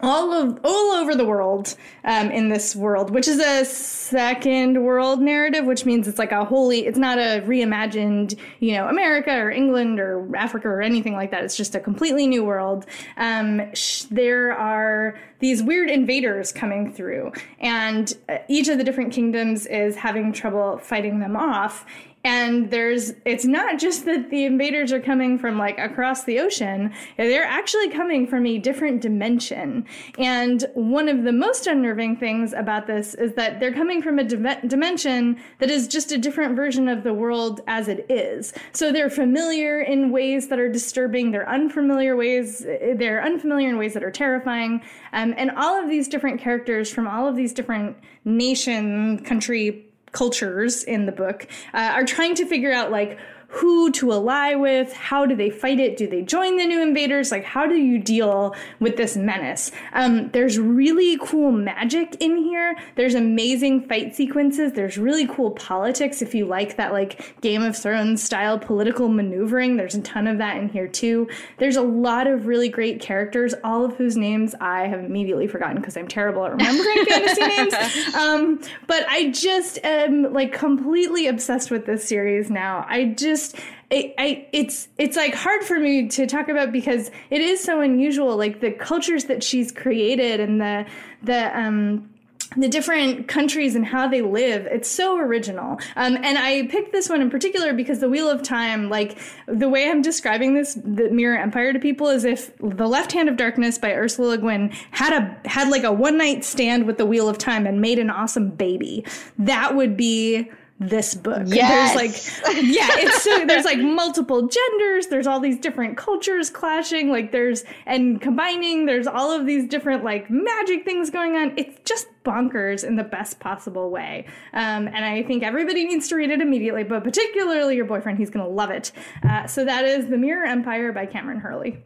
all 0.00 0.32
of 0.32 0.58
all 0.64 0.92
over 0.92 1.14
the 1.14 1.24
world 1.24 1.74
um, 2.04 2.30
in 2.30 2.48
this 2.48 2.74
world, 2.74 3.10
which 3.10 3.28
is 3.28 3.38
a 3.38 3.64
second 3.64 4.82
world 4.82 5.20
narrative, 5.20 5.64
which 5.64 5.84
means 5.84 6.08
it's 6.08 6.18
like 6.18 6.32
a 6.32 6.44
wholly, 6.44 6.86
it's 6.86 6.98
not 6.98 7.18
a 7.18 7.42
reimagined, 7.46 8.36
you 8.60 8.74
know, 8.74 8.88
America 8.88 9.32
or 9.32 9.50
England 9.50 10.00
or 10.00 10.34
Africa 10.36 10.68
or 10.68 10.82
anything 10.82 11.14
like 11.14 11.30
that. 11.30 11.44
It's 11.44 11.56
just 11.56 11.74
a 11.74 11.80
completely 11.80 12.26
new 12.26 12.44
world. 12.44 12.86
Um, 13.16 13.72
sh- 13.74 14.02
there 14.10 14.52
are 14.52 15.18
these 15.38 15.62
weird 15.62 15.90
invaders 15.90 16.52
coming 16.52 16.92
through, 16.92 17.32
and 17.60 18.12
uh, 18.28 18.38
each 18.48 18.68
of 18.68 18.78
the 18.78 18.84
different 18.84 19.12
kingdoms 19.12 19.66
is 19.66 19.96
having 19.96 20.32
trouble 20.32 20.78
fighting 20.78 21.20
them 21.20 21.36
off 21.36 21.86
and 22.24 22.70
there's 22.70 23.12
it's 23.24 23.44
not 23.44 23.78
just 23.78 24.04
that 24.04 24.30
the 24.30 24.44
invaders 24.44 24.92
are 24.92 25.00
coming 25.00 25.38
from 25.38 25.58
like 25.58 25.78
across 25.78 26.24
the 26.24 26.38
ocean. 26.38 26.92
They're 27.16 27.44
actually 27.44 27.90
coming 27.90 28.26
from 28.26 28.46
a 28.46 28.58
different 28.58 29.00
dimension. 29.00 29.86
And 30.18 30.64
one 30.74 31.08
of 31.08 31.24
the 31.24 31.32
most 31.32 31.66
unnerving 31.66 32.16
things 32.16 32.52
about 32.52 32.86
this 32.86 33.14
is 33.14 33.34
that 33.34 33.58
they're 33.58 33.72
coming 33.72 34.02
from 34.02 34.18
a 34.18 34.24
dim- 34.24 34.68
dimension 34.68 35.40
that 35.58 35.70
is 35.70 35.88
just 35.88 36.12
a 36.12 36.18
different 36.18 36.54
version 36.54 36.88
of 36.88 37.02
the 37.02 37.12
world 37.12 37.60
as 37.66 37.88
it 37.88 38.06
is. 38.08 38.52
So 38.72 38.92
they're 38.92 39.10
familiar 39.10 39.80
in 39.80 40.12
ways 40.12 40.48
that 40.48 40.60
are 40.60 40.70
disturbing. 40.70 41.32
They're 41.32 41.48
unfamiliar 41.48 42.16
ways 42.16 42.60
they're 42.60 43.22
unfamiliar 43.22 43.68
in 43.68 43.78
ways 43.78 43.94
that 43.94 44.04
are 44.04 44.10
terrifying. 44.10 44.82
Um, 45.12 45.34
and 45.36 45.50
all 45.56 45.82
of 45.82 45.88
these 45.88 46.06
different 46.08 46.40
characters 46.40 46.92
from 46.92 47.08
all 47.08 47.26
of 47.26 47.34
these 47.34 47.52
different 47.52 47.96
nation 48.24 49.24
country 49.24 49.91
cultures 50.12 50.84
in 50.84 51.06
the 51.06 51.12
book 51.12 51.46
uh, 51.74 51.90
are 51.94 52.04
trying 52.04 52.34
to 52.34 52.46
figure 52.46 52.72
out 52.72 52.90
like 52.90 53.18
who 53.52 53.90
to 53.92 54.10
ally 54.12 54.54
with, 54.54 54.94
how 54.94 55.26
do 55.26 55.36
they 55.36 55.50
fight 55.50 55.78
it, 55.78 55.98
do 55.98 56.08
they 56.08 56.22
join 56.22 56.56
the 56.56 56.64
new 56.64 56.80
invaders, 56.80 57.30
like 57.30 57.44
how 57.44 57.66
do 57.66 57.76
you 57.76 57.98
deal 57.98 58.56
with 58.80 58.96
this 58.96 59.14
menace? 59.14 59.70
Um, 59.92 60.30
there's 60.30 60.58
really 60.58 61.18
cool 61.18 61.52
magic 61.52 62.16
in 62.18 62.38
here. 62.38 62.74
There's 62.94 63.14
amazing 63.14 63.82
fight 63.82 64.16
sequences. 64.16 64.72
There's 64.72 64.96
really 64.96 65.26
cool 65.26 65.50
politics 65.50 66.22
if 66.22 66.34
you 66.34 66.46
like 66.46 66.76
that 66.76 66.92
like 66.92 67.38
Game 67.42 67.62
of 67.62 67.76
Thrones 67.76 68.22
style 68.22 68.58
political 68.58 69.08
maneuvering. 69.08 69.76
There's 69.76 69.94
a 69.94 70.00
ton 70.00 70.26
of 70.26 70.38
that 70.38 70.56
in 70.56 70.70
here 70.70 70.88
too. 70.88 71.28
There's 71.58 71.76
a 71.76 71.82
lot 71.82 72.26
of 72.26 72.46
really 72.46 72.70
great 72.70 73.02
characters, 73.02 73.54
all 73.62 73.84
of 73.84 73.96
whose 73.96 74.16
names 74.16 74.54
I 74.62 74.86
have 74.86 75.00
immediately 75.04 75.46
forgotten 75.46 75.76
because 75.76 75.98
I'm 75.98 76.08
terrible 76.08 76.46
at 76.46 76.52
remembering 76.52 77.04
fantasy 77.08 77.46
names. 77.46 78.14
Um, 78.14 78.60
but 78.86 79.06
I 79.10 79.30
just 79.30 79.78
am 79.84 80.32
like 80.32 80.54
completely 80.54 81.26
obsessed 81.26 81.70
with 81.70 81.84
this 81.84 82.08
series 82.08 82.48
now. 82.48 82.86
I 82.88 83.04
just 83.04 83.41
just 83.42 83.56
I, 83.90 84.46
it's 84.52 84.88
it's 84.96 85.16
like 85.16 85.34
hard 85.34 85.64
for 85.64 85.78
me 85.78 86.08
to 86.08 86.26
talk 86.26 86.48
about 86.48 86.72
because 86.72 87.10
it 87.30 87.42
is 87.42 87.62
so 87.62 87.80
unusual 87.80 88.36
like 88.36 88.60
the 88.60 88.70
cultures 88.70 89.24
that 89.24 89.42
she's 89.42 89.70
created 89.70 90.40
and 90.40 90.60
the 90.60 90.86
the 91.22 91.58
um 91.58 92.08
the 92.56 92.68
different 92.68 93.28
countries 93.28 93.74
and 93.74 93.86
how 93.86 94.06
they 94.06 94.20
live. 94.20 94.66
It's 94.66 94.88
so 94.88 95.16
original. 95.16 95.78
Um, 95.96 96.16
and 96.16 96.36
i 96.38 96.66
picked 96.66 96.92
this 96.92 97.08
one 97.08 97.22
in 97.22 97.30
particular 97.30 97.72
because 97.72 98.00
the 98.00 98.08
wheel 98.08 98.28
of 98.28 98.42
time 98.42 98.88
like 98.88 99.18
the 99.46 99.68
way 99.68 99.88
i'm 99.88 100.02
describing 100.02 100.54
this 100.54 100.74
the 100.74 101.10
mirror 101.10 101.36
empire 101.36 101.72
to 101.72 101.78
people 101.78 102.08
is 102.08 102.24
if 102.24 102.56
the 102.58 102.86
left 102.86 103.12
hand 103.12 103.28
of 103.28 103.36
darkness 103.36 103.78
by 103.78 103.92
ursula 103.92 104.30
le 104.30 104.38
guin 104.38 104.70
had 104.90 105.12
a 105.12 105.48
had 105.48 105.68
like 105.68 105.84
a 105.84 105.92
one 105.92 106.16
night 106.16 106.44
stand 106.44 106.86
with 106.86 106.98
the 106.98 107.06
wheel 107.06 107.28
of 107.28 107.38
time 107.38 107.66
and 107.66 107.80
made 107.80 107.98
an 107.98 108.10
awesome 108.10 108.50
baby 108.50 109.04
that 109.38 109.74
would 109.74 109.96
be 109.96 110.50
this 110.82 111.14
book. 111.14 111.42
Yes. 111.52 111.94
There's 111.94 112.42
like 112.44 112.64
yeah, 112.64 112.88
it's 112.92 113.22
so 113.22 113.44
there's 113.46 113.64
like 113.64 113.78
multiple 113.78 114.48
genders, 114.48 115.06
there's 115.08 115.26
all 115.26 115.40
these 115.40 115.58
different 115.58 115.96
cultures 115.96 116.50
clashing, 116.50 117.10
like 117.10 117.32
there's 117.32 117.64
and 117.86 118.20
combining, 118.20 118.86
there's 118.86 119.06
all 119.06 119.30
of 119.30 119.46
these 119.46 119.68
different 119.68 120.04
like 120.04 120.30
magic 120.30 120.84
things 120.84 121.10
going 121.10 121.36
on. 121.36 121.52
It's 121.56 121.78
just 121.88 122.06
bonkers 122.24 122.84
in 122.84 122.96
the 122.96 123.04
best 123.04 123.40
possible 123.40 123.90
way. 123.90 124.26
Um, 124.52 124.88
and 124.88 125.04
I 125.04 125.22
think 125.22 125.42
everybody 125.42 125.84
needs 125.84 126.08
to 126.08 126.16
read 126.16 126.30
it 126.30 126.40
immediately, 126.40 126.84
but 126.84 127.04
particularly 127.04 127.76
your 127.76 127.84
boyfriend, 127.84 128.18
he's 128.18 128.30
gonna 128.30 128.48
love 128.48 128.70
it. 128.70 128.92
Uh, 129.28 129.46
so 129.46 129.64
that 129.64 129.84
is 129.84 130.08
The 130.08 130.18
Mirror 130.18 130.46
Empire 130.46 130.92
by 130.92 131.06
Kameron 131.06 131.40
Hurley. 131.40 131.82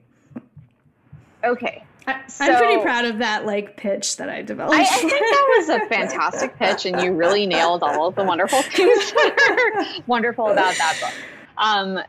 Okay. 1.44 1.85
I, 2.06 2.22
am 2.40 2.58
pretty 2.58 2.82
proud 2.82 3.04
of 3.04 3.18
that 3.18 3.46
like 3.46 3.76
pitch 3.76 4.16
that 4.18 4.28
I 4.28 4.42
developed. 4.42 4.78
I, 4.78 4.82
I, 4.82 4.84
think 4.84 5.10
that 5.12 5.54
was 5.58 5.68
a 5.68 5.86
fantastic 5.88 6.56
pitch, 6.56 6.86
and 6.86 7.00
you 7.00 7.12
really 7.12 7.46
nailed 7.46 7.82
all 7.82 8.08
of 8.08 8.14
the 8.14 8.24
wonderful 8.24 8.62
things 8.62 9.12
that 9.12 9.96
are 9.98 10.02
wonderful 10.06 10.48
about 10.48 10.76
that 10.76 10.96
book. 11.00 11.14
Um, 11.58 12.00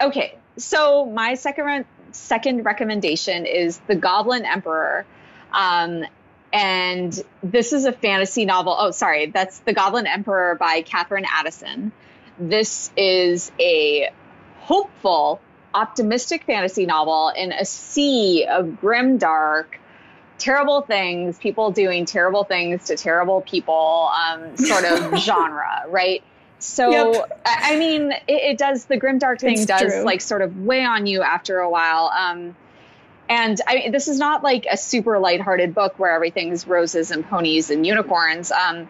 okay, 0.00 0.36
so 0.56 1.06
my 1.06 1.34
second 1.34 1.64
re- 1.64 1.84
second 2.12 2.64
recommendation 2.64 3.46
is 3.46 3.78
The 3.86 3.96
Goblin 3.96 4.44
Emperor. 4.44 5.04
Um, 5.52 6.04
and 6.52 7.22
this 7.42 7.72
is 7.72 7.84
a 7.84 7.92
fantasy 7.92 8.44
novel. 8.44 8.76
Oh, 8.78 8.90
sorry, 8.90 9.26
that's 9.26 9.58
The 9.60 9.72
Goblin 9.72 10.06
Emperor 10.06 10.54
by 10.54 10.82
Katherine 10.82 11.26
Addison. 11.30 11.92
This 12.38 12.90
is 12.96 13.50
a 13.58 14.10
hopeful 14.60 15.40
optimistic 15.76 16.44
fantasy 16.44 16.86
novel 16.86 17.28
in 17.36 17.52
a 17.52 17.64
sea 17.64 18.46
of 18.48 18.80
grim, 18.80 19.18
dark, 19.18 19.78
terrible 20.38 20.80
things, 20.80 21.38
people 21.38 21.70
doing 21.70 22.06
terrible 22.06 22.44
things 22.44 22.86
to 22.86 22.96
terrible 22.96 23.42
people, 23.42 24.10
um, 24.10 24.56
sort 24.56 24.84
of 24.84 25.18
genre, 25.18 25.84
right? 25.88 26.22
So, 26.58 26.90
yep. 26.90 27.42
I 27.44 27.76
mean, 27.78 28.12
it, 28.12 28.22
it, 28.26 28.58
does 28.58 28.86
the 28.86 28.96
grim, 28.96 29.18
dark 29.18 29.40
thing 29.40 29.52
it's 29.52 29.66
does 29.66 29.92
true. 29.92 30.02
like 30.02 30.22
sort 30.22 30.40
of 30.40 30.56
weigh 30.58 30.84
on 30.84 31.06
you 31.06 31.22
after 31.22 31.58
a 31.58 31.68
while. 31.68 32.10
Um, 32.16 32.56
and 33.28 33.60
I 33.66 33.74
mean, 33.74 33.92
this 33.92 34.08
is 34.08 34.18
not 34.18 34.42
like 34.42 34.66
a 34.70 34.78
super 34.78 35.18
lighthearted 35.18 35.74
book 35.74 35.98
where 35.98 36.12
everything's 36.12 36.66
roses 36.66 37.10
and 37.10 37.28
ponies 37.28 37.70
and 37.70 37.86
unicorns. 37.86 38.50
Um, 38.50 38.88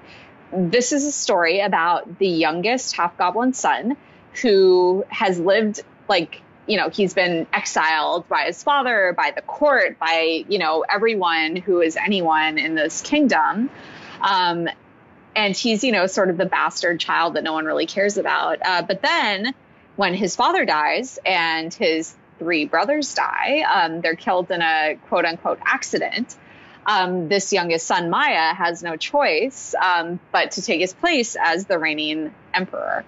this 0.53 0.93
is 0.93 1.05
a 1.05 1.11
story 1.11 1.61
about 1.61 2.19
the 2.19 2.29
youngest 2.29 2.95
half 2.95 3.17
goblin 3.19 3.53
son 3.53 3.97
who 4.43 5.05
has 5.09 5.41
lived 5.41 5.83
like 6.09 6.43
you 6.67 6.77
know, 6.77 6.89
he's 6.89 7.15
been 7.15 7.47
exiled 7.53 8.29
by 8.29 8.45
his 8.47 8.63
father, 8.63 9.15
by 9.17 9.33
the 9.35 9.43
court, 9.43 9.99
by, 9.99 10.45
you 10.49 10.59
know, 10.59 10.85
everyone 10.89 11.57
who 11.57 11.81
is 11.81 11.97
anyone 11.97 12.59
in 12.59 12.75
this 12.75 13.01
kingdom. 13.03 13.71
Um, 14.21 14.69
and 15.35 15.57
he's, 15.57 15.85
you 15.85 15.93
know, 15.93 16.07
sort 16.07 16.31
of 16.31 16.37
the 16.39 16.47
bastard 16.47 16.99
child 16.99 17.35
that 17.35 17.45
no 17.45 17.53
one 17.53 17.67
really 17.67 17.87
cares 17.87 18.17
about. 18.17 18.59
Uh, 18.65 18.83
but 18.83 19.03
then 19.03 19.55
when 19.97 20.15
his 20.15 20.35
father 20.35 20.65
dies 20.65 21.19
and 21.25 21.73
his 21.73 22.15
three 22.39 22.65
brothers 22.65 23.15
die, 23.15 23.63
um, 23.63 24.01
they're 24.01 24.17
killed 24.17 24.51
in 24.51 24.63
a 24.63 24.99
quote 25.09 25.25
unquote 25.25 25.59
accident. 25.65 26.37
Um, 26.87 27.29
this 27.29 27.53
youngest 27.53 27.87
son, 27.87 28.11
Maia, 28.11 28.55
has 28.55 28.83
no 28.83 28.97
choice 28.97 29.75
um, 29.75 30.21
but 30.33 30.53
to 30.53 30.63
take 30.63 30.81
his 30.81 30.95
place 30.95 31.37
as 31.39 31.67
the 31.67 31.79
reigning 31.79 32.33
emperor. 32.55 33.05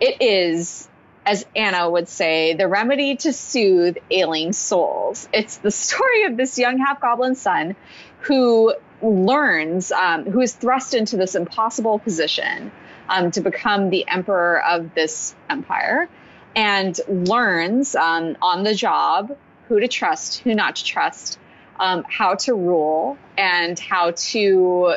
It 0.00 0.20
is 0.20 0.88
as 1.24 1.46
Anna 1.54 1.88
would 1.88 2.08
say, 2.08 2.54
the 2.54 2.66
remedy 2.66 3.16
to 3.16 3.32
soothe 3.32 3.96
ailing 4.10 4.52
souls. 4.52 5.28
It's 5.32 5.58
the 5.58 5.70
story 5.70 6.24
of 6.24 6.36
this 6.36 6.58
young 6.58 6.78
half 6.78 7.00
goblin 7.00 7.34
son 7.34 7.76
who 8.20 8.74
learns, 9.02 9.92
um, 9.92 10.24
who 10.24 10.40
is 10.40 10.52
thrust 10.54 10.94
into 10.94 11.16
this 11.16 11.34
impossible 11.34 11.98
position 11.98 12.70
um, 13.08 13.30
to 13.32 13.40
become 13.40 13.90
the 13.90 14.06
emperor 14.08 14.62
of 14.62 14.94
this 14.94 15.34
empire 15.50 16.08
and 16.54 16.98
learns 17.08 17.94
um, 17.94 18.36
on 18.42 18.62
the 18.62 18.74
job 18.74 19.36
who 19.68 19.80
to 19.80 19.88
trust, 19.88 20.40
who 20.40 20.54
not 20.54 20.76
to 20.76 20.84
trust, 20.84 21.38
um, 21.80 22.04
how 22.08 22.34
to 22.34 22.54
rule, 22.54 23.16
and 23.36 23.78
how 23.78 24.12
to 24.12 24.94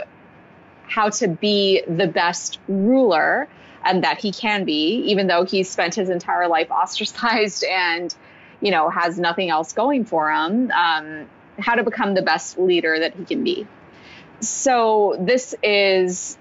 how 0.88 1.10
to 1.10 1.28
be 1.28 1.82
the 1.88 2.08
best 2.08 2.60
ruler 2.68 3.48
and 3.86 4.04
that 4.04 4.20
he 4.20 4.32
can 4.32 4.66
be, 4.66 4.98
even 5.06 5.28
though 5.28 5.46
he's 5.46 5.70
spent 5.70 5.96
his 5.96 6.10
entire 6.10 6.48
life 6.48 6.70
ostracized 6.72 7.64
and, 7.70 8.14
you 8.62 8.72
know, 8.72 8.90
has 8.90 9.18
nothing 9.18 9.50
else 9.50 9.74
going 9.74 10.04
for 10.04 10.32
him, 10.32 10.72
um, 10.72 11.28
how 11.60 11.76
to 11.76 11.84
become 11.84 12.14
the 12.14 12.22
best 12.22 12.58
leader 12.58 13.00
that 13.00 13.14
he 13.14 13.24
can 13.24 13.44
be. 13.44 13.66
So 14.42 15.16
this 15.20 15.56
is 15.64 16.38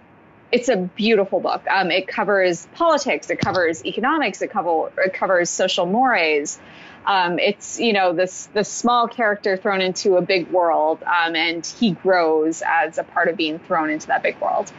it's 0.50 0.68
a 0.68 0.76
beautiful 0.76 1.40
book. 1.40 1.62
Um, 1.68 1.90
it 1.90 2.06
covers 2.06 2.66
politics, 2.74 3.28
it 3.28 3.40
covers 3.40 3.84
economics, 3.84 4.40
it, 4.40 4.50
cover, 4.50 4.92
it 4.98 5.12
covers 5.12 5.50
social 5.50 5.84
mores, 5.84 6.60
um, 7.06 7.38
it's 7.38 7.78
you 7.78 7.92
know 7.92 8.12
this 8.12 8.46
this 8.54 8.68
small 8.68 9.08
character 9.08 9.56
thrown 9.56 9.80
into 9.80 10.16
a 10.16 10.22
big 10.22 10.50
world, 10.50 11.02
um, 11.02 11.36
and 11.36 11.66
he 11.66 11.92
grows 11.92 12.62
as 12.66 12.98
a 12.98 13.04
part 13.04 13.28
of 13.28 13.36
being 13.36 13.58
thrown 13.58 13.90
into 13.90 14.06
that 14.06 14.22
big 14.22 14.40
world. 14.40 14.72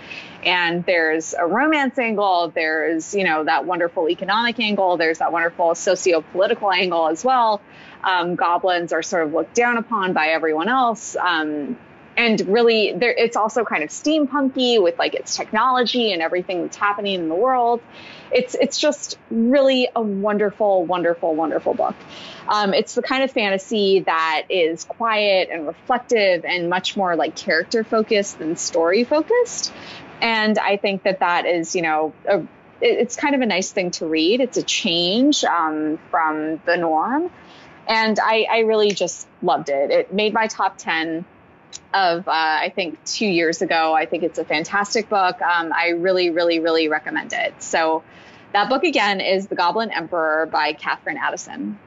And 0.46 0.86
there's 0.86 1.34
a 1.34 1.46
romance 1.46 1.98
angle. 1.98 2.52
There's 2.54 3.16
you 3.16 3.24
know 3.24 3.44
that 3.44 3.66
wonderful 3.66 4.10
economic 4.10 4.60
angle. 4.60 4.98
There's 4.98 5.20
that 5.20 5.32
wonderful 5.32 5.76
socio-political 5.76 6.72
angle 6.72 7.08
as 7.08 7.26
well. 7.26 7.62
Um, 8.04 8.36
goblins 8.36 8.94
are 8.94 9.02
sort 9.02 9.26
of 9.26 9.34
looked 9.34 9.56
down 9.56 9.78
upon 9.78 10.14
by 10.14 10.28
everyone 10.28 10.70
else. 10.70 11.16
Um, 11.16 11.78
and 12.18 12.40
really 12.48 12.94
there, 12.94 13.12
it's 13.12 13.36
also 13.36 13.66
kind 13.66 13.84
of 13.84 13.90
steampunky 13.90 14.82
with 14.82 14.98
like 14.98 15.16
its 15.16 15.36
technology 15.36 16.14
and 16.14 16.22
everything 16.22 16.62
that's 16.62 16.78
happening 16.78 17.16
in 17.16 17.30
the 17.30 17.36
world 17.36 17.82
it's 18.32 18.56
it's 18.56 18.80
just 18.80 19.18
really 19.30 19.90
a 19.96 20.02
wonderful 20.02 20.86
wonderful 20.86 21.36
wonderful 21.36 21.74
book 21.74 21.96
um, 22.48 22.74
it's 22.74 22.96
the 22.96 23.02
kind 23.02 23.24
of 23.24 23.32
fantasy 23.32 24.02
that 24.02 24.44
is 24.50 24.84
quiet 24.84 25.50
and 25.52 25.68
reflective 25.68 26.46
and 26.46 26.70
much 26.70 26.96
more 26.96 27.16
like 27.16 27.36
character 27.36 27.84
focused 27.84 28.40
than 28.40 28.56
story 28.56 29.04
focused 29.04 29.74
and 30.26 30.58
i 30.58 30.76
think 30.76 31.04
that 31.04 31.20
that 31.20 31.46
is 31.46 31.76
you 31.76 31.82
know 31.82 32.14
a, 32.28 32.42
it's 32.82 33.16
kind 33.16 33.36
of 33.36 33.42
a 33.42 33.46
nice 33.46 33.72
thing 33.72 33.92
to 33.92 34.06
read 34.06 34.42
it's 34.42 34.58
a 34.58 34.64
change 34.64 35.44
um, 35.46 35.98
from 36.10 36.60
the 36.66 36.76
norm 36.76 37.32
and 37.88 38.20
I, 38.20 38.48
I 38.50 38.60
really 38.60 38.92
just 38.92 39.28
loved 39.42 39.70
it 39.70 39.92
it 39.92 40.14
made 40.14 40.34
my 40.34 40.48
top 40.48 40.78
10 40.78 41.24
of 41.94 42.28
uh, 42.28 42.32
I 42.32 42.72
think 42.76 43.04
two 43.06 43.28
years 43.28 43.62
ago. 43.62 43.94
I 43.94 44.06
think 44.06 44.24
it's 44.24 44.38
a 44.38 44.46
fantastic 44.46 45.10
book. 45.10 45.42
Um, 45.42 45.72
I 45.74 45.90
really, 45.90 46.30
really, 46.30 46.60
really 46.60 46.88
recommend 46.88 47.34
it. 47.34 47.62
So 47.62 48.04
that 48.54 48.70
book 48.70 48.84
again 48.84 49.22
is 49.22 49.48
The 49.48 49.56
Goblin 49.56 49.92
Emperor 49.92 50.46
by 50.46 50.74
Katherine 50.74 51.18
Addison. 51.18 51.80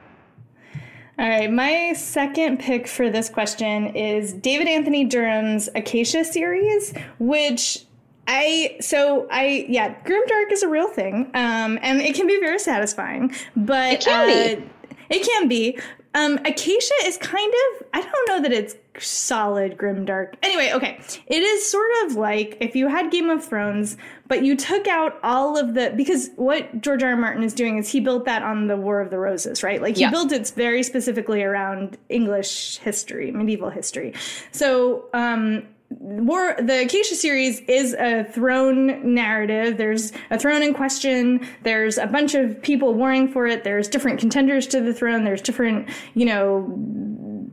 All 1.17 1.27
right, 1.27 1.51
my 1.51 1.93
second 1.93 2.59
pick 2.59 2.87
for 2.87 3.09
this 3.09 3.29
question 3.29 3.87
is 3.87 4.31
David 4.31 4.67
Anthony 4.69 5.03
Durham's 5.03 5.67
Acacia 5.75 6.23
series, 6.23 6.93
which 7.19 7.85
I 8.29 8.77
so 8.79 9.27
I 9.29 9.65
yeah, 9.67 9.95
grimdark 10.03 10.51
is 10.51 10.63
a 10.63 10.69
real 10.69 10.87
thing, 10.87 11.31
um, 11.33 11.79
and 11.81 11.99
it 11.99 12.15
can 12.15 12.27
be 12.27 12.39
very 12.39 12.59
satisfying. 12.59 13.33
But 13.55 13.93
it 13.93 14.01
can 14.01 14.29
uh, 14.29 14.59
be. 14.61 14.69
It 15.09 15.25
can 15.25 15.47
be, 15.47 15.79
um, 16.13 16.37
Acacia 16.45 16.93
is 17.05 17.17
kind 17.17 17.51
of, 17.51 17.87
I 17.95 18.01
don't 18.01 18.27
know 18.27 18.41
that 18.41 18.51
it's 18.51 18.75
solid 18.99 19.75
grimdark. 19.75 20.35
Anyway, 20.43 20.71
okay. 20.71 20.99
It 21.25 21.41
is 21.41 21.67
sort 21.67 21.89
of 22.03 22.15
like 22.15 22.57
if 22.59 22.75
you 22.75 22.87
had 22.87 23.09
Game 23.09 23.31
of 23.31 23.43
Thrones, 23.43 23.97
but 24.27 24.43
you 24.43 24.55
took 24.55 24.87
out 24.87 25.17
all 25.23 25.57
of 25.57 25.73
the, 25.73 25.91
because 25.97 26.29
what 26.35 26.81
George 26.81 27.01
R. 27.01 27.09
R. 27.09 27.15
Martin 27.15 27.41
is 27.41 27.55
doing 27.55 27.79
is 27.79 27.89
he 27.89 27.99
built 27.99 28.25
that 28.25 28.43
on 28.43 28.67
the 28.67 28.77
War 28.77 29.01
of 29.01 29.09
the 29.09 29.17
Roses, 29.17 29.63
right? 29.63 29.81
Like 29.81 29.95
he 29.95 30.01
yeah. 30.01 30.11
built 30.11 30.31
it 30.31 30.51
very 30.55 30.83
specifically 30.83 31.41
around 31.41 31.97
English 32.09 32.77
history, 32.77 33.31
medieval 33.31 33.71
history. 33.71 34.13
So, 34.51 35.05
um, 35.13 35.63
War 35.89 36.55
the 36.59 36.83
Acacia 36.83 37.15
series 37.15 37.61
is 37.61 37.93
a 37.93 38.23
throne 38.23 39.13
narrative. 39.13 39.77
There's 39.77 40.11
a 40.29 40.37
throne 40.37 40.61
in 40.61 40.73
question. 40.73 41.47
There's 41.63 41.97
a 41.97 42.05
bunch 42.05 42.35
of 42.35 42.61
people 42.61 42.93
warring 42.93 43.27
for 43.27 43.47
it. 43.47 43.63
There's 43.63 43.87
different 43.87 44.19
contenders 44.19 44.67
to 44.67 44.81
the 44.81 44.93
throne. 44.93 45.23
There's 45.23 45.41
different, 45.41 45.89
you 46.13 46.25
know, 46.25 46.71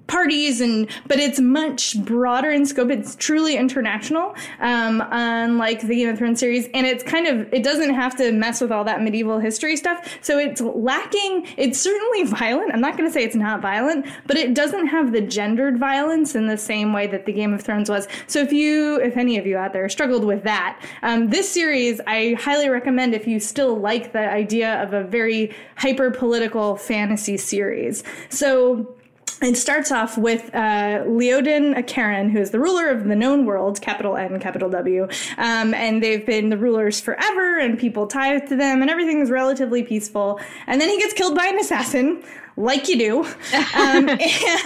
parties 0.06 0.60
and 0.60 0.88
but 1.06 1.18
it's 1.18 1.40
much 1.40 1.98
broader 2.04 2.50
in 2.50 2.66
scope. 2.66 2.90
It's 2.90 3.16
truly 3.16 3.56
international 3.56 4.34
um, 4.60 5.02
unlike 5.10 5.80
the 5.80 5.96
game 5.96 6.08
of 6.08 6.18
thrones 6.18 6.40
series. 6.40 6.68
And 6.74 6.86
it's 6.86 7.02
kind 7.02 7.26
of 7.26 7.52
it 7.52 7.62
doesn't 7.62 7.94
have 7.94 8.16
to 8.16 8.32
mess 8.32 8.60
with 8.60 8.72
all 8.72 8.84
that 8.84 9.02
medieval 9.02 9.38
history 9.38 9.76
stuff. 9.76 10.18
So 10.20 10.38
it's 10.38 10.60
lacking 10.60 11.46
it's 11.56 11.80
certainly 11.80 12.24
violent. 12.24 12.72
I'm 12.72 12.80
not 12.80 12.96
going 12.96 13.08
to 13.08 13.12
say 13.12 13.24
it's 13.24 13.36
not 13.36 13.60
violent 13.60 14.06
but 14.26 14.36
it 14.36 14.54
doesn't 14.54 14.86
have 14.86 15.12
the 15.12 15.20
gendered 15.20 15.78
violence 15.78 16.34
in 16.34 16.46
the 16.46 16.58
same 16.58 16.92
way 16.92 17.06
that 17.06 17.26
the 17.26 17.32
game 17.32 17.52
of 17.52 17.62
thrones 17.62 17.90
was. 17.90 18.08
So 18.26 18.40
if 18.40 18.52
you 18.52 19.00
if 19.00 19.16
any 19.16 19.38
of 19.38 19.46
you 19.46 19.56
out 19.56 19.72
there 19.72 19.88
struggled 19.88 20.24
with 20.24 20.42
that 20.44 20.80
um, 21.02 21.28
this 21.28 21.50
series 21.50 22.00
i 22.06 22.34
highly 22.38 22.68
recommend 22.68 23.14
if 23.14 23.26
you 23.26 23.40
still 23.40 23.76
like 23.78 24.12
the 24.12 24.28
idea 24.28 24.82
of 24.82 24.92
a 24.92 25.04
very 25.04 25.54
hyper 25.76 26.10
political 26.10 26.76
fantasy 26.76 27.36
series. 27.36 28.02
So 28.28 28.95
it 29.42 29.56
starts 29.56 29.92
off 29.92 30.16
with 30.16 30.54
uh, 30.54 31.04
Leodan 31.04 31.76
Akaran, 31.76 32.30
who 32.30 32.38
is 32.38 32.50
the 32.50 32.58
ruler 32.58 32.88
of 32.88 33.04
the 33.04 33.14
known 33.14 33.44
world, 33.44 33.80
capital 33.80 34.16
N, 34.16 34.40
capital 34.40 34.70
W. 34.70 35.08
Um, 35.36 35.74
and 35.74 36.02
they've 36.02 36.24
been 36.24 36.48
the 36.48 36.56
rulers 36.56 37.00
forever, 37.00 37.58
and 37.58 37.78
people 37.78 38.06
tithe 38.06 38.48
to 38.48 38.56
them, 38.56 38.80
and 38.80 38.90
everything 38.90 39.20
is 39.20 39.30
relatively 39.30 39.82
peaceful. 39.82 40.40
And 40.66 40.80
then 40.80 40.88
he 40.88 40.98
gets 40.98 41.12
killed 41.12 41.34
by 41.34 41.46
an 41.46 41.58
assassin, 41.58 42.22
like 42.56 42.88
you 42.88 42.98
do. 42.98 43.26
Um, 43.76 44.08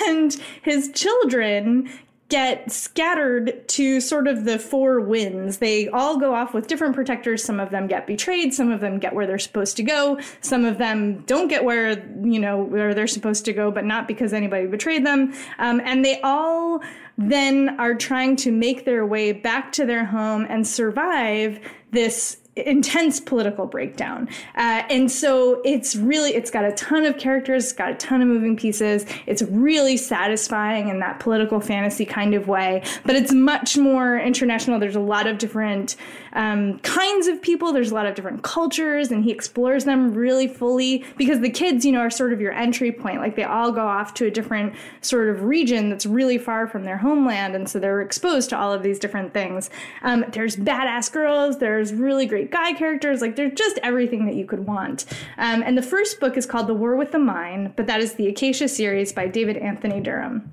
and 0.08 0.32
his 0.62 0.90
children 0.92 1.90
get 2.30 2.70
scattered 2.72 3.68
to 3.68 4.00
sort 4.00 4.26
of 4.26 4.44
the 4.44 4.58
four 4.58 5.00
winds. 5.00 5.58
They 5.58 5.88
all 5.88 6.18
go 6.18 6.34
off 6.34 6.54
with 6.54 6.66
different 6.68 6.94
protectors. 6.94 7.44
Some 7.44 7.60
of 7.60 7.70
them 7.70 7.86
get 7.86 8.06
betrayed. 8.06 8.54
Some 8.54 8.70
of 8.70 8.80
them 8.80 8.98
get 8.98 9.14
where 9.14 9.26
they're 9.26 9.38
supposed 9.38 9.76
to 9.76 9.82
go. 9.82 10.18
Some 10.40 10.64
of 10.64 10.78
them 10.78 11.22
don't 11.22 11.48
get 11.48 11.64
where, 11.64 11.98
you 12.22 12.38
know, 12.38 12.62
where 12.62 12.94
they're 12.94 13.06
supposed 13.06 13.44
to 13.44 13.52
go, 13.52 13.70
but 13.70 13.84
not 13.84 14.08
because 14.08 14.32
anybody 14.32 14.66
betrayed 14.66 15.04
them. 15.04 15.34
Um, 15.58 15.80
and 15.84 16.04
they 16.04 16.20
all 16.22 16.80
then 17.18 17.78
are 17.78 17.94
trying 17.94 18.36
to 18.36 18.52
make 18.52 18.84
their 18.84 19.04
way 19.04 19.32
back 19.32 19.72
to 19.72 19.84
their 19.84 20.06
home 20.06 20.46
and 20.48 20.66
survive 20.66 21.60
this 21.90 22.39
intense 22.56 23.20
political 23.20 23.66
breakdown. 23.66 24.28
Uh, 24.56 24.82
and 24.90 25.10
so 25.10 25.62
it's 25.64 25.94
really, 25.94 26.34
it's 26.34 26.50
got 26.50 26.64
a 26.64 26.72
ton 26.72 27.04
of 27.04 27.16
characters, 27.16 27.64
it's 27.64 27.72
got 27.72 27.92
a 27.92 27.94
ton 27.94 28.20
of 28.20 28.28
moving 28.28 28.56
pieces. 28.56 29.06
It's 29.26 29.42
really 29.42 29.96
satisfying 29.96 30.88
in 30.88 30.98
that 31.00 31.20
political 31.20 31.60
fantasy 31.60 32.04
kind 32.04 32.34
of 32.34 32.48
way, 32.48 32.82
but 33.04 33.14
it's 33.14 33.32
much 33.32 33.78
more 33.78 34.18
international. 34.18 34.78
There's 34.78 34.96
a 34.96 35.00
lot 35.00 35.26
of 35.26 35.38
different 35.38 35.96
um, 36.32 36.78
kinds 36.80 37.26
of 37.26 37.40
people, 37.42 37.72
there's 37.72 37.90
a 37.90 37.94
lot 37.94 38.06
of 38.06 38.14
different 38.14 38.42
cultures, 38.42 39.10
and 39.10 39.24
he 39.24 39.30
explores 39.30 39.84
them 39.84 40.14
really 40.14 40.46
fully 40.46 41.04
because 41.16 41.40
the 41.40 41.50
kids, 41.50 41.84
you 41.84 41.92
know, 41.92 42.00
are 42.00 42.10
sort 42.10 42.32
of 42.32 42.40
your 42.40 42.52
entry 42.52 42.92
point. 42.92 43.20
Like 43.20 43.36
they 43.36 43.44
all 43.44 43.72
go 43.72 43.86
off 43.86 44.14
to 44.14 44.26
a 44.26 44.30
different 44.30 44.74
sort 45.00 45.28
of 45.28 45.42
region 45.42 45.90
that's 45.90 46.06
really 46.06 46.38
far 46.38 46.66
from 46.66 46.84
their 46.84 46.98
homeland, 46.98 47.54
and 47.54 47.68
so 47.68 47.78
they're 47.78 48.00
exposed 48.00 48.50
to 48.50 48.58
all 48.58 48.72
of 48.72 48.82
these 48.82 48.98
different 48.98 49.32
things. 49.34 49.70
Um, 50.02 50.24
there's 50.32 50.56
badass 50.56 51.12
girls, 51.12 51.58
there's 51.58 51.92
really 51.92 52.26
great 52.26 52.50
guy 52.50 52.72
characters. 52.72 53.20
Like 53.20 53.36
they're 53.36 53.50
just 53.50 53.78
everything 53.82 54.26
that 54.26 54.34
you 54.34 54.46
could 54.46 54.66
want. 54.66 55.06
Um, 55.38 55.62
and 55.62 55.76
the 55.76 55.82
first 55.82 56.20
book 56.20 56.36
is 56.36 56.46
called 56.46 56.66
The 56.66 56.74
War 56.74 56.96
with 56.96 57.12
the 57.12 57.18
Mein, 57.18 57.72
but 57.76 57.86
that 57.86 58.00
is 58.00 58.14
the 58.14 58.28
Acacia 58.28 58.68
series 58.68 59.12
by 59.12 59.26
David 59.26 59.56
Anthony 59.56 60.00
Durham. 60.00 60.52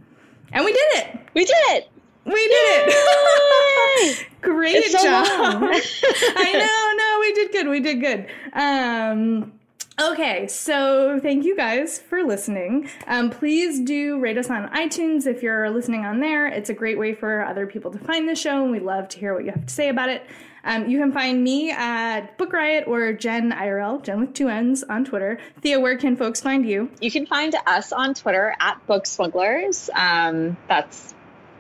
And 0.52 0.64
we 0.64 0.72
did 0.72 0.88
it. 0.94 1.20
We 1.34 1.46
did 1.46 1.56
it. 1.70 1.90
We 2.28 2.48
did 2.48 2.88
it. 2.88 4.28
Great 4.42 4.84
so 4.86 5.02
job. 5.02 5.26
I 5.64 6.54
know. 6.54 6.94
No, 6.98 7.20
we 7.22 7.34
did 7.34 7.52
good. 7.52 7.68
We 7.68 7.80
did 7.80 8.02
good. 8.02 8.28
Um, 8.54 9.54
Okay, 10.00 10.48
so 10.48 11.20
thank 11.24 11.44
you 11.44 11.56
guys 11.56 11.98
for 11.98 12.24
listening. 12.24 12.88
Um, 13.08 13.32
please 13.32 13.80
do 13.80 14.20
rate 14.20 14.38
us 14.38 14.48
on 14.48 14.70
iTunes 14.70 15.26
if 15.26 15.42
you're 15.42 15.72
listening 15.72 16.06
on 16.06 16.20
there. 16.20 16.46
It's 16.46 16.70
a 16.70 16.74
great 16.76 17.00
way 17.00 17.16
for 17.16 17.44
other 17.44 17.66
people 17.66 17.90
to 17.90 17.98
find 17.98 18.30
the 18.30 18.36
show, 18.36 18.62
and 18.62 18.72
we 18.72 18.80
love 18.80 19.10
to 19.10 19.18
hear 19.18 19.34
what 19.34 19.44
you 19.44 19.50
have 19.50 19.66
to 19.66 19.74
say 19.74 19.90
about 19.90 20.10
it. 20.10 20.24
Um, 20.64 20.88
you 20.88 21.00
can 21.00 21.12
find 21.12 21.44
me 21.44 21.72
at 21.72 22.38
Book 22.38 22.54
Riot 22.54 22.84
or 22.86 23.12
Jen 23.12 23.52
IRL, 23.52 24.04
Jenn 24.04 24.20
with 24.20 24.36
two 24.36 24.50
N's 24.50 24.84
on 24.84 25.04
Twitter. 25.04 25.40
Thea, 25.62 25.80
where 25.80 25.98
can 25.98 26.16
folks 26.16 26.42
find 26.42 26.68
you? 26.70 26.92
You 27.02 27.10
can 27.10 27.26
find 27.26 27.56
us 27.66 27.92
on 27.92 28.14
Twitter 28.14 28.56
at 28.60 28.86
Book 28.86 29.08
Smugglers. 29.08 29.90
Um, 29.96 30.58
that's 30.68 31.16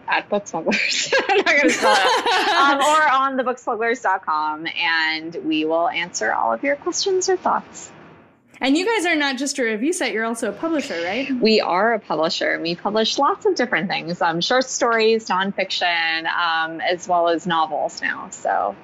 at 0.08 0.30
Book 0.30 0.48
Smugglers. 0.48 1.14
I'm 1.30 1.38
not 1.38 1.46
going 1.46 1.62
to 1.62 1.70
spell 1.70 1.96
it. 1.96 2.50
um, 2.50 2.80
or 2.80 3.12
on 3.12 3.38
thebooksmugglers.com, 3.38 4.68
and 4.78 5.36
we 5.44 5.66
will 5.66 5.90
answer 5.90 6.34
all 6.34 6.54
of 6.54 6.64
your 6.64 6.76
questions 6.76 7.30
or 7.30 7.38
thoughts. 7.38 7.92
And 8.60 8.76
you 8.76 8.86
guys 8.86 9.06
are 9.06 9.16
not 9.16 9.38
just 9.38 9.60
a 9.60 9.64
review 9.64 9.94
site, 9.94 10.14
you're 10.14 10.26
also 10.26 10.50
a 10.50 10.54
publisher, 10.54 11.00
right? 11.04 11.30
We 11.40 11.62
are 11.62 11.94
a 11.94 12.00
publisher. 12.00 12.60
We 12.60 12.76
publish 12.76 13.20
lots 13.20 13.46
of 13.46 13.56
different 13.56 13.88
things 13.88 14.20
um, 14.22 14.42
short 14.42 14.66
stories, 14.66 15.28
nonfiction, 15.28 16.26
um, 16.26 16.82
as 16.82 17.08
well 17.08 17.30
as 17.30 17.46
novels 17.46 18.02
now. 18.02 18.30
So 18.32 18.76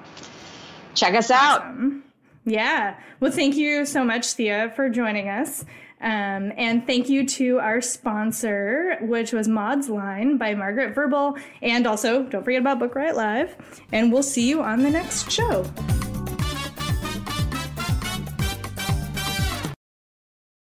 check 0.94 1.14
us 1.14 1.30
awesome. 1.30 2.04
out. 2.06 2.52
Yeah. 2.52 2.96
Well, 3.18 3.32
thank 3.32 3.56
you 3.56 3.84
so 3.84 4.04
much, 4.04 4.32
Thea, 4.34 4.72
for 4.76 4.88
joining 4.88 5.28
us. 5.28 5.64
Um, 6.04 6.52
and 6.58 6.86
thank 6.86 7.08
you 7.08 7.26
to 7.28 7.58
our 7.60 7.80
sponsor, 7.80 8.98
which 9.00 9.32
was 9.32 9.48
Maud's 9.48 9.88
Line 9.88 10.36
by 10.36 10.54
Margaret 10.54 10.94
Verble. 10.94 11.40
And 11.62 11.86
also, 11.86 12.24
don't 12.24 12.44
forget 12.44 12.60
about 12.60 12.78
Book 12.78 12.94
Riot 12.94 13.16
Live. 13.16 13.56
And 13.90 14.12
we'll 14.12 14.22
see 14.22 14.46
you 14.46 14.62
on 14.62 14.82
the 14.82 14.90
next 14.90 15.32
show. 15.32 15.64